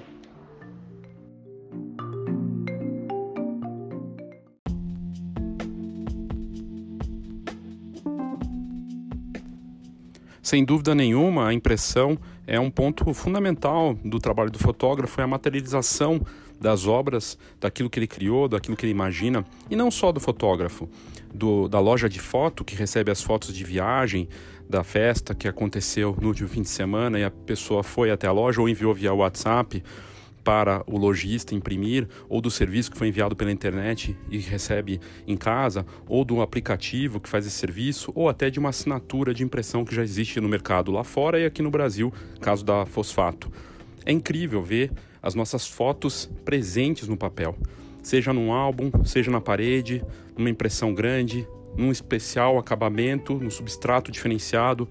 Sem 10.42 10.62
dúvida 10.62 10.94
nenhuma, 10.94 11.48
a 11.48 11.54
impressão 11.54 12.18
é 12.46 12.60
um 12.60 12.70
ponto 12.70 13.14
fundamental 13.14 13.94
do 14.04 14.18
trabalho 14.18 14.50
do 14.50 14.58
fotógrafo, 14.58 15.18
é 15.20 15.24
a 15.24 15.26
materialização 15.26 16.20
das 16.64 16.86
obras, 16.86 17.36
daquilo 17.60 17.90
que 17.90 17.98
ele 17.98 18.06
criou, 18.06 18.48
daquilo 18.48 18.74
que 18.74 18.86
ele 18.86 18.92
imagina, 18.92 19.44
e 19.70 19.76
não 19.76 19.90
só 19.90 20.10
do 20.10 20.18
fotógrafo, 20.18 20.88
do, 21.32 21.68
da 21.68 21.78
loja 21.78 22.08
de 22.08 22.18
foto 22.18 22.64
que 22.64 22.74
recebe 22.74 23.10
as 23.10 23.22
fotos 23.22 23.54
de 23.54 23.62
viagem, 23.62 24.30
da 24.66 24.82
festa 24.82 25.34
que 25.34 25.46
aconteceu 25.46 26.16
no 26.18 26.28
último 26.28 26.48
fim 26.48 26.62
de 26.62 26.70
semana 26.70 27.18
e 27.18 27.24
a 27.24 27.30
pessoa 27.30 27.82
foi 27.82 28.10
até 28.10 28.26
a 28.26 28.32
loja 28.32 28.62
ou 28.62 28.68
enviou 28.68 28.94
via 28.94 29.12
WhatsApp 29.12 29.84
para 30.42 30.82
o 30.86 30.96
lojista 30.96 31.54
imprimir, 31.54 32.08
ou 32.30 32.40
do 32.40 32.50
serviço 32.50 32.90
que 32.90 32.96
foi 32.96 33.08
enviado 33.08 33.36
pela 33.36 33.52
internet 33.52 34.16
e 34.30 34.38
recebe 34.38 35.00
em 35.26 35.36
casa, 35.36 35.84
ou 36.06 36.24
do 36.24 36.40
aplicativo 36.40 37.20
que 37.20 37.28
faz 37.28 37.46
esse 37.46 37.56
serviço, 37.56 38.10
ou 38.14 38.26
até 38.26 38.48
de 38.48 38.58
uma 38.58 38.70
assinatura 38.70 39.34
de 39.34 39.42
impressão 39.42 39.84
que 39.84 39.94
já 39.94 40.02
existe 40.02 40.40
no 40.40 40.48
mercado 40.48 40.90
lá 40.90 41.04
fora 41.04 41.38
e 41.38 41.44
aqui 41.44 41.60
no 41.60 41.70
Brasil, 41.70 42.10
caso 42.40 42.64
da 42.64 42.86
Fosfato. 42.86 43.52
É 44.06 44.12
incrível 44.12 44.62
ver 44.62 44.90
as 45.24 45.34
nossas 45.34 45.66
fotos 45.66 46.30
presentes 46.44 47.08
no 47.08 47.16
papel, 47.16 47.56
seja 48.02 48.30
num 48.30 48.52
álbum, 48.52 48.90
seja 49.06 49.30
na 49.30 49.40
parede, 49.40 50.04
numa 50.36 50.50
impressão 50.50 50.92
grande, 50.92 51.48
num 51.74 51.90
especial 51.90 52.58
acabamento, 52.58 53.32
no 53.34 53.50
substrato 53.50 54.12
diferenciado. 54.12 54.86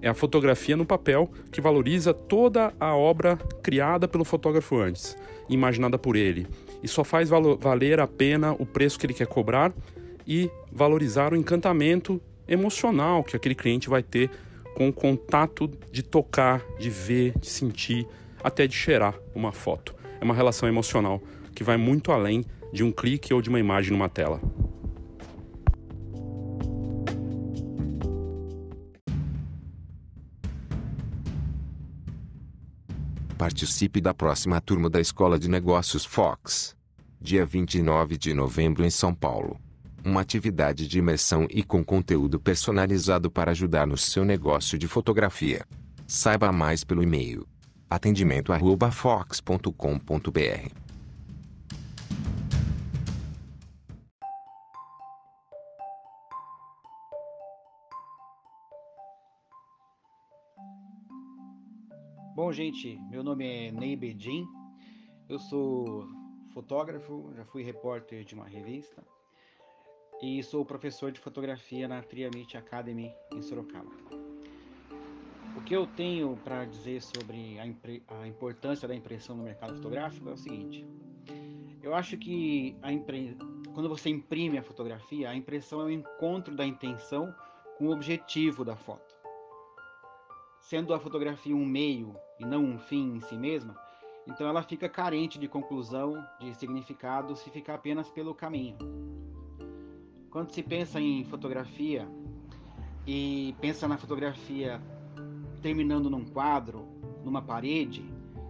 é 0.00 0.08
a 0.08 0.14
fotografia 0.14 0.74
no 0.74 0.86
papel 0.86 1.30
que 1.52 1.60
valoriza 1.60 2.14
toda 2.14 2.72
a 2.80 2.96
obra 2.96 3.36
criada 3.62 4.08
pelo 4.08 4.24
fotógrafo 4.24 4.78
antes, 4.78 5.18
imaginada 5.50 5.98
por 5.98 6.16
ele, 6.16 6.46
e 6.82 6.88
só 6.88 7.04
faz 7.04 7.28
valer 7.58 8.00
a 8.00 8.06
pena 8.06 8.52
o 8.58 8.64
preço 8.64 8.98
que 8.98 9.04
ele 9.04 9.14
quer 9.14 9.26
cobrar 9.26 9.70
e 10.26 10.50
valorizar 10.72 11.34
o 11.34 11.36
encantamento 11.36 12.18
emocional 12.48 13.22
que 13.22 13.36
aquele 13.36 13.54
cliente 13.54 13.90
vai 13.90 14.02
ter 14.02 14.30
com 14.74 14.88
o 14.88 14.92
contato 14.92 15.70
de 15.92 16.02
tocar, 16.02 16.62
de 16.78 16.88
ver, 16.88 17.38
de 17.38 17.48
sentir, 17.48 18.06
até 18.44 18.66
de 18.66 18.76
cheirar 18.76 19.18
uma 19.34 19.50
foto. 19.50 19.94
É 20.20 20.24
uma 20.24 20.34
relação 20.34 20.68
emocional 20.68 21.22
que 21.54 21.64
vai 21.64 21.78
muito 21.78 22.12
além 22.12 22.44
de 22.70 22.84
um 22.84 22.92
clique 22.92 23.32
ou 23.32 23.40
de 23.40 23.48
uma 23.48 23.58
imagem 23.58 23.92
numa 23.92 24.08
tela. 24.08 24.40
Participe 33.38 34.00
da 34.00 34.12
próxima 34.12 34.60
turma 34.60 34.90
da 34.90 35.00
Escola 35.00 35.38
de 35.38 35.48
Negócios 35.48 36.04
Fox. 36.04 36.76
Dia 37.20 37.46
29 37.46 38.18
de 38.18 38.34
novembro 38.34 38.84
em 38.84 38.90
São 38.90 39.14
Paulo. 39.14 39.58
Uma 40.04 40.20
atividade 40.20 40.86
de 40.86 40.98
imersão 40.98 41.46
e 41.50 41.62
com 41.62 41.82
conteúdo 41.82 42.38
personalizado 42.38 43.30
para 43.30 43.52
ajudar 43.52 43.86
no 43.86 43.96
seu 43.96 44.24
negócio 44.24 44.78
de 44.78 44.86
fotografia. 44.86 45.64
Saiba 46.06 46.52
mais 46.52 46.84
pelo 46.84 47.02
e-mail 47.02 47.46
atendimento@fox.com.br. 47.94 50.84
Bom, 62.34 62.52
gente, 62.52 62.98
meu 63.08 63.22
nome 63.22 63.46
é 63.46 63.70
Ney 63.70 63.94
Bedin, 63.94 64.44
eu 65.28 65.38
sou 65.38 66.08
fotógrafo, 66.52 67.32
já 67.34 67.44
fui 67.44 67.62
repórter 67.62 68.24
de 68.24 68.34
uma 68.34 68.46
revista 68.46 69.04
e 70.20 70.42
sou 70.42 70.64
professor 70.64 71.12
de 71.12 71.20
fotografia 71.20 71.86
na 71.86 72.02
Triamite 72.02 72.56
Academy 72.56 73.14
em 73.32 73.40
Sorocaba. 73.40 74.33
O 75.56 75.60
que 75.62 75.74
eu 75.74 75.86
tenho 75.86 76.36
para 76.44 76.64
dizer 76.64 77.00
sobre 77.00 77.58
a, 77.58 77.62
a, 78.20 78.26
importância 78.26 78.88
da 78.88 78.94
impressão 78.94 79.36
no 79.36 79.44
mercado 79.44 79.74
fotográfico 79.76 80.28
é 80.28 80.32
o 80.32 80.36
seguinte: 80.36 80.84
eu 81.82 81.94
acho 81.94 82.16
que 82.16 82.76
quando 83.72 83.88
você 83.88 84.08
imprime 84.08 84.58
a 84.58 84.62
fotografia, 84.62 85.30
a 85.30 85.36
impressão 85.36 85.80
é 85.80 85.84
o 85.84 85.90
encontro 85.90 86.54
da 86.54 86.66
intenção 86.66 87.34
com 87.78 87.86
o 87.86 87.92
objetivo 87.92 88.64
da 88.64 88.76
foto. 88.76 89.14
Sendo 90.60 90.94
a 90.94 90.98
fotografia 90.98 91.54
um 91.54 91.64
meio 91.64 92.16
e 92.40 92.44
não 92.44 92.64
um 92.64 92.78
fim 92.78 93.16
em 93.16 93.20
si 93.20 93.36
mesma, 93.36 93.76
então 94.26 94.48
ela 94.48 94.62
fica 94.62 94.88
carente 94.88 95.38
de 95.38 95.46
conclusão, 95.46 96.24
de 96.40 96.54
significado, 96.54 97.36
se 97.36 97.50
ficar 97.50 97.74
apenas 97.74 98.08
pelo 98.10 98.34
caminho. 98.34 98.78
Quando 100.30 100.50
se 100.50 100.62
pensa 100.62 101.00
em 101.00 101.24
fotografia 101.24 102.08
e 103.06 103.54
pensa 103.60 103.86
na 103.86 103.98
fotografia 103.98 104.80
terminando 105.64 106.10
num 106.10 106.26
quadro, 106.26 106.86
numa 107.24 107.40
parede, 107.40 108.04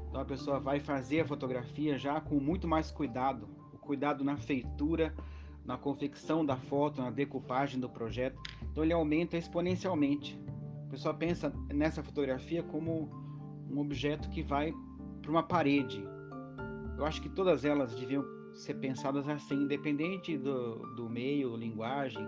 então 0.09 0.21
a 0.21 0.25
pessoa 0.25 0.59
vai 0.59 0.81
fazer 0.81 1.21
a 1.21 1.25
fotografia 1.25 1.97
já 1.97 2.21
com 2.21 2.41
muito 2.41 2.67
mais 2.67 2.91
cuidado, 2.91 3.49
o 3.73 3.79
cuidado 3.79 4.25
na 4.25 4.37
feitura, 4.37 5.15
na 5.65 5.79
confecção 5.79 6.45
da 6.45 6.57
foto, 6.57 7.01
na 7.01 7.11
decupagem 7.11 7.79
do 7.79 7.89
projeto. 7.89 8.37
Então 8.63 8.83
ele 8.83 8.93
aumenta 8.93 9.37
exponencialmente 9.37 10.37
pessoa 10.95 11.13
pensa 11.13 11.53
nessa 11.73 12.05
fotografia 12.05 12.63
como 12.63 13.11
um 13.69 13.81
objeto 13.81 14.29
que 14.31 14.43
vai 14.43 14.73
para 15.21 15.31
uma 15.31 15.43
parede. 15.43 16.05
Eu 16.97 17.05
acho 17.05 17.21
que 17.21 17.29
todas 17.29 17.65
elas 17.65 17.93
deviam 17.95 18.25
ser 18.55 18.75
pensadas 18.75 19.29
assim, 19.29 19.55
independente 19.55 20.39
do, 20.39 20.95
do 20.95 21.11
meio, 21.11 21.57
linguagem, 21.57 22.25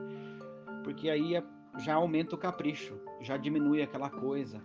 porque 0.82 1.08
aí 1.08 1.36
é, 1.36 1.44
já 1.78 1.94
aumenta 1.94 2.34
o 2.34 2.38
capricho, 2.38 2.94
já 3.20 3.36
diminui 3.36 3.82
aquela 3.82 4.10
coisa 4.10 4.60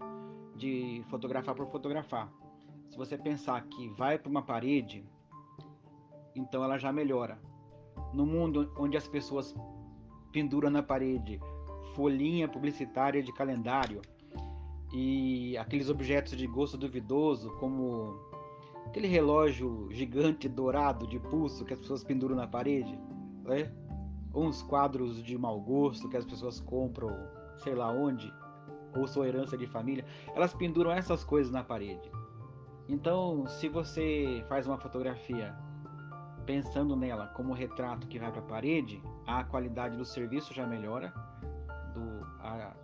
de 0.55 1.03
fotografar 1.09 1.55
por 1.55 1.67
fotografar. 1.67 2.31
Se 2.89 2.97
você 2.97 3.17
pensar 3.17 3.61
que 3.63 3.87
vai 3.89 4.17
para 4.17 4.29
uma 4.29 4.41
parede, 4.41 5.03
então 6.35 6.63
ela 6.63 6.77
já 6.77 6.91
melhora. 6.91 7.39
No 8.13 8.25
mundo 8.25 8.71
onde 8.77 8.97
as 8.97 9.07
pessoas 9.07 9.55
penduram 10.31 10.69
na 10.69 10.83
parede 10.83 11.39
folhinha 11.95 12.47
publicitária 12.47 13.21
de 13.21 13.33
calendário 13.33 14.01
e 14.93 15.57
aqueles 15.57 15.89
objetos 15.89 16.37
de 16.37 16.47
gosto 16.47 16.77
duvidoso, 16.77 17.51
como 17.59 18.19
aquele 18.85 19.07
relógio 19.07 19.87
gigante 19.91 20.49
dourado 20.49 21.07
de 21.07 21.19
pulso 21.19 21.63
que 21.63 21.73
as 21.73 21.79
pessoas 21.79 22.03
penduram 22.03 22.35
na 22.35 22.47
parede, 22.47 22.97
né? 23.43 23.71
ou 24.33 24.45
uns 24.45 24.61
quadros 24.61 25.21
de 25.23 25.37
mau 25.37 25.59
gosto 25.59 26.09
que 26.09 26.17
as 26.17 26.25
pessoas 26.25 26.59
compram, 26.59 27.09
sei 27.57 27.75
lá 27.75 27.91
onde, 27.91 28.33
ou 28.95 29.07
sua 29.07 29.27
herança 29.27 29.57
de 29.57 29.67
família, 29.67 30.05
elas 30.35 30.53
penduram 30.53 30.91
essas 30.91 31.23
coisas 31.23 31.51
na 31.51 31.63
parede. 31.63 32.11
Então, 32.87 33.47
se 33.47 33.69
você 33.69 34.43
faz 34.49 34.67
uma 34.67 34.77
fotografia 34.77 35.55
pensando 36.45 36.95
nela 36.95 37.27
como 37.27 37.53
retrato 37.53 38.07
que 38.07 38.19
vai 38.19 38.31
para 38.31 38.41
a 38.41 38.45
parede, 38.45 39.01
a 39.25 39.43
qualidade 39.43 39.95
do 39.95 40.03
serviço 40.03 40.53
já 40.53 40.65
melhora 40.65 41.13
do 41.93 42.25
a, 42.39 42.75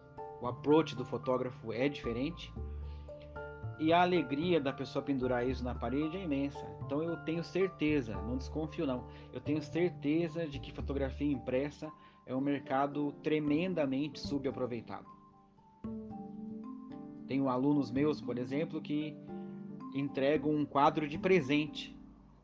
o 0.41 0.48
approach 0.48 0.96
do 0.96 1.04
fotógrafo 1.04 1.74
é 1.74 1.89
diferente 1.89 2.54
e 3.80 3.91
a 3.93 4.02
alegria 4.02 4.60
da 4.60 4.74
pessoa 4.74 5.04
pendurar 5.04 5.48
isso 5.48 5.63
na 5.63 5.76
parede 5.76 6.17
é 6.17 6.24
imensa. 6.24 6.65
Então 6.86 7.04
eu 7.04 7.17
tenho 7.17 7.43
certeza, 7.43 8.15
não 8.15 8.38
desconfio 8.38 8.86
não, 8.86 9.08
eu 9.34 9.41
tenho 9.41 9.62
certeza 9.62 10.48
de 10.48 10.60
que 10.60 10.72
fotografia 10.72 11.32
impressa 11.32 11.91
é 12.26 12.36
um 12.36 12.41
mercado 12.41 13.12
tremendamente 13.24 14.20
subaproveitado. 14.20 15.16
Tenho 17.28 17.50
alunos 17.50 17.91
meus, 17.91 18.21
por 18.21 18.38
exemplo, 18.38 18.82
que 18.82 19.15
entregam 19.93 20.52
um 20.52 20.65
quadro 20.65 21.08
de 21.08 21.17
presente 21.17 21.95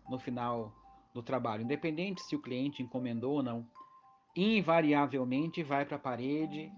no 0.10 0.20
final 0.20 0.74
do 1.14 1.22
trabalho, 1.22 1.64
independente 1.64 2.22
se 2.22 2.36
o 2.36 2.42
cliente 2.42 2.82
encomendou 2.82 3.36
ou 3.36 3.44
não 3.44 3.66
invariavelmente 4.36 5.62
vai 5.62 5.86
para 5.86 5.98
a 5.98 6.00
parede, 6.00 6.72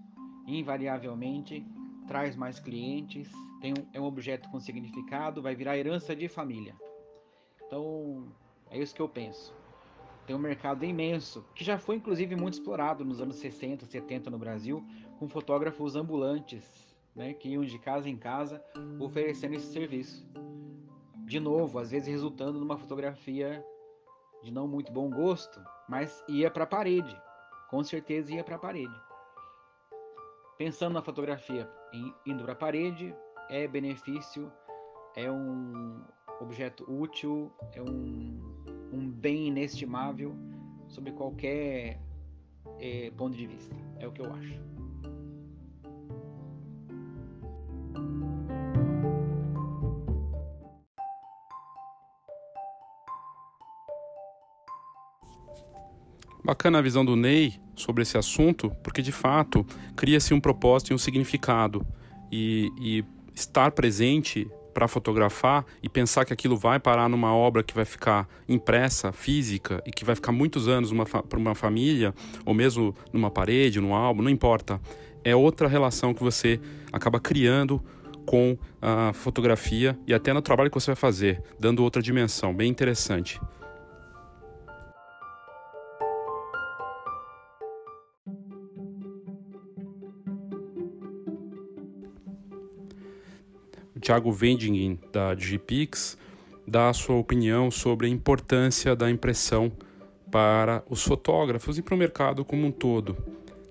invariavelmente 0.46 1.66
traz 2.06 2.36
mais 2.36 2.60
clientes, 2.60 3.30
tem 3.60 3.72
um, 3.72 3.86
é 3.92 4.00
um 4.00 4.04
objeto 4.04 4.48
com 4.50 4.60
significado, 4.60 5.42
vai 5.42 5.54
virar 5.54 5.76
herança 5.76 6.14
de 6.14 6.28
família. 6.28 6.76
Então, 7.66 8.28
é 8.70 8.78
isso 8.78 8.94
que 8.94 9.02
eu 9.02 9.08
penso. 9.08 9.54
Tem 10.26 10.36
um 10.36 10.38
mercado 10.38 10.84
imenso, 10.84 11.44
que 11.54 11.64
já 11.64 11.78
foi 11.78 11.96
inclusive 11.96 12.36
muito 12.36 12.54
explorado 12.54 13.04
nos 13.04 13.20
anos 13.20 13.36
60, 13.36 13.86
70 13.86 14.30
no 14.30 14.38
Brasil, 14.38 14.84
com 15.18 15.28
fotógrafos 15.28 15.96
ambulantes, 15.96 16.96
né, 17.14 17.32
que 17.32 17.48
iam 17.48 17.64
de 17.64 17.78
casa 17.78 18.08
em 18.08 18.16
casa 18.16 18.62
oferecendo 19.00 19.54
esse 19.54 19.72
serviço. 19.72 20.26
De 21.24 21.40
novo, 21.40 21.78
às 21.78 21.90
vezes 21.90 22.08
resultando 22.08 22.60
numa 22.60 22.78
fotografia 22.78 23.64
de 24.42 24.50
não 24.52 24.68
muito 24.68 24.92
bom 24.92 25.10
gosto, 25.10 25.60
mas 25.88 26.22
ia 26.28 26.50
para 26.50 26.64
a 26.64 26.66
parede, 26.66 27.16
com 27.70 27.82
certeza 27.82 28.32
ia 28.32 28.44
para 28.44 28.56
a 28.56 28.58
parede. 28.58 28.94
Pensando 30.58 30.94
na 30.94 31.02
fotografia 31.02 31.68
indo 32.24 32.44
para 32.44 32.52
a 32.52 32.56
parede, 32.56 33.14
é 33.48 33.66
benefício, 33.66 34.52
é 35.14 35.30
um 35.30 36.02
objeto 36.40 36.84
útil, 36.90 37.50
é 37.72 37.82
um, 37.82 38.40
um 38.92 39.08
bem 39.10 39.48
inestimável 39.48 40.36
sob 40.88 41.10
qualquer 41.12 42.00
é, 42.78 43.10
ponto 43.16 43.36
de 43.36 43.46
vista. 43.46 43.74
É 43.98 44.06
o 44.06 44.12
que 44.12 44.20
eu 44.20 44.32
acho. 44.32 44.75
Bacana 56.46 56.78
a 56.78 56.80
visão 56.80 57.04
do 57.04 57.16
Ney 57.16 57.54
sobre 57.74 58.04
esse 58.04 58.16
assunto, 58.16 58.70
porque 58.80 59.02
de 59.02 59.10
fato 59.10 59.66
cria-se 59.96 60.32
um 60.32 60.38
propósito 60.38 60.92
e 60.92 60.94
um 60.94 60.98
significado. 60.98 61.84
E, 62.30 62.70
e 62.78 63.04
estar 63.34 63.72
presente 63.72 64.48
para 64.72 64.86
fotografar 64.86 65.66
e 65.82 65.88
pensar 65.88 66.24
que 66.24 66.32
aquilo 66.32 66.56
vai 66.56 66.78
parar 66.78 67.08
numa 67.08 67.34
obra 67.34 67.64
que 67.64 67.74
vai 67.74 67.84
ficar 67.84 68.28
impressa, 68.48 69.10
física, 69.10 69.82
e 69.84 69.90
que 69.90 70.04
vai 70.04 70.14
ficar 70.14 70.30
muitos 70.30 70.68
anos 70.68 70.92
para 71.28 71.36
uma 71.36 71.56
família, 71.56 72.14
ou 72.44 72.54
mesmo 72.54 72.94
numa 73.12 73.28
parede, 73.28 73.80
num 73.80 73.92
álbum, 73.92 74.22
não 74.22 74.30
importa. 74.30 74.80
É 75.24 75.34
outra 75.34 75.66
relação 75.66 76.14
que 76.14 76.22
você 76.22 76.60
acaba 76.92 77.18
criando 77.18 77.82
com 78.24 78.56
a 78.80 79.12
fotografia 79.12 79.98
e 80.06 80.14
até 80.14 80.32
no 80.32 80.40
trabalho 80.40 80.70
que 80.70 80.78
você 80.78 80.92
vai 80.92 80.96
fazer, 80.96 81.42
dando 81.58 81.82
outra 81.82 82.00
dimensão, 82.00 82.54
bem 82.54 82.70
interessante. 82.70 83.40
O 93.96 94.00
Thiago 94.00 94.30
Vendingen, 94.30 95.00
da 95.10 95.34
Digipix, 95.34 96.18
dar 96.68 96.90
a 96.90 96.92
sua 96.92 97.16
opinião 97.16 97.70
sobre 97.70 98.06
a 98.06 98.10
importância 98.10 98.94
da 98.94 99.10
impressão 99.10 99.72
para 100.30 100.84
os 100.90 101.02
fotógrafos 101.02 101.78
e 101.78 101.82
para 101.82 101.94
o 101.94 101.98
mercado 101.98 102.44
como 102.44 102.66
um 102.66 102.70
todo. 102.70 103.16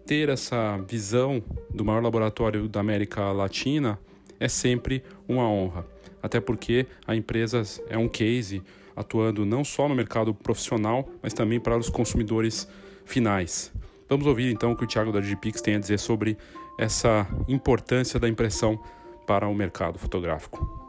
Ter 0.06 0.30
essa 0.30 0.78
visão 0.88 1.44
do 1.72 1.86
maior 1.86 2.02
laboratório 2.02 2.68
da 2.68 2.80
América 2.80 3.32
Latina 3.32 4.00
é 4.40 4.48
sempre 4.48 5.04
uma 5.28 5.48
honra, 5.48 5.86
até 6.24 6.40
porque 6.40 6.88
a 7.06 7.16
empresa 7.16 7.62
é 7.88 7.98
um 7.98 8.08
case 8.08 8.64
atuando 8.96 9.46
não 9.46 9.64
só 9.64 9.88
no 9.88 9.94
mercado 9.94 10.34
profissional, 10.34 11.08
mas 11.22 11.34
também 11.34 11.60
para 11.60 11.78
os 11.78 11.90
consumidores 11.90 12.68
finais. 13.06 13.72
Vamos 14.10 14.26
ouvir 14.26 14.52
então 14.52 14.72
o 14.72 14.76
que 14.76 14.86
o 14.86 14.88
Thiago 14.88 15.12
da 15.12 15.20
Digipix 15.20 15.62
tem 15.62 15.76
a 15.76 15.80
dizer 15.80 16.00
sobre 16.00 16.38
essa 16.80 17.28
importância 17.48 18.20
da 18.20 18.28
impressão 18.28 18.80
para 19.26 19.48
o 19.48 19.54
mercado 19.54 19.98
fotográfico. 19.98 20.86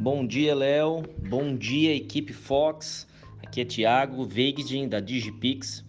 Bom 0.00 0.26
dia, 0.26 0.54
Léo. 0.54 1.02
Bom 1.28 1.54
dia, 1.54 1.94
equipe 1.94 2.32
Fox. 2.32 3.06
Aqui 3.42 3.60
é 3.60 3.64
Thiago 3.64 4.24
Veigdin, 4.24 4.88
da 4.88 5.00
Digipix. 5.00 5.84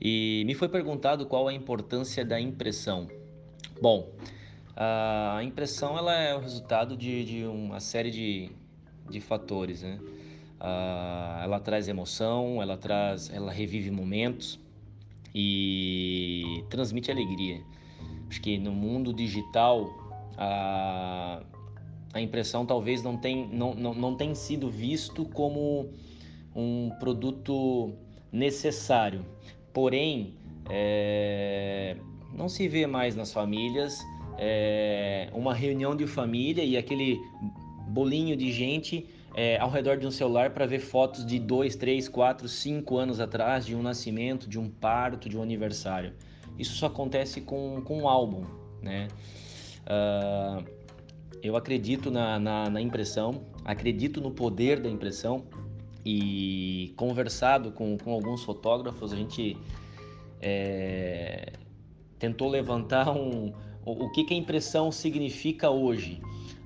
E 0.00 0.44
me 0.46 0.54
foi 0.54 0.68
perguntado 0.68 1.26
qual 1.26 1.48
a 1.48 1.52
importância 1.52 2.24
da 2.24 2.40
impressão. 2.40 3.08
Bom, 3.80 4.10
a 4.76 5.40
impressão 5.42 5.98
ela 5.98 6.14
é 6.14 6.34
o 6.34 6.38
resultado 6.38 6.96
de, 6.96 7.24
de 7.24 7.44
uma 7.44 7.80
série 7.80 8.10
de, 8.10 8.50
de 9.08 9.20
fatores, 9.20 9.82
né? 9.82 9.98
Uh, 10.60 11.42
ela 11.42 11.58
traz 11.58 11.88
emoção, 11.88 12.60
ela 12.60 12.76
traz, 12.76 13.30
ela 13.30 13.50
revive 13.50 13.90
momentos 13.90 14.60
e 15.34 16.64
transmite 16.68 17.10
alegria. 17.10 17.62
Acho 18.28 18.40
que 18.42 18.58
no 18.58 18.70
mundo 18.70 19.12
digital 19.12 19.88
a, 20.36 21.42
a 22.12 22.20
impressão 22.20 22.66
talvez 22.66 23.02
não 23.02 23.16
tem, 23.16 23.48
não, 23.48 23.74
não, 23.74 23.94
não 23.94 24.14
tem 24.14 24.34
sido 24.34 24.70
visto 24.70 25.24
como 25.24 25.88
um 26.54 26.90
produto 27.00 27.94
necessário. 28.30 29.24
Porém, 29.72 30.34
é, 30.68 31.96
não 32.34 32.48
se 32.48 32.68
vê 32.68 32.86
mais 32.86 33.16
nas 33.16 33.32
famílias 33.32 33.98
é, 34.38 35.28
uma 35.32 35.54
reunião 35.54 35.94
de 35.96 36.06
família 36.06 36.62
e 36.64 36.76
aquele 36.76 37.20
bolinho 37.88 38.36
de 38.36 38.52
gente 38.52 39.06
é, 39.34 39.58
ao 39.58 39.70
redor 39.70 39.96
de 39.96 40.06
um 40.06 40.10
celular 40.10 40.50
para 40.50 40.66
ver 40.66 40.80
fotos 40.80 41.24
de 41.24 41.38
dois, 41.38 41.76
três, 41.76 42.08
quatro, 42.08 42.48
cinco 42.48 42.96
anos 42.96 43.20
atrás, 43.20 43.64
de 43.64 43.74
um 43.74 43.82
nascimento, 43.82 44.48
de 44.48 44.58
um 44.58 44.68
parto, 44.68 45.28
de 45.28 45.36
um 45.36 45.42
aniversário. 45.42 46.12
Isso 46.58 46.74
só 46.74 46.86
acontece 46.86 47.40
com, 47.40 47.80
com 47.82 48.02
um 48.02 48.08
álbum, 48.08 48.44
né? 48.82 49.08
Uh, 49.86 50.64
eu 51.42 51.56
acredito 51.56 52.10
na, 52.10 52.38
na, 52.38 52.68
na, 52.68 52.80
impressão, 52.80 53.46
acredito 53.64 54.20
no 54.20 54.30
poder 54.30 54.80
da 54.80 54.88
impressão 54.88 55.46
e 56.04 56.92
conversado 56.96 57.72
com, 57.72 57.96
com 57.96 58.12
alguns 58.12 58.44
fotógrafos, 58.44 59.12
a 59.12 59.16
gente 59.16 59.56
é, 60.40 61.52
tentou 62.18 62.48
levantar 62.48 63.10
um, 63.10 63.52
o, 63.84 64.04
o 64.04 64.12
que, 64.12 64.24
que 64.24 64.34
a 64.34 64.36
impressão 64.36 64.92
significa 64.92 65.70
hoje. 65.70 66.20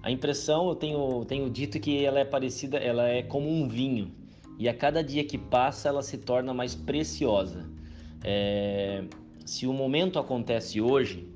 A 0.04 0.10
impressão, 0.10 0.68
eu 0.68 0.74
tenho, 0.74 1.24
tenho 1.24 1.48
dito 1.48 1.80
que 1.80 2.04
ela 2.04 2.20
é 2.20 2.26
parecida, 2.26 2.76
ela 2.76 3.08
é 3.08 3.22
como 3.22 3.48
um 3.48 3.66
vinho. 3.66 4.12
E 4.58 4.68
a 4.68 4.74
cada 4.74 5.02
dia 5.02 5.24
que 5.24 5.38
passa, 5.38 5.88
ela 5.88 6.02
se 6.02 6.18
torna 6.18 6.52
mais 6.52 6.74
preciosa. 6.74 7.64
É, 8.22 9.04
se 9.46 9.66
o 9.66 9.72
momento 9.72 10.18
acontece 10.18 10.78
hoje 10.78 11.26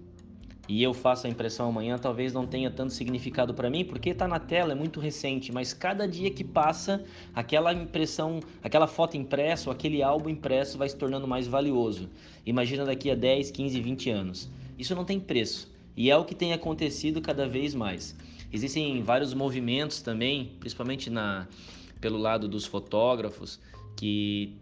e 0.69 0.83
eu 0.83 0.93
faço 0.93 1.27
a 1.27 1.31
impressão 1.31 1.71
amanhã, 1.71 1.97
talvez 1.97 2.35
não 2.35 2.47
tenha 2.47 2.71
tanto 2.71 2.93
significado 2.93 3.55
para 3.55 3.71
mim, 3.71 3.87
porque 3.87 4.11
está 4.11 4.29
na 4.29 4.39
tela, 4.39 4.73
é 4.73 4.75
muito 4.75 5.01
recente. 5.01 5.51
Mas 5.51 5.73
cada 5.73 6.07
dia 6.07 6.31
que 6.31 6.45
passa, 6.45 7.03
aquela 7.35 7.73
impressão, 7.73 8.39
aquela 8.63 8.87
foto 8.87 9.17
impressa, 9.17 9.71
ou 9.71 9.73
aquele 9.73 10.03
álbum 10.03 10.29
impresso 10.29 10.77
vai 10.77 10.91
se 10.91 10.97
tornando 10.97 11.27
mais 11.27 11.47
valioso. 11.47 12.11
Imagina 12.45 12.85
daqui 12.85 13.11
a 13.11 13.15
10, 13.15 13.51
15, 13.51 13.81
20 13.81 14.11
anos. 14.11 14.51
Isso 14.79 14.95
não 14.95 15.07
tem 15.07 15.19
preço. 15.19 15.75
E 15.97 16.11
é 16.11 16.17
o 16.19 16.25
que 16.27 16.35
tem 16.35 16.53
acontecido 16.53 17.23
cada 17.23 17.49
vez 17.49 17.75
mais. 17.75 18.15
Existem 18.53 19.03
vários 19.03 19.35
movimentos 19.35 20.01
também, 20.01 20.57
principalmente 20.59 21.11
na, 21.11 21.47
pelo 22.01 22.17
lado 22.17 22.49
dos 22.49 22.65
fotógrafos, 22.65 23.61
que 23.97 24.57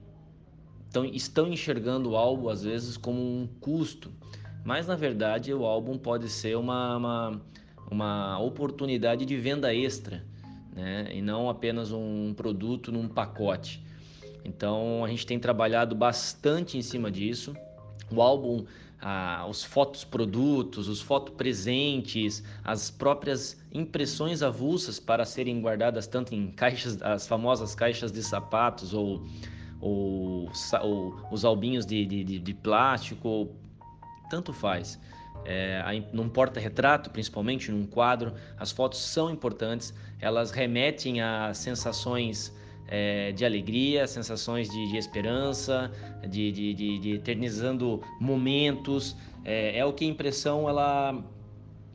tão, 0.90 1.04
estão 1.04 1.46
enxergando 1.46 2.10
o 2.10 2.16
álbum 2.16 2.48
às 2.48 2.62
vezes 2.62 2.96
como 2.96 3.20
um 3.20 3.48
custo, 3.60 4.10
mas 4.64 4.86
na 4.86 4.96
verdade 4.96 5.52
o 5.52 5.64
álbum 5.64 5.96
pode 5.96 6.28
ser 6.28 6.56
uma, 6.56 6.96
uma, 6.96 7.42
uma 7.90 8.38
oportunidade 8.40 9.24
de 9.24 9.36
venda 9.36 9.74
extra, 9.74 10.24
né? 10.74 11.08
e 11.14 11.22
não 11.22 11.48
apenas 11.48 11.92
um 11.92 12.34
produto 12.34 12.90
num 12.90 13.06
pacote. 13.06 13.84
Então 14.44 15.04
a 15.04 15.08
gente 15.08 15.26
tem 15.26 15.38
trabalhado 15.38 15.94
bastante 15.94 16.78
em 16.78 16.82
cima 16.82 17.10
disso. 17.10 17.54
O 18.10 18.22
álbum 18.22 18.64
ah, 19.00 19.46
os 19.48 19.62
fotos 19.62 20.04
produtos, 20.04 20.88
os 20.88 21.00
fotos 21.00 21.34
presentes, 21.34 22.42
as 22.64 22.90
próprias 22.90 23.60
impressões 23.72 24.42
avulsas 24.42 24.98
para 24.98 25.24
serem 25.24 25.60
guardadas 25.60 26.06
tanto 26.06 26.34
em 26.34 26.50
caixas, 26.50 27.00
as 27.02 27.26
famosas 27.26 27.74
caixas 27.74 28.10
de 28.10 28.22
sapatos 28.22 28.94
ou, 28.94 29.26
ou, 29.80 30.50
ou 30.82 31.14
os 31.30 31.44
albinhos 31.44 31.84
de, 31.84 32.06
de, 32.06 32.38
de 32.38 32.54
plástico, 32.54 33.50
tanto 34.30 34.52
faz. 34.52 34.98
É, 35.44 35.80
num 36.12 36.28
porta-retrato, 36.28 37.10
principalmente 37.10 37.70
num 37.70 37.86
quadro, 37.86 38.34
as 38.58 38.72
fotos 38.72 38.98
são 38.98 39.30
importantes, 39.30 39.94
elas 40.18 40.50
remetem 40.50 41.20
a 41.20 41.54
sensações 41.54 42.52
é, 42.88 43.32
de 43.32 43.44
alegria, 43.44 44.06
sensações 44.06 44.68
de, 44.68 44.90
de 44.90 44.96
esperança, 44.96 45.90
de, 46.28 46.52
de, 46.52 46.98
de, 46.98 47.10
eternizando 47.12 48.00
momentos. 48.20 49.16
É, 49.44 49.78
é, 49.78 49.84
o 49.84 49.92
que 49.92 50.04
a 50.04 50.08
impressão 50.08 50.68
ela, 50.68 51.24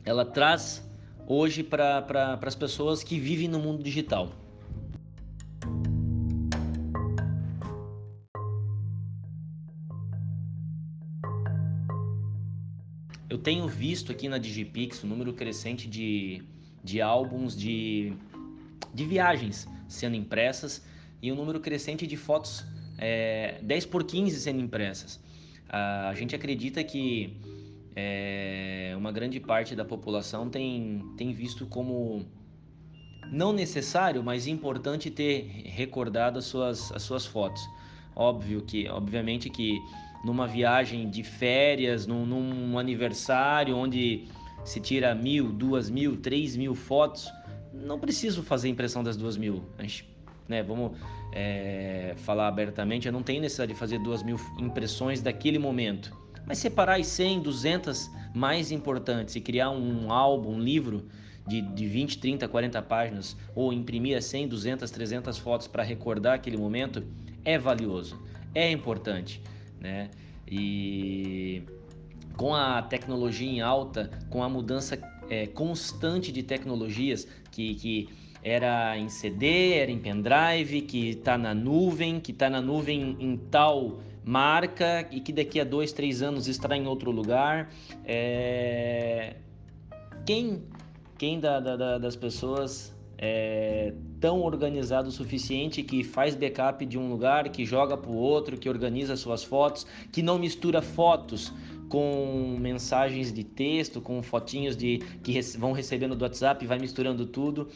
ela 0.04 0.24
traz 0.24 0.88
hoje 1.26 1.62
para 1.62 2.02
pra, 2.02 2.38
as 2.42 2.54
pessoas 2.54 3.02
que 3.02 3.18
vivem 3.18 3.48
no 3.48 3.58
mundo 3.58 3.82
digital. 3.82 4.32
Eu 13.28 13.38
tenho 13.38 13.66
visto 13.66 14.12
aqui 14.12 14.28
na 14.28 14.36
Digipix 14.36 15.02
um 15.02 15.08
número 15.08 15.32
crescente 15.32 15.88
de, 15.88 16.42
de 16.84 17.00
álbuns 17.00 17.56
de, 17.56 18.12
de 18.92 19.06
viagens 19.06 19.66
sendo 19.92 20.16
impressas 20.16 20.84
e 21.20 21.30
um 21.30 21.34
número 21.34 21.60
crescente 21.60 22.06
de 22.06 22.16
fotos 22.16 22.64
é, 22.98 23.58
10 23.62 23.86
por 23.86 24.04
15 24.04 24.40
sendo 24.40 24.60
impressas. 24.60 25.20
A 25.68 26.12
gente 26.14 26.34
acredita 26.36 26.84
que 26.84 27.40
é, 27.96 28.94
uma 28.96 29.10
grande 29.10 29.40
parte 29.40 29.74
da 29.74 29.84
população 29.84 30.50
tem, 30.50 31.02
tem 31.16 31.32
visto 31.32 31.66
como 31.66 32.26
não 33.30 33.52
necessário, 33.52 34.22
mas 34.22 34.46
importante 34.46 35.10
ter 35.10 35.62
recordado 35.64 36.38
as 36.38 36.44
suas, 36.44 36.92
as 36.92 37.02
suas 37.02 37.24
fotos. 37.24 37.62
Óbvio 38.14 38.60
que, 38.62 38.86
obviamente 38.88 39.48
que 39.48 39.78
numa 40.24 40.46
viagem 40.46 41.08
de 41.08 41.22
férias, 41.22 42.06
num, 42.06 42.26
num 42.26 42.78
aniversário 42.78 43.76
onde 43.76 44.28
se 44.64 44.80
tira 44.80 45.14
mil, 45.14 45.50
duas 45.50 45.88
mil, 45.88 46.16
três 46.16 46.54
mil 46.54 46.74
fotos, 46.74 47.30
não 47.72 47.98
preciso 47.98 48.42
fazer 48.42 48.68
impressão 48.68 49.02
das 49.02 49.16
duas 49.16 49.36
mil. 49.36 49.62
A 49.78 49.82
gente, 49.82 50.08
né, 50.48 50.62
vamos 50.62 50.92
é, 51.32 52.14
falar 52.18 52.48
abertamente, 52.48 53.06
eu 53.06 53.12
não 53.12 53.22
tenho 53.22 53.40
necessidade 53.40 53.72
de 53.72 53.78
fazer 53.78 53.98
duas 53.98 54.22
mil 54.22 54.36
impressões 54.58 55.20
daquele 55.20 55.58
momento. 55.58 56.16
Mas 56.46 56.58
separar 56.58 56.98
as 56.98 57.06
100, 57.06 57.40
200 57.40 58.10
mais 58.34 58.72
importantes 58.72 59.36
e 59.36 59.40
criar 59.40 59.70
um 59.70 60.10
álbum, 60.10 60.54
um 60.54 60.60
livro 60.60 61.06
de, 61.46 61.60
de 61.60 61.86
20, 61.86 62.18
30, 62.18 62.48
40 62.48 62.82
páginas 62.82 63.36
ou 63.54 63.72
imprimir 63.72 64.16
as 64.16 64.24
100, 64.26 64.48
200, 64.48 64.90
300 64.90 65.38
fotos 65.38 65.66
para 65.66 65.82
recordar 65.82 66.34
aquele 66.34 66.56
momento 66.56 67.04
é 67.44 67.58
valioso, 67.58 68.20
é 68.54 68.70
importante, 68.70 69.40
né? 69.80 70.10
E 70.48 71.62
com 72.36 72.54
a 72.54 72.82
tecnologia 72.82 73.48
em 73.48 73.60
alta, 73.60 74.10
com 74.28 74.42
a 74.42 74.48
mudança 74.48 74.96
é, 75.32 75.46
constante 75.46 76.30
de 76.30 76.42
tecnologias 76.42 77.26
que, 77.50 77.74
que 77.76 78.08
era 78.42 78.98
em 78.98 79.08
CD, 79.08 79.74
era 79.74 79.90
em 79.90 79.98
pendrive, 79.98 80.82
que 80.82 81.08
está 81.08 81.38
na 81.38 81.54
nuvem, 81.54 82.20
que 82.20 82.32
está 82.32 82.50
na 82.50 82.60
nuvem 82.60 83.16
em 83.18 83.38
tal 83.50 84.00
marca 84.22 85.08
e 85.10 85.20
que 85.20 85.32
daqui 85.32 85.58
a 85.58 85.64
dois, 85.64 85.90
três 85.90 86.20
anos 86.20 86.48
estará 86.48 86.76
em 86.76 86.86
outro 86.86 87.10
lugar. 87.10 87.70
É... 88.04 89.36
Quem, 90.26 90.62
quem 91.16 91.40
da, 91.40 91.58
da, 91.58 91.98
das 91.98 92.14
pessoas 92.14 92.94
é, 93.16 93.94
tão 94.20 94.42
organizado 94.42 95.08
o 95.08 95.12
suficiente 95.12 95.82
que 95.82 96.04
faz 96.04 96.34
backup 96.34 96.84
de 96.84 96.98
um 96.98 97.08
lugar, 97.08 97.48
que 97.48 97.64
joga 97.64 97.96
para 97.96 98.10
o 98.10 98.16
outro, 98.16 98.58
que 98.58 98.68
organiza 98.68 99.16
suas 99.16 99.42
fotos, 99.42 99.86
que 100.12 100.22
não 100.22 100.38
mistura 100.38 100.82
fotos 100.82 101.52
com 101.92 102.56
mensagens 102.58 103.30
de 103.30 103.44
texto, 103.44 104.00
com 104.00 104.22
fotinhos 104.22 104.74
de 104.74 105.02
que 105.22 105.38
vão 105.58 105.72
recebendo 105.72 106.16
do 106.16 106.22
WhatsApp 106.22 106.66
vai 106.66 106.78
misturando 106.78 107.26
tudo. 107.26 107.68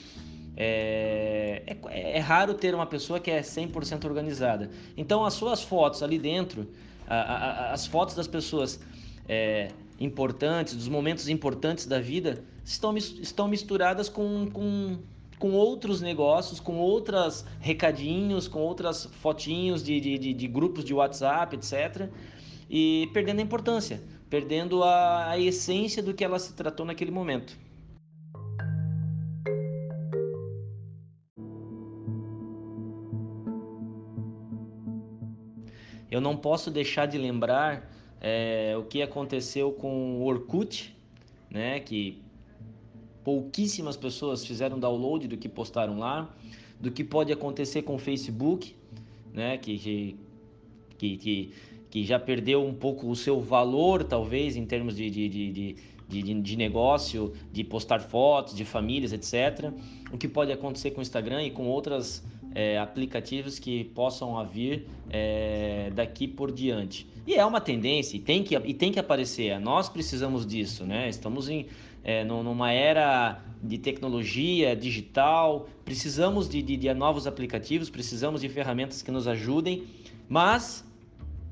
É, 0.56 1.76
é, 1.90 2.16
é, 2.16 2.18
raro 2.18 2.54
ter 2.54 2.74
uma 2.74 2.86
pessoa 2.86 3.20
que 3.20 3.30
é 3.30 3.42
100% 3.42 4.06
organizada. 4.06 4.70
Então, 4.96 5.22
as 5.22 5.34
suas 5.34 5.62
fotos 5.62 6.02
ali 6.02 6.18
dentro, 6.18 6.66
a, 7.06 7.14
a, 7.14 7.72
as 7.74 7.86
fotos 7.86 8.14
das 8.14 8.26
pessoas 8.26 8.80
é, 9.28 9.68
importantes, 10.00 10.74
dos 10.74 10.88
momentos 10.88 11.28
importantes 11.28 11.84
da 11.84 12.00
vida, 12.00 12.42
estão, 12.64 12.96
estão 12.96 13.46
misturadas 13.46 14.08
com, 14.08 14.48
com, 14.50 14.96
com 15.38 15.52
outros 15.52 16.00
negócios, 16.00 16.58
com 16.58 16.78
outras 16.78 17.44
recadinhos, 17.60 18.48
com 18.48 18.60
outras 18.60 19.04
fotinhos 19.20 19.84
de, 19.84 20.00
de, 20.00 20.32
de 20.32 20.48
grupos 20.48 20.86
de 20.86 20.94
WhatsApp, 20.94 21.54
etc. 21.54 22.08
E 22.68 23.08
perdendo 23.12 23.40
a 23.40 23.42
importância, 23.42 24.02
perdendo 24.28 24.82
a, 24.82 25.30
a 25.30 25.38
essência 25.38 26.02
do 26.02 26.12
que 26.12 26.24
ela 26.24 26.38
se 26.38 26.54
tratou 26.54 26.84
naquele 26.84 27.10
momento. 27.10 27.56
eu 36.16 36.20
não 36.20 36.34
posso 36.34 36.70
deixar 36.70 37.04
de 37.06 37.18
lembrar 37.18 37.92
é, 38.20 38.74
o 38.78 38.84
que 38.84 39.02
aconteceu 39.02 39.70
com 39.72 40.18
o 40.18 40.24
Orkut, 40.24 40.96
né, 41.50 41.80
que 41.80 42.22
pouquíssimas 43.22 43.96
pessoas 43.96 44.46
fizeram 44.46 44.78
download 44.78 45.28
do 45.28 45.36
que 45.36 45.46
postaram 45.48 45.98
lá, 45.98 46.34
do 46.80 46.90
que 46.90 47.04
pode 47.04 47.32
acontecer 47.32 47.82
com 47.82 47.96
o 47.96 47.98
Facebook, 47.98 48.74
né, 49.32 49.58
que, 49.58 49.78
que, 50.96 51.16
que, 51.18 51.52
que 51.90 52.04
já 52.04 52.18
perdeu 52.18 52.64
um 52.64 52.74
pouco 52.74 53.08
o 53.08 53.16
seu 53.16 53.40
valor, 53.40 54.04
talvez, 54.04 54.56
em 54.56 54.64
termos 54.64 54.96
de, 54.96 55.10
de, 55.10 55.28
de, 55.28 55.76
de, 56.08 56.34
de 56.40 56.56
negócio, 56.56 57.32
de 57.52 57.64
postar 57.64 58.00
fotos, 58.00 58.54
de 58.54 58.64
famílias, 58.64 59.12
etc. 59.12 59.72
O 60.12 60.18
que 60.18 60.28
pode 60.28 60.52
acontecer 60.52 60.90
com 60.92 61.00
o 61.00 61.02
Instagram 61.02 61.42
e 61.44 61.50
com 61.50 61.66
outras 61.66 62.24
é, 62.54 62.78
aplicativos 62.78 63.58
que 63.58 63.84
possam 63.84 64.42
vir 64.46 64.86
é, 65.10 65.90
daqui 65.94 66.26
por 66.26 66.50
diante. 66.50 67.06
E 67.26 67.34
é 67.34 67.44
uma 67.44 67.60
tendência 67.60 68.16
e 68.16 68.20
tem 68.20 68.42
que, 68.42 68.54
e 68.54 68.72
tem 68.72 68.90
que 68.90 68.98
aparecer. 68.98 69.60
Nós 69.60 69.88
precisamos 69.88 70.46
disso, 70.46 70.84
né? 70.84 71.08
Estamos 71.08 71.48
em, 71.50 71.66
é, 72.02 72.24
numa 72.24 72.72
era 72.72 73.42
de 73.62 73.76
tecnologia 73.76 74.74
digital, 74.74 75.68
precisamos 75.84 76.48
de, 76.48 76.62
de, 76.62 76.76
de 76.76 76.94
novos 76.94 77.26
aplicativos, 77.26 77.90
precisamos 77.90 78.40
de 78.40 78.48
ferramentas 78.48 79.02
que 79.02 79.10
nos 79.10 79.26
ajudem, 79.28 79.84
mas 80.28 80.82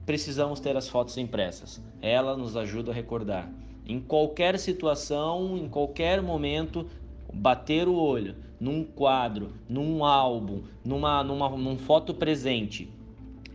precisamos 0.07 0.61
ter 0.61 0.77
as 0.77 0.89
fotos 0.89 1.17
impressas. 1.19 1.83
Ela 2.01 2.37
nos 2.37 2.57
ajuda 2.57 2.91
a 2.91 2.95
recordar. 2.95 3.51
Em 3.87 4.01
qualquer 4.01 4.59
situação, 4.59 5.59
em 5.59 5.69
qualquer 5.69 6.23
momento, 6.23 6.87
bater 7.33 7.89
o 7.89 7.95
olho 7.95 8.37
num 8.59 8.83
quadro, 8.83 9.53
num 9.69 10.05
álbum, 10.05 10.63
numa, 10.85 11.23
numa 11.23 11.51
num 11.51 11.77
foto 11.77 12.15
presente 12.15 12.89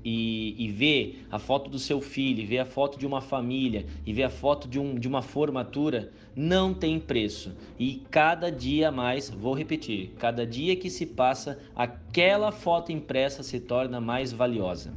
e, 0.03 0.55
e 0.57 0.69
ver 0.69 1.25
a 1.31 1.39
foto 1.39 1.69
do 1.69 1.79
seu 1.79 1.99
filho, 1.99 2.45
ver 2.47 2.59
a 2.59 2.65
foto 2.65 2.97
de 2.97 3.05
uma 3.07 3.21
família 3.21 3.85
e 4.05 4.13
ver 4.13 4.23
a 4.23 4.29
foto 4.29 4.67
de, 4.67 4.79
um, 4.79 4.95
de 4.95 5.07
uma 5.07 5.21
formatura, 5.21 6.11
não 6.35 6.73
tem 6.73 6.99
preço. 6.99 7.55
E 7.77 8.03
cada 8.09 8.51
dia 8.51 8.91
mais, 8.91 9.29
vou 9.29 9.53
repetir, 9.53 10.13
cada 10.19 10.45
dia 10.45 10.75
que 10.75 10.89
se 10.89 11.05
passa, 11.05 11.59
aquela 11.75 12.51
foto 12.51 12.91
impressa 12.91 13.43
se 13.43 13.59
torna 13.59 13.99
mais 13.99 14.31
valiosa. 14.31 14.93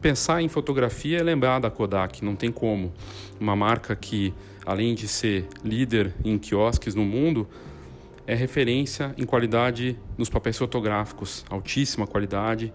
pensar 0.00 0.42
em 0.42 0.48
fotografia 0.48 1.18
é 1.18 1.22
lembrar 1.22 1.58
da 1.58 1.70
Kodak, 1.70 2.24
não 2.24 2.36
tem 2.36 2.50
como. 2.52 2.92
Uma 3.40 3.56
marca 3.56 3.94
que, 3.96 4.32
além 4.64 4.94
de 4.94 5.08
ser 5.08 5.46
líder 5.64 6.14
em 6.24 6.38
quiosques 6.38 6.94
no 6.94 7.04
mundo, 7.04 7.48
é 8.26 8.34
referência 8.34 9.14
em 9.16 9.24
qualidade 9.24 9.98
nos 10.16 10.28
papéis 10.28 10.58
fotográficos, 10.58 11.44
altíssima 11.48 12.06
qualidade, 12.06 12.72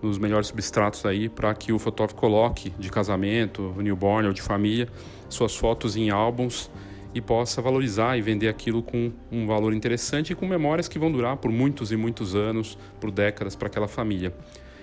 nos 0.00 0.18
melhores 0.18 0.48
substratos 0.48 1.06
aí 1.06 1.28
para 1.28 1.54
que 1.54 1.72
o 1.72 1.78
fotógrafo 1.78 2.16
coloque 2.16 2.70
de 2.78 2.90
casamento, 2.90 3.74
newborn 3.78 4.26
ou 4.26 4.34
de 4.34 4.42
família 4.42 4.88
suas 5.28 5.56
fotos 5.56 5.96
em 5.96 6.10
álbuns 6.10 6.70
e 7.14 7.20
possa 7.20 7.62
valorizar 7.62 8.16
e 8.16 8.22
vender 8.22 8.48
aquilo 8.48 8.82
com 8.82 9.12
um 9.30 9.46
valor 9.46 9.72
interessante 9.72 10.32
e 10.32 10.34
com 10.34 10.46
memórias 10.46 10.88
que 10.88 10.98
vão 10.98 11.10
durar 11.10 11.36
por 11.36 11.50
muitos 11.50 11.92
e 11.92 11.96
muitos 11.96 12.34
anos, 12.34 12.78
por 13.00 13.10
décadas 13.10 13.54
para 13.54 13.68
aquela 13.68 13.88
família. 13.88 14.34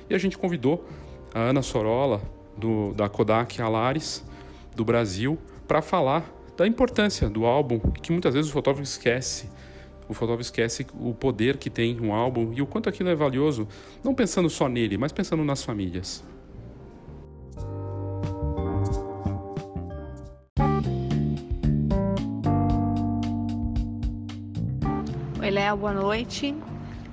E 0.09 0.13
a 0.13 0.17
gente 0.17 0.37
convidou 0.37 0.87
a 1.33 1.39
Ana 1.39 1.61
Sorola, 1.61 2.21
do, 2.57 2.93
da 2.93 3.07
Kodak 3.07 3.61
Alaris, 3.61 4.23
do 4.75 4.83
Brasil, 4.83 5.37
para 5.67 5.81
falar 5.81 6.25
da 6.57 6.67
importância 6.67 7.29
do 7.29 7.45
álbum, 7.45 7.79
que 8.01 8.11
muitas 8.11 8.33
vezes 8.33 8.49
o 8.49 8.53
fotógrafo 8.53 8.83
esquece. 8.83 9.49
O 10.07 10.13
fotógrafo 10.13 10.41
esquece 10.41 10.85
o 10.99 11.13
poder 11.13 11.57
que 11.57 11.69
tem 11.69 11.99
um 12.01 12.13
álbum 12.13 12.51
e 12.53 12.61
o 12.61 12.65
quanto 12.65 12.89
aquilo 12.89 13.09
é 13.09 13.15
valioso, 13.15 13.67
não 14.03 14.13
pensando 14.13 14.49
só 14.49 14.67
nele, 14.67 14.97
mas 14.97 15.11
pensando 15.11 15.43
nas 15.43 15.63
famílias. 15.63 16.23
Oi, 25.39 25.51
Léo, 25.51 25.77
boa 25.77 25.93
noite. 25.93 26.55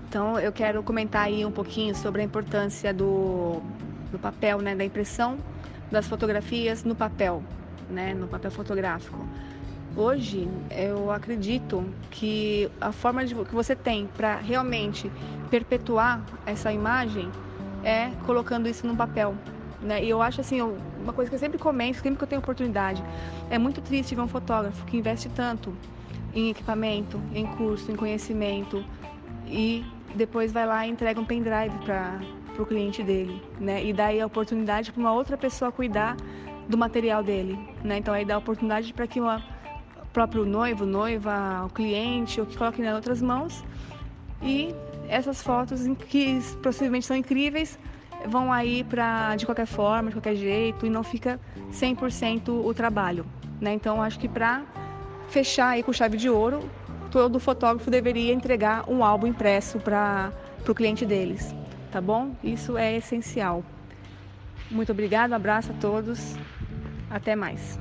Então, 0.09 0.39
eu 0.39 0.51
quero 0.51 0.83
comentar 0.83 1.27
aí 1.27 1.45
um 1.45 1.53
pouquinho 1.53 1.95
sobre 1.95 2.23
a 2.23 2.25
importância 2.25 2.93
do 2.95 3.61
do 4.11 4.19
papel, 4.19 4.61
né, 4.61 4.75
da 4.75 4.85
impressão 4.85 5.39
das 5.91 6.07
fotografias 6.07 6.85
no 6.85 6.95
papel, 6.95 7.43
né, 7.89 8.15
no 8.15 8.27
papel 8.27 8.51
fotográfico. 8.51 9.25
Hoje, 9.97 10.47
eu 10.71 11.11
acredito 11.11 11.83
que 12.11 12.71
a 12.81 12.93
forma 12.93 13.25
de, 13.25 13.35
que 13.35 13.55
você 13.55 13.75
tem 13.75 14.07
para 14.07 14.37
realmente 14.37 15.11
perpetuar 15.51 16.23
essa 16.45 16.71
imagem 16.71 17.31
é 17.83 18.11
colocando 18.27 18.69
isso 18.69 18.87
no 18.87 18.95
papel. 18.95 19.35
Né? 19.81 20.05
E 20.05 20.11
eu 20.11 20.21
acho 20.21 20.41
assim, 20.41 20.61
uma 20.61 21.13
coisa 21.13 21.31
que 21.31 21.35
eu 21.35 21.41
sempre 21.41 21.59
comento, 21.59 22.01
sempre 22.01 22.19
que 22.19 22.25
eu 22.25 22.29
tenho 22.29 22.41
oportunidade, 22.41 23.03
é 23.49 23.57
muito 23.57 23.81
triste 23.81 24.15
ver 24.15 24.21
um 24.21 24.29
fotógrafo 24.29 24.85
que 24.85 24.99
investe 24.99 25.29
tanto 25.31 25.75
em 26.35 26.51
equipamento, 26.51 27.19
em 27.33 27.47
curso, 27.47 27.91
em 27.91 27.97
conhecimento 27.97 28.85
e 29.47 29.85
depois 30.15 30.53
vai 30.53 30.67
lá 30.67 30.87
e 30.87 30.91
entrega 30.91 31.19
um 31.19 31.25
pendrive 31.25 31.79
para 31.85 32.21
para 32.57 32.63
o 32.63 32.67
cliente 32.67 33.03
dele, 33.03 33.43
né? 33.61 33.85
E 33.85 33.93
daí 33.93 34.21
a 34.21 34.27
oportunidade 34.27 34.91
para 34.91 35.01
uma 35.01 35.13
outra 35.13 35.37
pessoa 35.37 35.71
cuidar 35.71 36.17
do 36.67 36.77
material 36.77 37.23
dele, 37.23 37.59
né? 37.85 37.99
Então 37.99 38.13
aí 38.13 38.25
dá 38.25 38.35
a 38.35 38.39
oportunidade 38.39 38.93
para 38.95 39.07
que 39.07 39.21
uma 39.21 39.43
próprio 40.13 40.47
noivo, 40.47 40.87
noiva, 40.87 41.65
o 41.67 41.69
cliente, 41.69 42.41
ou 42.41 42.47
que 42.47 42.57
coloque 42.57 42.81
em 42.81 42.91
outras 42.91 43.21
mãos. 43.21 43.63
E 44.41 44.75
essas 45.09 45.43
fotos, 45.43 45.87
que 46.09 46.41
possivelmente 46.63 47.05
são 47.05 47.15
incríveis, 47.15 47.79
vão 48.27 48.51
aí 48.51 48.83
para 48.83 49.37
de 49.37 49.45
qualquer 49.45 49.67
forma, 49.67 50.09
de 50.09 50.17
qualquer 50.17 50.37
jeito, 50.37 50.87
e 50.87 50.91
não 50.91 51.03
fica 51.03 51.39
100% 51.71 52.49
o 52.49 52.73
trabalho. 52.73 53.27
Né? 53.61 53.75
Então, 53.75 54.01
acho 54.01 54.19
que 54.19 54.27
para 54.27 54.63
fechar 55.29 55.69
aí 55.69 55.83
com 55.83 55.93
chave 55.93 56.17
de 56.17 56.31
ouro, 56.31 56.61
todo 57.11 57.39
fotógrafo 57.39 57.91
deveria 57.91 58.33
entregar 58.33 58.89
um 58.89 59.05
álbum 59.05 59.27
impresso 59.27 59.79
para 59.79 60.33
o 60.67 60.75
cliente 60.75 61.05
deles, 61.05 61.55
tá 61.97 62.01
bom? 62.03 62.37
Isso 62.45 62.77
é 62.77 62.95
essencial. 62.95 63.65
Muito 64.71 64.93
obrigado, 64.93 65.31
um 65.31 65.35
abraço 65.35 65.73
a 65.73 65.75
todos, 65.77 66.37
até 67.09 67.35
mais. 67.35 67.79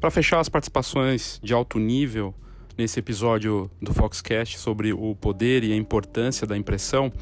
Para 0.00 0.12
fechar 0.12 0.38
as 0.38 0.48
participações 0.48 1.40
de 1.42 1.52
alto 1.52 1.80
nível 1.80 2.32
nesse 2.78 3.00
episódio 3.00 3.68
do 3.82 3.92
Foxcast 3.92 4.60
sobre 4.60 4.92
o 4.92 5.16
poder 5.16 5.64
e 5.64 5.72
a 5.72 5.76
importância 5.76 6.46
da 6.46 6.56
impressão, 6.56 7.12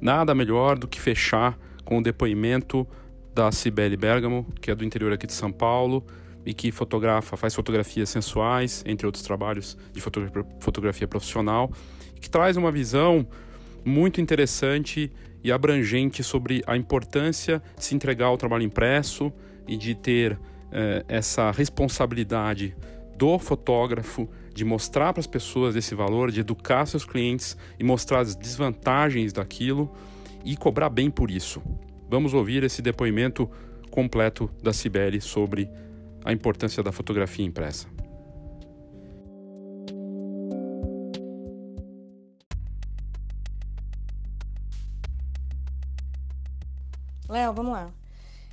nada 0.00 0.34
melhor 0.34 0.78
do 0.78 0.88
que 0.88 0.98
fechar 0.98 1.58
com 1.84 1.98
o 1.98 2.02
depoimento 2.02 2.88
da 3.34 3.52
Cibele 3.52 3.98
Bergamo, 3.98 4.46
que 4.62 4.70
é 4.70 4.74
do 4.74 4.82
interior 4.82 5.12
aqui 5.12 5.26
de 5.26 5.34
São 5.34 5.52
Paulo 5.52 6.02
e 6.44 6.52
que 6.52 6.70
fotografa, 6.70 7.36
faz 7.36 7.54
fotografias 7.54 8.08
sensuais, 8.10 8.82
entre 8.86 9.06
outros 9.06 9.24
trabalhos 9.24 9.76
de 9.92 10.00
fotografia 10.60 11.08
profissional, 11.08 11.70
que 12.20 12.28
traz 12.28 12.56
uma 12.56 12.70
visão 12.70 13.26
muito 13.84 14.20
interessante 14.20 15.12
e 15.42 15.52
abrangente 15.52 16.22
sobre 16.22 16.62
a 16.66 16.76
importância 16.76 17.62
de 17.76 17.84
se 17.84 17.94
entregar 17.94 18.26
ao 18.26 18.38
trabalho 18.38 18.62
impresso 18.62 19.32
e 19.68 19.76
de 19.76 19.94
ter 19.94 20.38
é, 20.72 21.04
essa 21.06 21.50
responsabilidade 21.50 22.74
do 23.16 23.38
fotógrafo 23.38 24.28
de 24.54 24.64
mostrar 24.64 25.12
para 25.12 25.20
as 25.20 25.26
pessoas 25.26 25.76
esse 25.76 25.94
valor, 25.94 26.30
de 26.30 26.40
educar 26.40 26.86
seus 26.86 27.04
clientes 27.04 27.56
e 27.78 27.84
mostrar 27.84 28.20
as 28.20 28.34
desvantagens 28.34 29.32
daquilo 29.32 29.92
e 30.44 30.56
cobrar 30.56 30.88
bem 30.88 31.10
por 31.10 31.30
isso. 31.30 31.62
Vamos 32.08 32.34
ouvir 32.34 32.62
esse 32.62 32.80
depoimento 32.80 33.50
completo 33.90 34.50
da 34.62 34.72
Cibele 34.72 35.20
sobre 35.20 35.68
a 36.24 36.32
importância 36.32 36.82
da 36.82 36.90
fotografia 36.90 37.44
impressa. 37.44 37.86
Léo, 47.28 47.52
vamos 47.52 47.72
lá. 47.72 47.90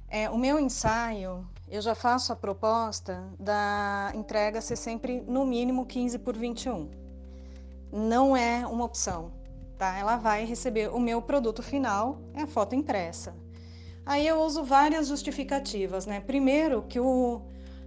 É, 0.09 0.29
o 0.29 0.37
meu 0.37 0.59
ensaio, 0.59 1.47
eu 1.69 1.81
já 1.81 1.95
faço 1.95 2.33
a 2.33 2.35
proposta 2.35 3.23
da 3.39 4.11
entrega 4.13 4.59
ser 4.59 4.75
sempre 4.75 5.21
no 5.21 5.45
mínimo 5.45 5.85
15 5.85 6.19
por 6.19 6.35
21. 6.35 6.89
Não 7.91 8.35
é 8.35 8.65
uma 8.67 8.83
opção, 8.83 9.31
tá? 9.77 9.97
Ela 9.97 10.17
vai 10.17 10.45
receber 10.45 10.89
o 10.89 10.99
meu 10.99 11.21
produto 11.21 11.63
final, 11.63 12.21
é 12.33 12.41
a 12.41 12.47
foto 12.47 12.75
impressa. 12.75 13.33
Aí 14.05 14.27
eu 14.27 14.41
uso 14.41 14.63
várias 14.63 15.07
justificativas, 15.07 16.05
né? 16.05 16.19
Primeiro 16.19 16.81
que 16.81 16.99
o, 16.99 17.41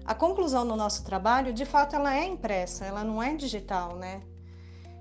a 0.04 0.14
conclusão 0.14 0.66
do 0.66 0.76
nosso 0.76 1.02
trabalho, 1.04 1.52
de 1.52 1.64
fato, 1.64 1.96
ela 1.96 2.14
é 2.14 2.24
impressa, 2.26 2.84
ela 2.84 3.02
não 3.02 3.22
é 3.22 3.34
digital, 3.34 3.96
né? 3.96 4.22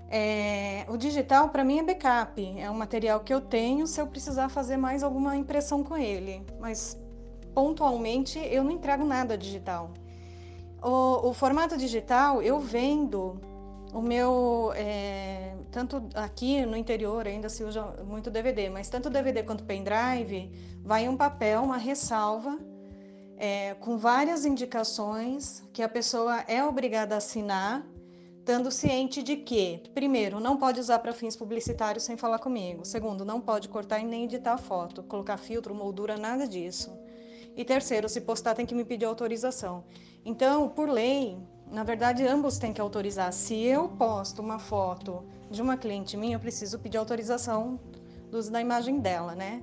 É, 0.08 0.86
o 0.88 0.96
digital 0.96 1.48
para 1.48 1.64
mim 1.64 1.78
é 1.78 1.82
backup, 1.82 2.58
é 2.58 2.70
um 2.70 2.74
material 2.74 3.20
que 3.20 3.34
eu 3.34 3.40
tenho 3.40 3.86
se 3.86 4.00
eu 4.00 4.06
precisar 4.06 4.48
fazer 4.48 4.76
mais 4.76 5.02
alguma 5.02 5.36
impressão 5.36 5.82
com 5.82 5.96
ele. 5.96 6.42
Mas 6.60 6.98
pontualmente 7.54 8.38
eu 8.38 8.64
não 8.64 8.70
entrego 8.70 9.04
nada 9.04 9.36
digital. 9.36 9.92
O, 10.82 11.30
o 11.30 11.32
formato 11.34 11.76
digital 11.76 12.42
eu 12.42 12.60
vendo 12.60 13.40
o 13.92 14.02
meu 14.02 14.72
é, 14.74 15.54
tanto 15.70 16.02
aqui 16.14 16.64
no 16.66 16.76
interior 16.76 17.26
ainda 17.26 17.48
se 17.48 17.62
usa 17.62 17.82
muito 18.06 18.30
DVD, 18.30 18.68
mas 18.68 18.88
tanto 18.88 19.10
DVD 19.10 19.42
quanto 19.42 19.64
pendrive 19.64 20.50
vai 20.82 21.08
um 21.08 21.16
papel, 21.16 21.62
uma 21.62 21.76
ressalva 21.76 22.58
é, 23.36 23.74
com 23.74 23.96
várias 23.96 24.44
indicações 24.44 25.62
que 25.72 25.82
a 25.82 25.88
pessoa 25.88 26.40
é 26.46 26.64
obrigada 26.64 27.14
a 27.14 27.18
assinar, 27.18 27.86
estando 28.38 28.70
ciente 28.70 29.22
de 29.22 29.36
que, 29.36 29.82
primeiro, 29.94 30.38
não 30.38 30.56
pode 30.56 30.78
usar 30.78 30.98
para 30.98 31.12
fins 31.12 31.34
publicitários 31.34 32.04
sem 32.04 32.16
falar 32.16 32.38
comigo. 32.38 32.84
Segundo, 32.84 33.24
não 33.24 33.40
pode 33.40 33.68
cortar 33.68 34.00
e 34.00 34.04
nem 34.04 34.24
editar 34.24 34.58
foto, 34.58 35.02
colocar 35.02 35.38
filtro, 35.38 35.74
moldura, 35.74 36.16
nada 36.16 36.46
disso. 36.46 36.92
E 37.56 37.64
terceiro, 37.64 38.08
se 38.08 38.20
postar 38.20 38.54
tem 38.54 38.66
que 38.66 38.74
me 38.74 38.84
pedir 38.84 39.06
autorização. 39.06 39.84
Então, 40.24 40.68
por 40.68 40.88
lei, 40.88 41.38
na 41.70 41.84
verdade, 41.84 42.26
ambos 42.26 42.58
têm 42.58 42.72
que 42.72 42.80
autorizar. 42.80 43.32
Se 43.32 43.54
eu 43.62 43.88
posto 43.88 44.42
uma 44.42 44.58
foto 44.58 45.24
de 45.50 45.62
uma 45.62 45.76
cliente 45.76 46.16
minha, 46.16 46.36
eu 46.36 46.40
preciso 46.40 46.78
pedir 46.78 46.98
autorização 46.98 47.78
do 48.30 48.38
uso 48.38 48.50
da 48.50 48.60
imagem 48.60 49.00
dela, 49.00 49.34
né? 49.34 49.62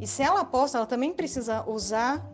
E 0.00 0.06
se 0.06 0.22
ela 0.22 0.44
posta, 0.44 0.78
ela 0.78 0.86
também 0.86 1.12
precisa 1.12 1.64
usar, 1.68 2.24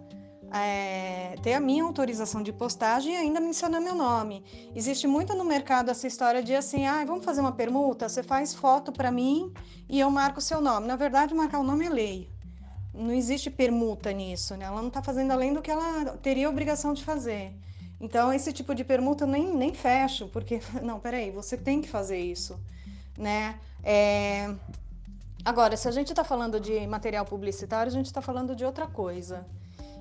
é, 0.52 1.36
ter 1.42 1.54
a 1.54 1.60
minha 1.60 1.84
autorização 1.84 2.42
de 2.42 2.52
postagem 2.52 3.14
e 3.14 3.16
ainda 3.16 3.40
mencionar 3.40 3.80
meu 3.80 3.94
nome. 3.94 4.44
Existe 4.74 5.06
muito 5.06 5.34
no 5.34 5.44
mercado 5.44 5.90
essa 5.90 6.06
história 6.06 6.42
de 6.42 6.54
assim, 6.54 6.86
ah, 6.86 7.04
vamos 7.04 7.24
fazer 7.24 7.40
uma 7.40 7.52
permuta, 7.52 8.08
você 8.08 8.22
faz 8.22 8.54
foto 8.54 8.92
para 8.92 9.10
mim 9.10 9.52
e 9.88 10.00
eu 10.00 10.10
marco 10.10 10.40
seu 10.40 10.60
nome. 10.60 10.86
Na 10.86 10.96
verdade, 10.96 11.34
marcar 11.34 11.60
o 11.60 11.64
nome 11.64 11.86
é 11.86 11.90
lei 11.90 12.36
não 12.96 13.12
existe 13.12 13.50
permuta 13.50 14.10
nisso, 14.10 14.56
né? 14.56 14.64
Ela 14.64 14.80
não 14.80 14.88
está 14.88 15.02
fazendo 15.02 15.30
além 15.30 15.52
do 15.52 15.60
que 15.60 15.70
ela 15.70 16.16
teria 16.16 16.48
obrigação 16.48 16.94
de 16.94 17.04
fazer. 17.04 17.52
Então, 18.00 18.32
esse 18.32 18.52
tipo 18.52 18.74
de 18.74 18.84
permuta 18.84 19.26
nem, 19.26 19.54
nem 19.54 19.74
fecho, 19.74 20.28
porque, 20.28 20.60
não, 20.82 20.98
peraí, 20.98 21.30
você 21.30 21.56
tem 21.56 21.80
que 21.80 21.88
fazer 21.88 22.18
isso, 22.18 22.58
né? 23.16 23.58
É... 23.82 24.54
Agora, 25.44 25.76
se 25.76 25.86
a 25.86 25.92
gente 25.92 26.10
está 26.10 26.24
falando 26.24 26.58
de 26.58 26.86
material 26.86 27.24
publicitário, 27.24 27.90
a 27.90 27.94
gente 27.94 28.06
está 28.06 28.20
falando 28.20 28.56
de 28.56 28.64
outra 28.64 28.86
coisa. 28.86 29.46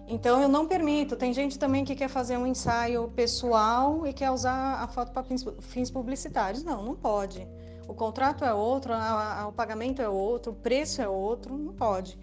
Então, 0.08 0.42
eu 0.42 0.48
não 0.48 0.68
permito. 0.68 1.16
Tem 1.16 1.34
gente 1.34 1.58
também 1.58 1.84
que 1.84 1.96
quer 1.96 2.08
fazer 2.08 2.38
um 2.38 2.46
ensaio 2.46 3.10
pessoal 3.16 4.06
e 4.06 4.14
quer 4.14 4.32
usar 4.32 4.84
a 4.84 4.88
foto 4.88 5.12
para 5.12 5.24
fins 5.62 5.90
publicitários. 5.90 6.64
Não, 6.64 6.84
não 6.84 6.96
pode. 6.96 7.48
O 7.88 7.94
contrato 7.94 8.44
é 8.44 8.54
outro, 8.54 8.94
a, 8.94 9.42
a, 9.42 9.48
o 9.48 9.54
pagamento 9.54 10.02
é 10.02 10.10
outro, 10.10 10.52
o 10.52 10.56
preço 10.56 11.02
é 11.02 11.08
outro, 11.08 11.58
não 11.58 11.74
pode. 11.74 12.18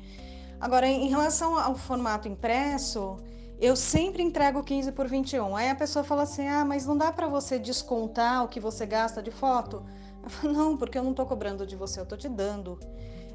Agora, 0.60 0.86
em 0.86 1.08
relação 1.08 1.58
ao 1.58 1.74
formato 1.74 2.28
impresso, 2.28 3.16
eu 3.60 3.76
sempre 3.76 4.22
entrego 4.22 4.62
15 4.62 4.92
por 4.92 5.06
21. 5.06 5.56
Aí 5.56 5.68
a 5.70 5.74
pessoa 5.74 6.04
fala 6.04 6.22
assim: 6.22 6.48
ah, 6.48 6.64
mas 6.64 6.86
não 6.86 6.96
dá 6.96 7.12
para 7.12 7.28
você 7.28 7.58
descontar 7.58 8.44
o 8.44 8.48
que 8.48 8.58
você 8.58 8.84
gasta 8.84 9.22
de 9.22 9.30
foto? 9.30 9.84
Eu 10.22 10.30
falo, 10.30 10.52
não, 10.52 10.76
porque 10.76 10.98
eu 10.98 11.02
não 11.02 11.12
estou 11.12 11.26
cobrando 11.26 11.66
de 11.66 11.76
você, 11.76 12.00
eu 12.00 12.04
estou 12.04 12.18
te 12.18 12.28
dando. 12.28 12.78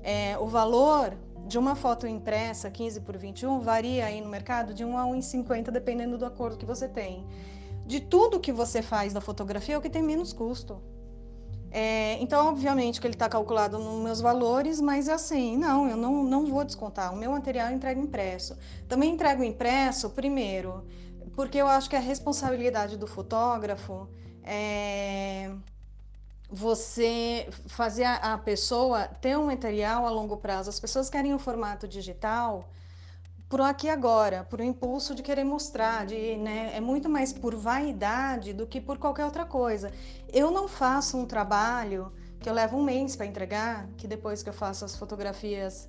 É, 0.04 0.38
o 0.38 0.48
valor 0.48 1.14
de 1.48 1.58
uma 1.58 1.76
foto 1.76 2.06
impressa 2.06 2.70
15 2.70 3.02
por 3.02 3.18
21 3.18 3.60
varia 3.62 4.06
aí 4.06 4.20
no 4.20 4.30
mercado 4.30 4.74
de 4.74 4.84
1 4.84 4.98
a 4.98 5.04
1,50 5.06 5.72
dependendo 5.72 6.18
do 6.18 6.26
acordo 6.26 6.58
que 6.58 6.66
você 6.66 6.88
tem. 6.88 7.26
De 7.86 8.02
tudo 8.02 8.40
que 8.40 8.52
você 8.52 8.82
faz 8.82 9.14
da 9.14 9.22
fotografia 9.22 9.76
é 9.76 9.78
o 9.78 9.82
que 9.82 9.90
tem 9.90 10.04
menos 10.04 10.34
custo. 10.34 10.82
É, 11.72 12.18
então, 12.22 12.48
obviamente 12.48 13.00
que 13.00 13.08
ele 13.08 13.16
está 13.16 13.30
calculado 13.30 13.78
nos 13.78 14.04
meus 14.04 14.22
valores, 14.22 14.80
mas 14.82 15.08
assim, 15.10 15.58
não, 15.58 15.88
eu 15.88 15.98
não, 15.98 16.24
não 16.24 16.46
vou 16.46 16.64
descontar. 16.64 17.14
O 17.14 17.18
meu 17.18 17.32
material 17.32 17.70
eu 17.70 17.76
entrego 17.76 18.02
impresso. 18.02 18.58
Também 18.88 19.14
entrego 19.14 19.44
impresso, 19.44 20.10
primeiro, 20.10 20.86
porque 21.36 21.58
eu 21.58 21.68
acho 21.68 21.90
que 21.90 21.96
a 21.96 22.00
responsabilidade 22.00 22.98
do 22.98 23.08
fotógrafo 23.08 24.10
é 24.44 25.52
você 26.50 27.50
fazer 27.68 28.06
a, 28.06 28.38
pessoa 28.38 29.08
ter 29.08 29.38
um 29.38 29.48
material 29.48 30.06
a 30.06 30.10
longo 30.10 30.38
prazo. 30.38 30.70
As 30.70 30.80
pessoas 30.80 31.10
querem 31.10 31.34
o 31.34 31.40
formato 31.40 31.88
digital 31.88 32.70
por 33.50 33.62
aqui 33.62 33.88
agora, 33.88 34.46
por 34.50 34.60
um 34.60 34.64
impulso 34.64 35.16
de 35.16 35.24
querer 35.24 35.44
mostrar, 35.44 36.06
de, 36.06 36.36
né, 36.36 36.72
é 36.74 36.82
muito 36.82 37.08
mais 37.08 37.32
por 37.32 37.56
vaidade 37.56 38.52
do 38.52 38.68
que 38.68 38.82
por 38.82 38.98
qualquer 38.98 39.24
outra 39.24 39.46
coisa. 39.46 39.92
Eu 40.32 40.52
não 40.52 40.68
faço 40.68 41.18
um 41.18 41.26
trabalho 41.26 42.12
que 42.40 42.50
eu 42.50 42.54
levo 42.54 42.78
um 42.78 42.84
mês 42.84 43.16
para 43.16 43.26
entregar, 43.26 43.88
que 43.98 44.08
depois 44.08 44.44
que 44.44 44.50
eu 44.50 44.54
faço 44.54 44.84
as 44.84 44.96
fotografias 44.96 45.88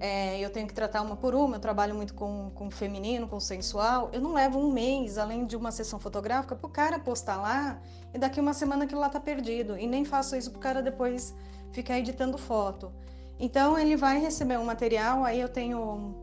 é, 0.00 0.38
eu 0.38 0.50
tenho 0.50 0.66
que 0.66 0.74
tratar 0.74 1.02
uma 1.02 1.16
por 1.16 1.34
uma, 1.34 1.56
eu 1.56 1.60
trabalho 1.60 1.94
muito 1.94 2.14
com, 2.14 2.50
com 2.54 2.70
feminino, 2.70 3.26
com 3.26 3.40
sensual, 3.40 4.10
eu 4.12 4.20
não 4.20 4.32
levo 4.32 4.58
um 4.58 4.70
mês, 4.70 5.18
além 5.18 5.44
de 5.44 5.56
uma 5.56 5.72
sessão 5.72 5.98
fotográfica, 5.98 6.54
para 6.54 6.66
o 6.66 6.70
cara 6.70 6.98
postar 6.98 7.36
lá 7.36 7.80
e 8.14 8.18
daqui 8.18 8.40
uma 8.40 8.54
semana 8.54 8.84
aquilo 8.84 9.00
lá 9.00 9.08
tá 9.08 9.18
perdido. 9.18 9.76
E 9.76 9.86
nem 9.86 10.04
faço 10.04 10.36
isso 10.36 10.50
para 10.50 10.58
o 10.58 10.60
cara 10.60 10.82
depois 10.82 11.34
ficar 11.72 11.98
editando 11.98 12.38
foto. 12.38 12.92
Então 13.40 13.78
ele 13.78 13.96
vai 13.96 14.20
receber 14.20 14.58
um 14.58 14.64
material, 14.64 15.24
aí 15.24 15.40
eu 15.40 15.48
tenho 15.48 16.14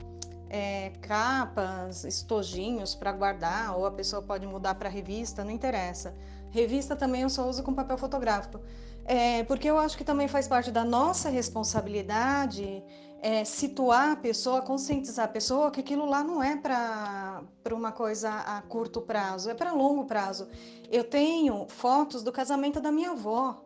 é, 0.50 0.92
capas, 1.02 2.06
estojinhos 2.06 2.96
para 2.96 3.12
guardar, 3.12 3.78
ou 3.78 3.86
a 3.86 3.92
pessoa 3.92 4.22
pode 4.22 4.48
mudar 4.48 4.76
para 4.76 4.88
revista, 4.88 5.44
não 5.44 5.52
interessa. 5.52 6.16
Revista 6.50 6.96
também 6.96 7.24
eu 7.24 7.30
só 7.30 7.48
uso 7.50 7.62
com 7.62 7.74
papel 7.74 7.98
fotográfico. 7.98 8.62
É, 9.08 9.44
porque 9.44 9.70
eu 9.70 9.78
acho 9.78 9.96
que 9.98 10.04
também 10.04 10.28
faz 10.28 10.48
parte 10.48 10.72
da 10.72 10.84
nossa 10.84 11.30
responsabilidade 11.30 12.84
é, 13.26 13.44
situar 13.44 14.12
a 14.12 14.16
pessoa, 14.16 14.62
conscientizar 14.62 15.26
a 15.26 15.28
pessoa 15.28 15.72
que 15.72 15.80
aquilo 15.80 16.06
lá 16.06 16.24
não 16.24 16.44
é 16.44 16.56
para 16.56 17.42
uma 17.72 17.92
coisa 17.92 18.30
a 18.30 18.62
curto 18.62 19.02
prazo, 19.02 19.50
é 19.50 19.56
para 19.56 19.72
longo 19.72 20.06
prazo. 20.06 20.48
Eu 20.92 21.04
tenho 21.04 21.66
fotos 21.68 22.22
do 22.22 22.32
casamento 22.32 22.80
da 22.80 22.92
minha 22.92 23.10
avó, 23.10 23.66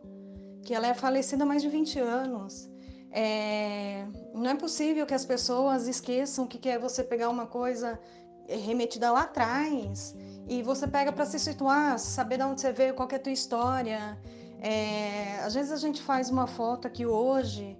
que 0.62 0.72
ela 0.72 0.86
é 0.86 0.94
falecida 0.94 1.44
há 1.44 1.46
mais 1.46 1.60
de 1.60 1.68
20 1.68 1.98
anos. 1.98 2.70
É, 3.10 4.06
não 4.32 4.48
é 4.48 4.54
possível 4.54 5.04
que 5.04 5.12
as 5.12 5.26
pessoas 5.26 5.86
esqueçam 5.86 6.46
que 6.46 6.66
é 6.66 6.78
você 6.78 7.04
pegar 7.04 7.28
uma 7.28 7.44
coisa 7.44 8.00
remetida 8.48 9.12
lá 9.12 9.24
atrás 9.24 10.16
e 10.48 10.62
você 10.62 10.88
pega 10.88 11.12
para 11.12 11.26
se 11.26 11.38
situar, 11.38 11.98
saber 11.98 12.38
de 12.38 12.44
onde 12.44 12.62
você 12.62 12.72
veio, 12.72 12.94
qual 12.94 13.10
é 13.12 13.16
a 13.16 13.18
tua 13.18 13.30
história. 13.30 14.18
É, 14.58 15.38
às 15.40 15.52
vezes 15.52 15.70
a 15.70 15.76
gente 15.76 16.00
faz 16.00 16.30
uma 16.30 16.46
foto 16.46 16.86
aqui 16.86 17.04
hoje 17.04 17.76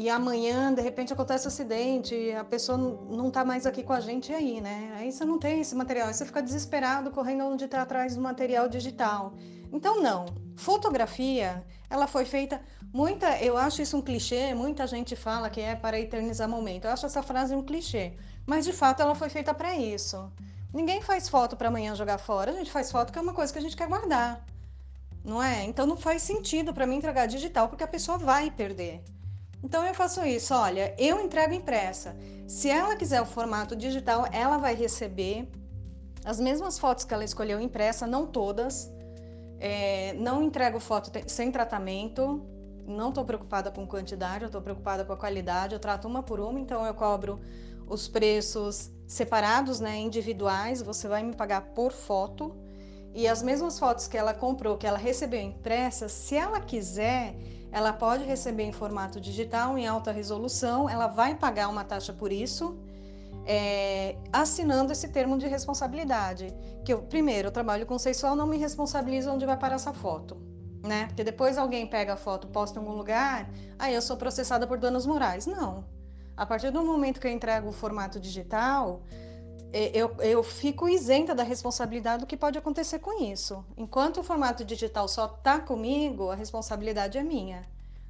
e 0.00 0.08
amanhã, 0.08 0.72
de 0.72 0.80
repente, 0.80 1.12
acontece 1.12 1.46
um 1.46 1.48
acidente, 1.48 2.32
a 2.32 2.42
pessoa 2.42 2.78
não 2.78 3.28
está 3.28 3.44
mais 3.44 3.66
aqui 3.66 3.82
com 3.82 3.92
a 3.92 4.00
gente, 4.00 4.32
aí, 4.32 4.58
né? 4.58 4.94
Aí 4.96 5.12
você 5.12 5.26
não 5.26 5.38
tem 5.38 5.60
esse 5.60 5.74
material, 5.74 6.08
aí 6.08 6.14
você 6.14 6.24
fica 6.24 6.42
desesperado 6.42 7.10
correndo 7.10 7.44
onde 7.44 7.66
está 7.66 7.82
atrás 7.82 8.16
do 8.16 8.22
material 8.22 8.66
digital. 8.66 9.34
Então, 9.70 10.00
não. 10.00 10.24
Fotografia, 10.56 11.62
ela 11.90 12.06
foi 12.06 12.24
feita 12.24 12.62
muita, 12.90 13.36
eu 13.42 13.58
acho 13.58 13.82
isso 13.82 13.94
um 13.94 14.00
clichê, 14.00 14.54
muita 14.54 14.86
gente 14.86 15.14
fala 15.14 15.50
que 15.50 15.60
é 15.60 15.76
para 15.76 16.00
eternizar 16.00 16.48
momento. 16.48 16.86
Eu 16.86 16.92
acho 16.92 17.04
essa 17.04 17.22
frase 17.22 17.54
um 17.54 17.62
clichê, 17.62 18.14
mas 18.46 18.64
de 18.64 18.72
fato 18.72 19.02
ela 19.02 19.14
foi 19.14 19.28
feita 19.28 19.52
para 19.52 19.76
isso. 19.76 20.32
Ninguém 20.72 21.02
faz 21.02 21.28
foto 21.28 21.58
para 21.58 21.68
amanhã 21.68 21.94
jogar 21.94 22.16
fora, 22.16 22.52
a 22.52 22.54
gente 22.54 22.70
faz 22.70 22.90
foto 22.90 23.12
que 23.12 23.18
é 23.18 23.22
uma 23.22 23.34
coisa 23.34 23.52
que 23.52 23.58
a 23.58 23.62
gente 23.62 23.76
quer 23.76 23.86
guardar. 23.86 24.42
Não 25.22 25.42
é? 25.42 25.64
Então 25.64 25.86
não 25.86 25.96
faz 25.98 26.22
sentido 26.22 26.72
para 26.72 26.86
mim 26.86 26.96
entregar 26.96 27.26
digital 27.26 27.68
porque 27.68 27.84
a 27.84 27.88
pessoa 27.88 28.16
vai 28.16 28.50
perder. 28.50 29.02
Então 29.62 29.84
eu 29.86 29.94
faço 29.94 30.24
isso, 30.24 30.54
olha, 30.54 30.94
eu 30.98 31.20
entrego 31.20 31.52
impressa. 31.52 32.16
Se 32.46 32.68
ela 32.68 32.96
quiser 32.96 33.20
o 33.20 33.26
formato 33.26 33.76
digital, 33.76 34.26
ela 34.32 34.56
vai 34.58 34.74
receber 34.74 35.48
as 36.24 36.40
mesmas 36.40 36.78
fotos 36.78 37.04
que 37.04 37.12
ela 37.12 37.24
escolheu 37.24 37.60
impressa, 37.60 38.06
não 38.06 38.26
todas. 38.26 38.90
É, 39.58 40.14
não 40.14 40.42
entrego 40.42 40.80
foto 40.80 41.10
sem 41.26 41.52
tratamento, 41.52 42.42
não 42.86 43.10
estou 43.10 43.24
preocupada 43.24 43.70
com 43.70 43.86
quantidade, 43.86 44.44
eu 44.44 44.46
estou 44.46 44.62
preocupada 44.62 45.04
com 45.04 45.12
a 45.12 45.16
qualidade, 45.16 45.74
eu 45.74 45.78
trato 45.78 46.08
uma 46.08 46.22
por 46.22 46.40
uma, 46.40 46.58
então 46.58 46.84
eu 46.86 46.94
cobro 46.94 47.38
os 47.86 48.08
preços 48.08 48.90
separados, 49.06 49.80
né, 49.80 49.98
individuais, 49.98 50.80
você 50.80 51.08
vai 51.08 51.22
me 51.22 51.34
pagar 51.34 51.60
por 51.74 51.92
foto. 51.92 52.56
E 53.12 53.26
as 53.26 53.42
mesmas 53.42 53.78
fotos 53.78 54.06
que 54.06 54.16
ela 54.16 54.32
comprou, 54.32 54.78
que 54.78 54.86
ela 54.86 54.96
recebeu 54.96 55.40
impressas, 55.40 56.12
se 56.12 56.36
ela 56.36 56.60
quiser, 56.60 57.34
ela 57.72 57.92
pode 57.92 58.24
receber 58.24 58.64
em 58.64 58.72
formato 58.72 59.20
digital, 59.20 59.78
em 59.78 59.86
alta 59.86 60.10
resolução, 60.10 60.88
ela 60.88 61.06
vai 61.06 61.34
pagar 61.34 61.68
uma 61.68 61.84
taxa 61.84 62.12
por 62.12 62.32
isso, 62.32 62.76
é, 63.46 64.16
assinando 64.32 64.92
esse 64.92 65.08
termo 65.08 65.38
de 65.38 65.46
responsabilidade. 65.46 66.52
Que 66.84 66.92
eu, 66.92 67.02
primeiro, 67.02 67.48
eu 67.48 67.52
trabalho 67.52 67.86
conceitual, 67.86 68.34
não 68.34 68.46
me 68.46 68.56
responsabilizo 68.56 69.30
onde 69.30 69.46
vai 69.46 69.56
parar 69.56 69.76
essa 69.76 69.92
foto. 69.92 70.36
Né? 70.82 71.06
Porque 71.06 71.22
depois 71.22 71.58
alguém 71.58 71.86
pega 71.86 72.14
a 72.14 72.16
foto, 72.16 72.48
posta 72.48 72.78
em 72.78 72.82
algum 72.82 72.96
lugar, 72.96 73.48
aí 73.78 73.94
eu 73.94 74.00
sou 74.00 74.16
processada 74.16 74.66
por 74.66 74.78
danos 74.78 75.06
morais. 75.06 75.46
Não. 75.46 75.84
A 76.36 76.46
partir 76.46 76.70
do 76.70 76.82
momento 76.82 77.20
que 77.20 77.26
eu 77.26 77.30
entrego 77.30 77.68
o 77.68 77.72
formato 77.72 78.18
digital, 78.18 79.02
eu, 79.72 80.16
eu 80.18 80.42
fico 80.42 80.88
isenta 80.88 81.34
da 81.34 81.42
responsabilidade 81.42 82.20
do 82.20 82.26
que 82.26 82.36
pode 82.36 82.58
acontecer 82.58 82.98
com 82.98 83.22
isso. 83.22 83.64
Enquanto 83.76 84.18
o 84.18 84.22
formato 84.22 84.64
digital 84.64 85.06
só 85.06 85.26
está 85.26 85.60
comigo, 85.60 86.30
a 86.30 86.34
responsabilidade 86.34 87.16
é 87.16 87.22
minha. 87.22 87.62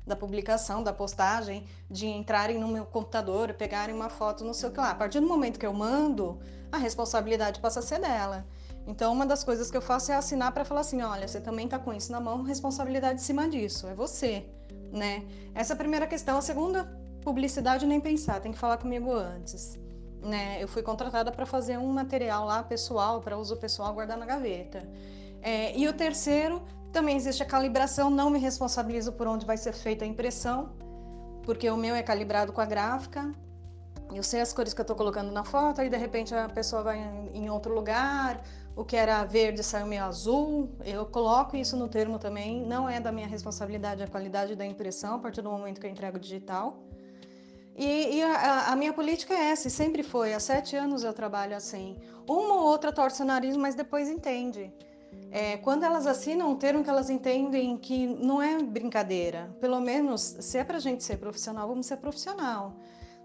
Da 0.07 0.17
publicação, 0.17 0.83
da 0.83 0.93
postagem, 0.93 1.67
de 1.91 2.07
entrarem 2.07 2.59
no 2.59 2.67
meu 2.67 2.87
computador, 2.87 3.53
pegarem 3.55 3.95
uma 3.95 4.09
foto, 4.09 4.45
não 4.45 4.55
sei 4.55 4.71
o 4.71 4.73
que 4.73 4.81
lá. 4.81 4.91
A 4.91 4.95
partir 4.95 5.21
do 5.21 5.27
momento 5.27 5.59
que 5.59 5.67
eu 5.67 5.73
mando, 5.75 6.41
a 6.73 6.79
responsabilidade 6.79 7.61
passa 7.61 7.81
a 7.81 7.83
ser 7.83 8.01
dela. 8.01 8.47
Então, 8.87 9.13
uma 9.13 9.27
das 9.27 9.45
coisas 9.45 9.71
que 9.71 9.77
eu 9.77 9.83
faço 9.83 10.11
é 10.11 10.17
assinar 10.17 10.53
para 10.53 10.65
falar 10.65 10.81
assim: 10.81 11.03
olha, 11.03 11.29
você 11.29 11.41
também 11.41 11.67
está 11.67 11.79
com 11.79 11.93
isso 11.93 12.11
na 12.11 12.19
mão, 12.19 12.43
responsabilidade 12.43 13.21
em 13.21 13.25
cima 13.25 13.49
disso, 13.49 13.87
é 13.87 13.95
você. 13.95 14.47
Né? 14.91 15.25
Essa 15.55 15.75
é 15.75 15.75
a 15.75 15.79
primeira 15.79 16.07
questão. 16.07 16.39
A 16.39 16.43
segunda, 16.43 16.91
publicidade 17.23 17.87
nem 17.87 18.01
pensar, 18.01 18.41
tem 18.41 18.51
que 18.51 18.59
falar 18.59 18.79
comigo 18.79 19.13
antes 19.13 19.80
né? 20.23 20.63
Eu 20.63 20.69
fui 20.69 20.83
contratada 20.83 21.33
para 21.33 21.47
fazer 21.47 21.79
um 21.79 21.93
material 21.93 22.45
lá 22.47 22.63
pessoal, 22.63 23.21
para 23.21 23.37
uso 23.37 23.57
pessoal, 23.57 23.93
guardar 23.93 24.17
na 24.17 24.27
gaveta. 24.27 24.89
É, 25.43 25.77
e 25.77 25.89
o 25.89 25.93
terceiro, 25.93 26.63
também 26.93 27.17
existe 27.17 27.43
a 27.43 27.47
calibração, 27.47 28.11
não 28.11 28.31
me 28.31 28.39
responsabilizo 28.39 29.13
por 29.13 29.27
onde 29.27 29.47
vai 29.47 29.57
ser 29.57 29.73
feita 29.73 30.05
a 30.05 30.09
impressão, 30.09 30.71
porque 31.43 31.71
o 31.71 31.77
meu 31.77 31.95
é 31.95 32.03
calibrado 32.03 32.53
com 32.53 32.61
a 32.61 32.67
gráfica. 32.67 33.33
Eu 34.13 34.23
sei 34.23 34.41
as 34.41 34.53
cores 34.53 34.75
que 34.75 34.81
eu 34.81 34.83
estou 34.83 34.97
colocando 34.97 35.31
na 35.31 35.45
foto, 35.45 35.81
aí 35.81 35.89
de 35.89 35.97
repente 35.97 36.35
a 36.35 36.49
pessoa 36.49 36.83
vai 36.83 36.99
em 37.33 37.49
outro 37.49 37.73
lugar, 37.73 38.43
o 38.75 38.85
que 38.85 38.97
era 38.97 39.25
verde 39.25 39.63
saiu 39.63 39.87
meio 39.87 40.05
azul. 40.05 40.75
Eu 40.85 41.07
coloco 41.07 41.57
isso 41.57 41.77
no 41.77 41.89
termo 41.89 42.19
também, 42.19 42.67
não 42.67 42.89
é 42.89 42.99
da 42.99 43.13
minha 43.13 43.29
responsabilidade 43.29 44.03
a 44.03 44.09
qualidade 44.09 44.57
da 44.57 44.67
impressão 44.67 45.15
a 45.15 45.19
partir 45.19 45.43
do 45.43 45.51
momento 45.51 45.81
que 45.81 45.87
eu 45.87 45.91
entrego 45.91 46.19
digital. 46.19 46.83
E, 47.81 48.19
e 48.19 48.23
a, 48.23 48.73
a, 48.73 48.77
minha 48.77 48.93
política 48.93 49.33
é 49.33 49.53
essa, 49.53 49.71
sempre 49.71 50.03
foi. 50.03 50.35
Há 50.35 50.39
sete 50.39 50.77
anos 50.77 51.03
eu 51.03 51.15
trabalho 51.15 51.57
assim. 51.57 51.97
Uma 52.29 52.57
ou 52.57 52.65
outra 52.65 52.93
torce 52.93 53.23
o 53.23 53.25
nariz, 53.25 53.57
mas 53.57 53.75
depois 53.75 54.07
entende. 54.07 54.71
É, 55.31 55.57
quando 55.57 55.85
elas 55.85 56.07
assinam 56.07 56.51
um 56.51 56.57
termo 56.57 56.85
que 56.85 56.91
elas 56.91 57.09
entendem 57.09 57.79
que 57.79 58.07
não 58.07 58.43
é 58.43 58.63
brincadeira. 58.63 59.51
Pelo 59.63 59.81
menos, 59.81 60.21
se 60.41 60.59
é 60.59 60.63
pra 60.63 60.79
gente 60.79 61.03
ser 61.03 61.17
profissional, 61.17 61.67
vamos 61.67 61.87
ser 61.87 61.97
profissional. 61.97 62.77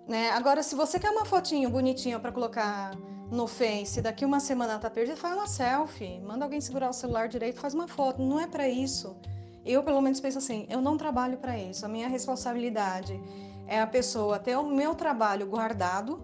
Né? 0.08 0.30
Agora, 0.32 0.64
se 0.64 0.74
você 0.74 0.98
quer 0.98 1.10
uma 1.10 1.26
fotinho 1.26 1.70
bonitinha 1.70 2.18
para 2.18 2.32
colocar 2.32 2.96
no 3.30 3.48
Face, 3.48 4.02
daqui 4.02 4.24
uma 4.24 4.40
semana 4.40 4.80
tá 4.80 4.90
perdida, 4.90 5.18
faz 5.18 5.36
uma 5.36 5.48
selfie. 5.48 6.22
Manda 6.22 6.46
alguém 6.46 6.62
segurar 6.62 6.90
o 6.90 6.94
celular 6.94 7.28
direito, 7.28 7.60
faz 7.60 7.74
uma 7.74 7.90
foto. 7.90 8.22
Não 8.22 8.40
é 8.40 8.48
para 8.48 8.70
isso. 8.70 9.18
Eu, 9.66 9.84
pelo 9.84 10.00
menos, 10.00 10.22
penso 10.22 10.38
assim: 10.38 10.66
eu 10.70 10.80
não 10.80 10.96
trabalho 10.96 11.38
para 11.40 11.60
isso. 11.60 11.86
A 11.86 11.90
minha 11.90 12.08
responsabilidade 12.08 13.20
é 13.68 13.82
a 13.82 13.88
pessoa 13.88 14.40
ter 14.40 14.56
o 14.58 14.64
meu 14.64 14.96
trabalho 14.96 15.48
guardado, 15.48 16.24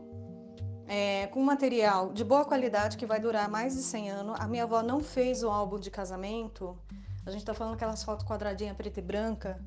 é, 0.88 1.28
com 1.28 1.42
material 1.42 2.12
de 2.12 2.24
boa 2.24 2.44
qualidade 2.44 2.98
que 2.98 3.06
vai 3.06 3.20
durar 3.20 3.50
mais 3.50 3.76
de 3.76 3.82
100 3.82 4.12
anos. 4.12 4.40
A 4.40 4.48
minha 4.48 4.64
avó 4.64 4.82
não 4.82 5.02
fez 5.02 5.44
o 5.44 5.50
álbum 5.50 5.80
de 5.80 5.90
casamento, 5.90 6.78
a 7.26 7.32
gente 7.32 7.42
está 7.42 7.54
falando 7.54 7.76
aquelas 7.76 8.04
fotos 8.04 8.26
quadradinha 8.26 8.74
preta 8.74 9.00
e 9.00 9.04
branca. 9.04 9.60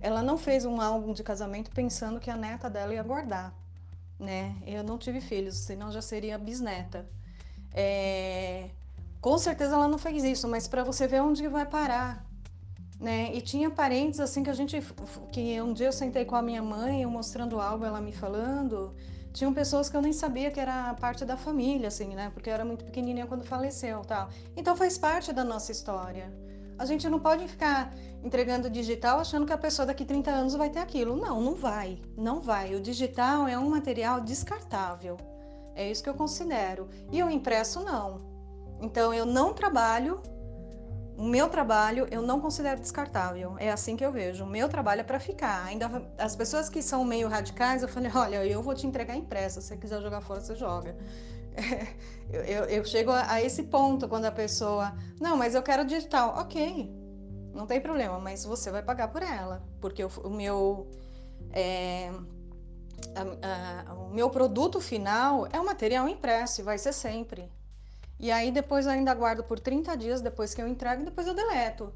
Ela 0.00 0.22
não 0.22 0.36
fez 0.36 0.64
um 0.64 0.80
álbum 0.80 1.12
de 1.12 1.22
casamento 1.22 1.70
pensando 1.70 2.20
que 2.20 2.30
a 2.30 2.36
neta 2.36 2.68
dela 2.68 2.94
ia 2.94 3.02
guardar, 3.02 3.52
né? 4.18 4.56
Eu 4.66 4.84
não 4.84 4.98
tive 4.98 5.20
filhos, 5.20 5.56
senão 5.56 5.90
já 5.90 6.02
seria 6.02 6.38
bisneta. 6.38 7.08
É... 7.72 8.70
Com 9.20 9.36
certeza 9.38 9.74
ela 9.74 9.88
não 9.88 9.98
fez 9.98 10.22
isso, 10.22 10.46
mas 10.48 10.68
para 10.68 10.84
você 10.84 11.06
ver 11.06 11.20
onde 11.20 11.46
vai 11.48 11.66
parar 11.66 12.27
né? 13.00 13.30
E 13.34 13.40
tinha 13.40 13.70
parentes 13.70 14.18
assim 14.20 14.42
que 14.42 14.50
a 14.50 14.54
gente 14.54 14.82
que 15.30 15.60
um 15.60 15.72
dia 15.72 15.86
eu 15.86 15.92
sentei 15.92 16.24
com 16.24 16.34
a 16.34 16.42
minha 16.42 16.62
mãe, 16.62 17.02
eu 17.02 17.10
mostrando 17.10 17.60
algo, 17.60 17.84
ela 17.84 18.00
me 18.00 18.12
falando, 18.12 18.94
tinham 19.32 19.54
pessoas 19.54 19.88
que 19.88 19.96
eu 19.96 20.02
nem 20.02 20.12
sabia 20.12 20.50
que 20.50 20.58
era 20.58 20.92
parte 20.94 21.24
da 21.24 21.36
família, 21.36 21.88
assim, 21.88 22.14
né? 22.14 22.30
Porque 22.34 22.50
eu 22.50 22.54
era 22.54 22.64
muito 22.64 22.84
pequenininha 22.84 23.26
quando 23.26 23.44
faleceu, 23.44 24.00
tal. 24.00 24.28
Então 24.56 24.76
faz 24.76 24.98
parte 24.98 25.32
da 25.32 25.44
nossa 25.44 25.70
história. 25.70 26.32
A 26.78 26.84
gente 26.84 27.08
não 27.08 27.18
pode 27.18 27.46
ficar 27.48 27.92
entregando 28.22 28.70
digital 28.70 29.18
achando 29.18 29.46
que 29.46 29.52
a 29.52 29.58
pessoa 29.58 29.86
daqui 29.86 30.04
30 30.04 30.30
anos 30.30 30.54
vai 30.54 30.70
ter 30.70 30.78
aquilo. 30.78 31.16
Não, 31.16 31.40
não 31.40 31.54
vai. 31.54 32.00
Não 32.16 32.40
vai. 32.40 32.74
O 32.74 32.80
digital 32.80 33.48
é 33.48 33.58
um 33.58 33.68
material 33.68 34.20
descartável. 34.20 35.16
É 35.74 35.90
isso 35.90 36.02
que 36.02 36.08
eu 36.08 36.14
considero. 36.14 36.88
E 37.10 37.22
o 37.22 37.30
impresso 37.30 37.80
não. 37.80 38.20
Então 38.80 39.12
eu 39.12 39.26
não 39.26 39.52
trabalho 39.52 40.20
o 41.18 41.24
meu 41.24 41.48
trabalho 41.48 42.06
eu 42.12 42.22
não 42.22 42.40
considero 42.40 42.80
descartável. 42.80 43.56
É 43.58 43.72
assim 43.72 43.96
que 43.96 44.04
eu 44.04 44.12
vejo. 44.12 44.44
O 44.44 44.46
meu 44.46 44.68
trabalho 44.68 45.00
é 45.00 45.04
para 45.04 45.18
ficar. 45.18 45.64
Ainda 45.64 46.08
as 46.16 46.36
pessoas 46.36 46.68
que 46.68 46.80
são 46.80 47.04
meio 47.04 47.26
radicais, 47.26 47.82
eu 47.82 47.88
falei, 47.88 48.10
olha, 48.14 48.46
eu 48.46 48.62
vou 48.62 48.72
te 48.72 48.86
entregar 48.86 49.16
impressa. 49.16 49.60
Se 49.60 49.66
você 49.66 49.76
quiser 49.76 50.00
jogar 50.00 50.20
fora, 50.20 50.40
você 50.40 50.54
joga. 50.54 50.96
eu, 52.30 52.42
eu, 52.42 52.64
eu, 52.66 52.84
chego 52.84 53.10
a, 53.10 53.32
a, 53.32 53.42
esse 53.42 53.64
ponto 53.64 54.08
quando 54.08 54.26
a 54.26 54.30
pessoa, 54.30 54.94
não, 55.20 55.36
mas 55.36 55.56
eu 55.56 55.62
quero 55.62 55.84
digital. 55.84 56.36
Ok, 56.38 56.88
não 57.52 57.66
tem 57.66 57.80
problema, 57.80 58.20
mas 58.20 58.44
você 58.44 58.70
vai 58.70 58.82
pagar 58.82 59.08
por 59.08 59.24
ela, 59.24 59.60
porque 59.80 60.04
o, 60.04 60.10
o 60.22 60.30
meu 60.30 60.88
é, 61.50 62.12
a, 63.16 63.90
a, 63.90 63.94
o 63.94 64.10
meu 64.14 64.30
produto 64.30 64.80
final 64.80 65.48
é 65.52 65.60
o 65.60 65.66
material 65.66 66.08
impresso 66.08 66.60
e 66.60 66.64
vai 66.64 66.78
ser 66.78 66.92
sempre. 66.92 67.50
E 68.18 68.30
aí 68.30 68.50
depois 68.50 68.86
eu 68.86 68.92
ainda 68.92 69.14
guardo 69.14 69.44
por 69.44 69.60
30 69.60 69.96
dias 69.96 70.20
depois 70.20 70.54
que 70.54 70.60
eu 70.60 70.66
entrego 70.66 71.02
e 71.02 71.04
depois 71.04 71.26
eu 71.26 71.34
deleto. 71.34 71.92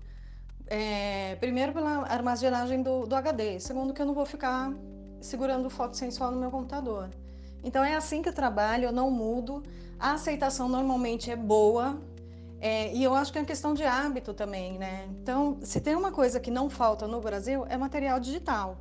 É, 0.67 1.37
primeiro 1.37 1.73
pela 1.73 2.07
armazenagem 2.07 2.83
do, 2.83 3.07
do 3.07 3.15
HD, 3.15 3.59
segundo 3.59 3.93
que 3.93 4.01
eu 4.01 4.07
não 4.07 4.15
vou 4.15 4.25
ficar 4.25 4.73
segurando 5.21 5.69
foto 5.69 5.97
sensual 5.97 6.31
no 6.31 6.39
meu 6.39 6.51
computador. 6.51 7.11
Então 7.65 7.85
é 7.85 7.95
assim 7.95 8.23
que 8.23 8.29
eu 8.29 8.33
trabalho, 8.33 8.85
eu 8.85 8.93
não 8.93 9.11
mudo. 9.11 9.63
A 9.99 10.13
aceitação 10.13 10.69
normalmente 10.69 11.31
é 11.31 11.37
boa. 11.37 12.01
É, 12.61 12.95
e 12.95 13.03
eu 13.03 13.13
acho 13.15 13.33
que 13.33 13.39
é 13.39 13.41
uma 13.41 13.47
questão 13.47 13.75
de 13.75 13.83
hábito 13.83 14.33
também, 14.33 14.79
né? 14.79 15.09
Então, 15.21 15.59
se 15.63 15.81
tem 15.81 15.97
uma 15.97 16.13
coisa 16.13 16.39
que 16.39 16.51
não 16.51 16.71
falta 16.71 17.09
no 17.09 17.21
Brasil, 17.21 17.67
é 17.69 17.77
material 17.77 18.21
digital. 18.21 18.79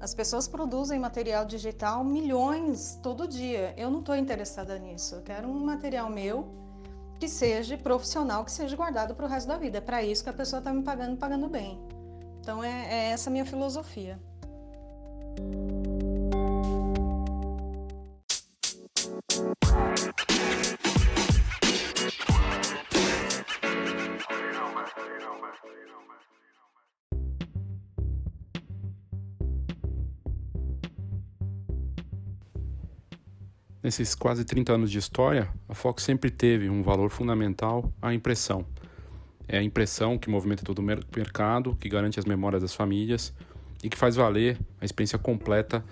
As 0.00 0.14
pessoas 0.14 0.46
produzem 0.46 0.98
material 0.98 1.44
digital 1.44 2.04
milhões 2.04 2.98
todo 3.02 3.26
dia. 3.26 3.74
Eu 3.76 3.90
não 3.90 4.00
estou 4.00 4.14
interessada 4.14 4.78
nisso. 4.78 5.16
Eu 5.16 5.22
quero 5.22 5.48
um 5.48 5.64
material 5.64 6.08
meu 6.08 6.48
que 7.18 7.28
seja 7.28 7.76
profissional, 7.76 8.44
que 8.44 8.52
seja 8.52 8.76
guardado 8.76 9.14
para 9.14 9.26
o 9.26 9.28
resto 9.28 9.48
da 9.48 9.56
vida. 9.56 9.78
É 9.78 9.80
para 9.80 10.02
isso 10.02 10.22
que 10.22 10.30
a 10.30 10.32
pessoa 10.32 10.58
está 10.58 10.72
me 10.72 10.82
pagando, 10.82 11.16
pagando 11.16 11.48
bem. 11.48 11.80
Então 12.40 12.62
é, 12.62 12.86
é 12.88 13.10
essa 13.10 13.28
minha 13.28 13.44
filosofia. 13.44 14.20
Nesses 33.88 34.14
quase 34.14 34.44
30 34.44 34.74
anos 34.74 34.90
de 34.90 34.98
história, 34.98 35.48
a 35.66 35.72
Fox 35.72 36.02
sempre 36.02 36.30
teve 36.30 36.68
um 36.68 36.82
valor 36.82 37.08
fundamental 37.08 37.90
à 38.02 38.12
impressão. 38.12 38.66
É 39.48 39.56
a 39.56 39.62
impressão 39.62 40.18
que 40.18 40.28
movimenta 40.28 40.62
todo 40.62 40.80
o 40.80 40.82
mercado, 40.82 41.74
que 41.74 41.88
garante 41.88 42.18
as 42.18 42.26
memórias 42.26 42.60
das 42.60 42.74
famílias 42.74 43.32
e 43.82 43.88
que 43.88 43.96
faz 43.96 44.14
valer 44.14 44.58
a 44.78 44.84
experiência 44.84 45.18
completa 45.18 45.82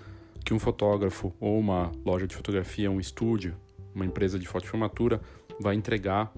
que 0.45 0.53
um 0.53 0.59
fotógrafo 0.59 1.33
ou 1.39 1.57
uma 1.57 1.91
loja 2.05 2.27
de 2.27 2.35
fotografia, 2.35 2.91
um 2.91 2.99
estúdio, 2.99 3.55
uma 3.95 4.05
empresa 4.05 4.37
de 4.37 4.47
fotoformatura 4.47 5.19
vai 5.59 5.73
entregar 5.73 6.31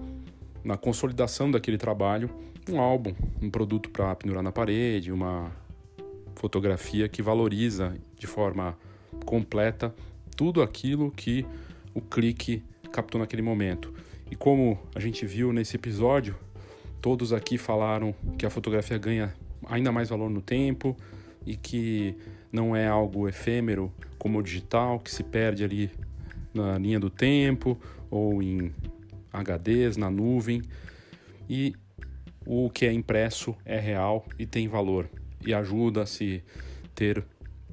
na 0.64 0.78
consolidação 0.78 1.50
daquele 1.50 1.76
trabalho 1.76 2.30
um 2.70 2.80
álbum, 2.80 3.14
um 3.42 3.50
produto 3.50 3.90
para 3.90 4.14
pendurar 4.14 4.42
na 4.42 4.50
parede, 4.50 5.12
uma 5.12 5.52
fotografia 6.36 7.06
que 7.06 7.20
valoriza 7.20 7.94
de 8.18 8.26
forma 8.26 8.78
completa 9.26 9.94
tudo 10.40 10.62
aquilo 10.62 11.10
que 11.10 11.44
o 11.94 12.00
clique 12.00 12.62
captou 12.90 13.20
naquele 13.20 13.42
momento. 13.42 13.92
E 14.30 14.34
como 14.34 14.78
a 14.94 14.98
gente 14.98 15.26
viu 15.26 15.52
nesse 15.52 15.76
episódio, 15.76 16.34
todos 16.98 17.30
aqui 17.30 17.58
falaram 17.58 18.14
que 18.38 18.46
a 18.46 18.48
fotografia 18.48 18.96
ganha 18.96 19.34
ainda 19.66 19.92
mais 19.92 20.08
valor 20.08 20.30
no 20.30 20.40
tempo 20.40 20.96
e 21.44 21.56
que 21.56 22.16
não 22.50 22.74
é 22.74 22.88
algo 22.88 23.28
efêmero 23.28 23.92
como 24.18 24.38
o 24.38 24.42
digital, 24.42 24.98
que 24.98 25.10
se 25.10 25.22
perde 25.22 25.62
ali 25.62 25.90
na 26.54 26.78
linha 26.78 26.98
do 26.98 27.10
tempo 27.10 27.78
ou 28.10 28.42
em 28.42 28.72
HDs, 29.30 29.98
na 29.98 30.10
nuvem. 30.10 30.62
E 31.50 31.74
o 32.46 32.70
que 32.70 32.86
é 32.86 32.92
impresso 32.94 33.54
é 33.62 33.78
real 33.78 34.24
e 34.38 34.46
tem 34.46 34.68
valor 34.68 35.06
e 35.46 35.52
ajuda 35.52 36.04
a 36.04 36.06
se 36.06 36.42
ter 36.94 37.26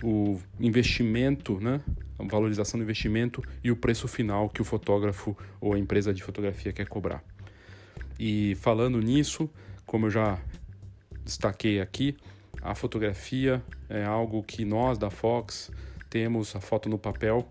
o 0.04 0.38
investimento, 0.60 1.62
né, 1.62 1.82
valorização 2.26 2.80
do 2.80 2.84
investimento 2.84 3.44
e 3.64 3.70
o 3.70 3.76
preço 3.76 4.08
final 4.08 4.50
que 4.50 4.62
o 4.62 4.66
fotógrafo 4.66 5.38
ou 5.60 5.74
a 5.74 5.80
empresa 5.80 6.14
de 6.14 6.24
fotografia 6.24 6.72
quer 6.72 6.88
cobrar. 6.88 7.24
E 8.20 8.56
falando 8.56 9.00
nisso, 9.00 9.50
como 9.86 10.08
eu 10.08 10.10
já 10.10 10.40
destaquei 11.24 11.80
aqui, 11.80 12.16
a 12.62 12.74
fotografia 12.74 13.62
é 13.90 14.04
algo 14.04 14.42
que 14.42 14.66
nós 14.66 14.98
da 14.98 15.10
Fox 15.10 15.72
temos 16.10 16.56
a 16.56 16.62
foto 16.62 16.90
no 16.90 16.98
papel, 16.98 17.48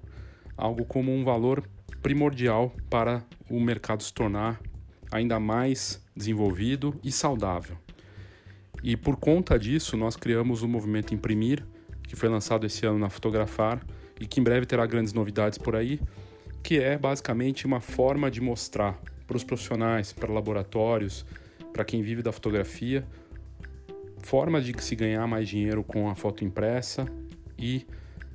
algo 0.57 0.85
como 0.85 1.15
um 1.15 1.23
valor 1.23 1.63
primordial 2.03 2.73
para 2.91 3.23
o 3.49 3.61
mercado 3.61 4.03
se 4.03 4.13
tornar 4.13 4.61
ainda 5.11 5.39
mais 5.39 6.03
desenvolvido 6.15 6.99
e 7.03 7.13
saudável. 7.13 7.77
E 8.83 8.97
por 8.97 9.17
conta 9.17 9.59
disso, 9.59 9.97
nós 9.97 10.17
criamos 10.17 10.63
o 10.63 10.69
movimento 10.69 11.15
Imprimir, 11.15 11.65
que 12.03 12.17
foi 12.17 12.29
lançado 12.29 12.67
esse 12.67 12.87
ano 12.87 12.99
na 12.99 13.09
Fotografar, 13.09 13.85
e 14.21 14.27
que 14.27 14.41
em 14.41 14.43
breve 14.43 14.67
terá 14.67 14.87
grandes 14.87 15.13
novidades 15.13 15.59
por 15.59 15.77
aí, 15.77 16.01
que 16.63 16.79
é 16.79 16.97
basicamente 16.99 17.67
uma 17.67 17.81
forma 17.81 18.31
de 18.31 18.41
mostrar 18.41 19.01
para 19.27 19.37
os 19.37 19.45
profissionais, 19.45 20.13
para 20.13 20.33
laboratórios, 20.33 21.25
para 21.73 21.85
quem 21.85 22.03
vive 22.03 22.23
da 22.23 22.33
fotografia, 22.33 23.07
formas 24.21 24.65
de 24.65 24.75
se 24.83 24.97
ganhar 24.97 25.27
mais 25.27 25.49
dinheiro 25.49 25.85
com 25.85 26.09
a 26.09 26.15
foto 26.15 26.45
impressa 26.45 27.07
e 27.59 27.87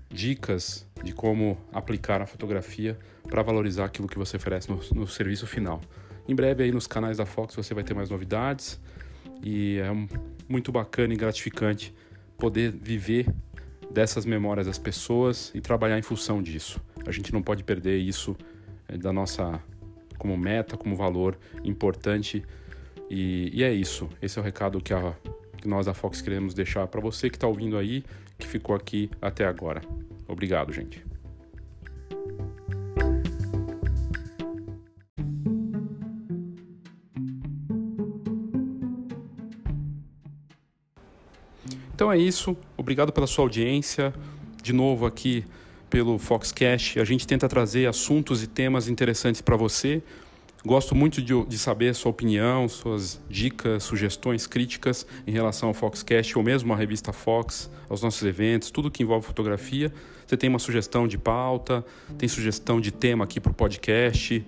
dicas 0.10 0.88
de 1.04 1.14
como 1.14 1.58
aplicar 1.72 2.22
a 2.22 2.26
fotografia 2.26 2.98
para 3.30 3.42
valorizar 3.42 3.86
aquilo 3.86 4.08
que 4.08 4.18
você 4.18 4.38
oferece 4.38 4.70
no, 4.70 4.80
no, 4.94 5.08
serviço 5.08 5.48
final. 5.48 5.82
Em 6.28 6.36
breve 6.36 6.64
aí 6.64 6.72
nos 6.72 6.86
canais 6.86 7.18
da 7.18 7.26
Fox 7.26 7.56
você 7.56 7.74
vai 7.74 7.84
ter 7.84 7.94
mais 7.94 8.10
novidades 8.10 8.80
e 9.42 9.80
é 9.80 9.90
muito 10.48 10.72
bacana 10.72 11.14
e 11.14 11.18
gratificante 11.18 11.94
poder 12.38 12.72
viver 12.72 13.28
dessas 13.94 14.26
memórias 14.26 14.68
das 14.68 14.78
pessoas 14.78 15.52
e 15.54 15.62
trabalhar 15.62 15.98
em 15.98 16.02
função 16.02 16.42
disso. 16.42 16.80
A 17.06 17.12
gente 17.12 17.34
não 17.34 17.42
pode 17.42 17.64
perder 17.64 17.98
isso 17.98 18.36
eh, 18.88 18.98
da 18.98 19.12
nossa 19.12 19.62
como 20.18 20.38
meta, 20.38 20.78
como 20.78 20.96
valor 20.96 21.38
importante. 21.64 22.44
E, 23.10 23.50
e 23.54 23.64
é 23.64 23.74
isso. 23.74 24.08
Esse 24.22 24.38
é 24.38 24.42
o 24.42 24.46
recado 24.46 24.80
que, 24.80 24.94
a, 24.94 25.14
que 25.58 25.68
nós 25.68 25.88
da 25.88 25.94
Fox 25.94 26.22
queremos 26.22 26.54
deixar 26.54 26.88
para 26.88 27.02
você 27.02 27.30
que 27.30 27.38
está 27.38 27.48
ouvindo 27.48 27.78
aí, 27.78 28.04
que 28.38 28.48
ficou 28.48 28.76
aqui 28.76 29.10
até 29.22 29.46
agora. 29.46 29.82
Obrigado, 30.28 30.72
gente. 30.72 31.04
Então 42.02 42.12
é 42.12 42.18
isso. 42.18 42.58
Obrigado 42.76 43.14
pela 43.14 43.28
sua 43.28 43.46
audiência. 43.46 44.12
De 44.64 44.74
novo 44.74 45.06
aqui 45.06 45.46
pelo 45.88 46.18
Foxcast. 46.18 47.00
A 47.00 47.04
gente 47.06 47.28
tenta 47.28 47.48
trazer 47.48 47.88
assuntos 47.88 48.42
e 48.42 48.48
temas 48.48 48.88
interessantes 48.88 49.40
para 49.40 49.56
você. 49.56 50.02
Gosto 50.66 50.96
muito 50.96 51.22
de, 51.22 51.46
de, 51.46 51.60
saber 51.60 51.94
sua 51.94 52.10
opinião, 52.10 52.68
suas 52.68 53.22
dicas, 53.30 53.84
sugestões, 53.84 54.48
críticas 54.48 55.06
em 55.28 55.32
relação 55.32 55.70
ao 55.70 55.76
Foxcast 55.76 56.36
ou 56.36 56.44
mesmo 56.44 56.74
à 56.74 56.76
revista 56.76 57.14
Fox, 57.14 57.70
aos 57.88 58.02
nossos 58.02 58.24
eventos, 58.24 58.72
tudo 58.72 58.90
que 58.90 59.04
envolve 59.04 59.28
fotografia. 59.28 59.94
Você 60.26 60.36
tem 60.36 60.50
uma 60.50 60.58
sugestão 60.58 61.08
de 61.08 61.20
pauta, 61.20 61.86
tem 62.18 62.28
sugestão 62.28 62.82
de 62.82 62.90
tema 62.90 63.26
aqui 63.26 63.40
para 63.40 63.52
o 63.52 63.54
podcast, 63.54 64.44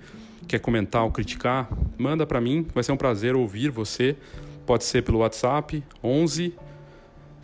quer 0.48 0.58
comentar 0.58 1.04
ou 1.04 1.12
criticar? 1.12 1.70
Manda 2.00 2.26
para 2.26 2.42
mim, 2.42 2.66
vai 2.74 2.84
ser 2.84 2.94
um 2.94 2.98
prazer 2.98 3.36
ouvir 3.36 3.70
você. 3.70 4.16
Pode 4.66 4.86
ser 4.86 5.04
pelo 5.04 5.20
WhatsApp 5.20 5.84
11 6.04 6.52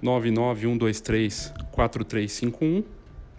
99123 0.02 1.54
4351 1.72 2.84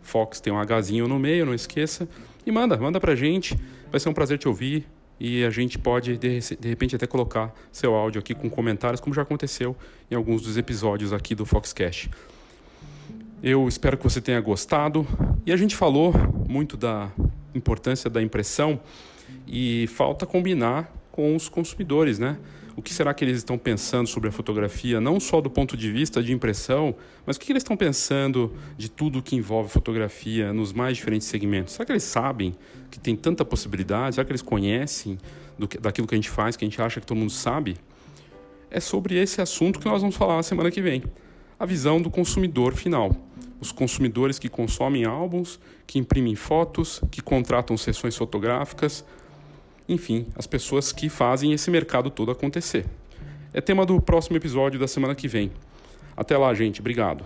Fox 0.03 0.41
tem 0.41 0.53
um 0.53 0.61
Hzinho 0.61 1.07
no 1.07 1.19
meio, 1.19 1.45
não 1.45 1.55
esqueça. 1.55 2.09
E 2.47 2.51
manda, 2.51 2.77
manda 2.77 3.01
pra 3.01 3.15
gente. 3.15 3.59
Vai 3.91 4.01
ser 4.01 4.09
um 4.09 4.15
prazer 4.15 4.39
te 4.39 4.49
ouvir 4.49 4.87
e 5.19 5.45
a 5.45 5.51
gente 5.51 5.79
pode 5.79 6.17
de, 6.17 6.41
de 6.41 6.69
repente 6.69 6.97
até 6.97 7.07
colocar 7.07 7.55
seu 7.71 7.95
áudio 7.95 8.19
aqui 8.19 8.35
com 8.35 8.51
comentários, 8.51 9.01
como 9.01 9.15
já 9.15 9.23
aconteceu 9.23 9.77
em 10.11 10.15
alguns 10.15 10.43
dos 10.43 10.57
episódios 10.57 11.13
aqui 11.13 11.35
do 11.35 11.47
Foxcast. 11.47 12.11
Eu 13.47 13.69
espero 13.69 13.99
que 13.99 14.03
você 14.03 14.23
tenha 14.23 14.41
gostado. 14.41 15.07
E 15.45 15.53
a 15.53 15.57
gente 15.59 15.77
falou 15.77 16.15
muito 16.49 16.79
da 16.79 17.13
importância 17.55 18.09
da 18.09 18.23
impressão 18.23 18.81
e 19.47 19.87
falta 19.89 20.25
combinar 20.25 20.91
com 21.13 21.37
os 21.37 21.47
consumidores, 21.47 22.19
né? 22.19 22.39
O 22.75 22.81
que 22.81 22.95
será 22.95 23.13
que 23.13 23.23
eles 23.23 23.37
estão 23.37 23.59
pensando 23.59 24.07
sobre 24.07 24.31
a 24.31 24.33
fotografia, 24.33 24.99
não 24.99 25.21
só 25.21 25.43
do 25.43 25.51
ponto 25.51 25.77
de 25.77 25.93
vista 25.93 26.23
de 26.23 26.33
impressão, 26.33 26.95
mas 27.27 27.37
o 27.37 27.41
que 27.41 27.53
eles 27.53 27.61
estão 27.61 27.77
pensando 27.77 28.51
de 28.79 28.91
tudo 28.91 29.23
que 29.23 29.37
envolve 29.37 29.69
fotografia 29.69 30.51
nos 30.51 30.73
mais 30.73 30.97
diferentes 30.97 31.29
segmentos? 31.29 31.75
Será 31.75 31.85
que 31.85 31.93
eles 31.93 32.03
sabem 32.03 32.55
que 32.91 32.99
tem 32.99 33.15
tanta 33.15 33.45
possibilidade? 33.45 34.15
Será 34.15 34.25
que 34.25 34.33
eles 34.33 34.41
conhecem 34.41 35.19
do 35.59 35.69
que, 35.69 35.77
daquilo 35.77 36.07
que 36.07 36.15
a 36.15 36.17
gente 36.17 36.31
faz, 36.31 36.57
que 36.57 36.65
a 36.65 36.67
gente 36.67 36.81
acha 36.81 36.99
que 36.99 37.07
todo 37.07 37.19
mundo 37.19 37.31
sabe? 37.31 37.77
É 38.71 38.81
sobre 38.81 39.17
esse 39.19 39.43
assunto 39.43 39.79
que 39.79 39.85
nós 39.85 40.01
vamos 40.01 40.17
falar 40.17 40.37
na 40.37 40.43
semana 40.43 40.71
que 40.71 40.81
vem. 40.81 41.03
A 41.61 41.67
visão 41.67 42.01
do 42.01 42.11
consumidor 42.11 42.75
final 42.75 43.15
os 43.65 43.73
consumidores 43.73 44.39
que 44.39 44.49
consomem 44.49 45.05
álbuns, 45.05 45.59
que 45.87 45.99
imprimem 45.99 46.35
fotos, 46.35 47.01
que 47.11 47.23
contratam 47.23 47.77
sessões 47.77 48.17
fotográficas, 48.17 49.05
enfim, 49.89 50.27
as 50.37 50.47
pessoas 50.47 50.93
que 50.93 51.09
fazem 51.09 51.53
esse 51.53 51.71
mercado 51.71 52.11
todo 52.11 52.31
acontecer. 52.31 52.87
É 53.53 53.61
tema 53.61 53.87
do 53.87 54.01
próximo 54.01 54.37
episódio 54.37 54.79
da 54.79 54.89
semana 54.89 55.15
que 55.15 55.29
vem. 55.29 55.51
Até 56.17 56.37
lá, 56.37 56.53
gente. 56.55 56.81
Obrigado. 56.81 57.25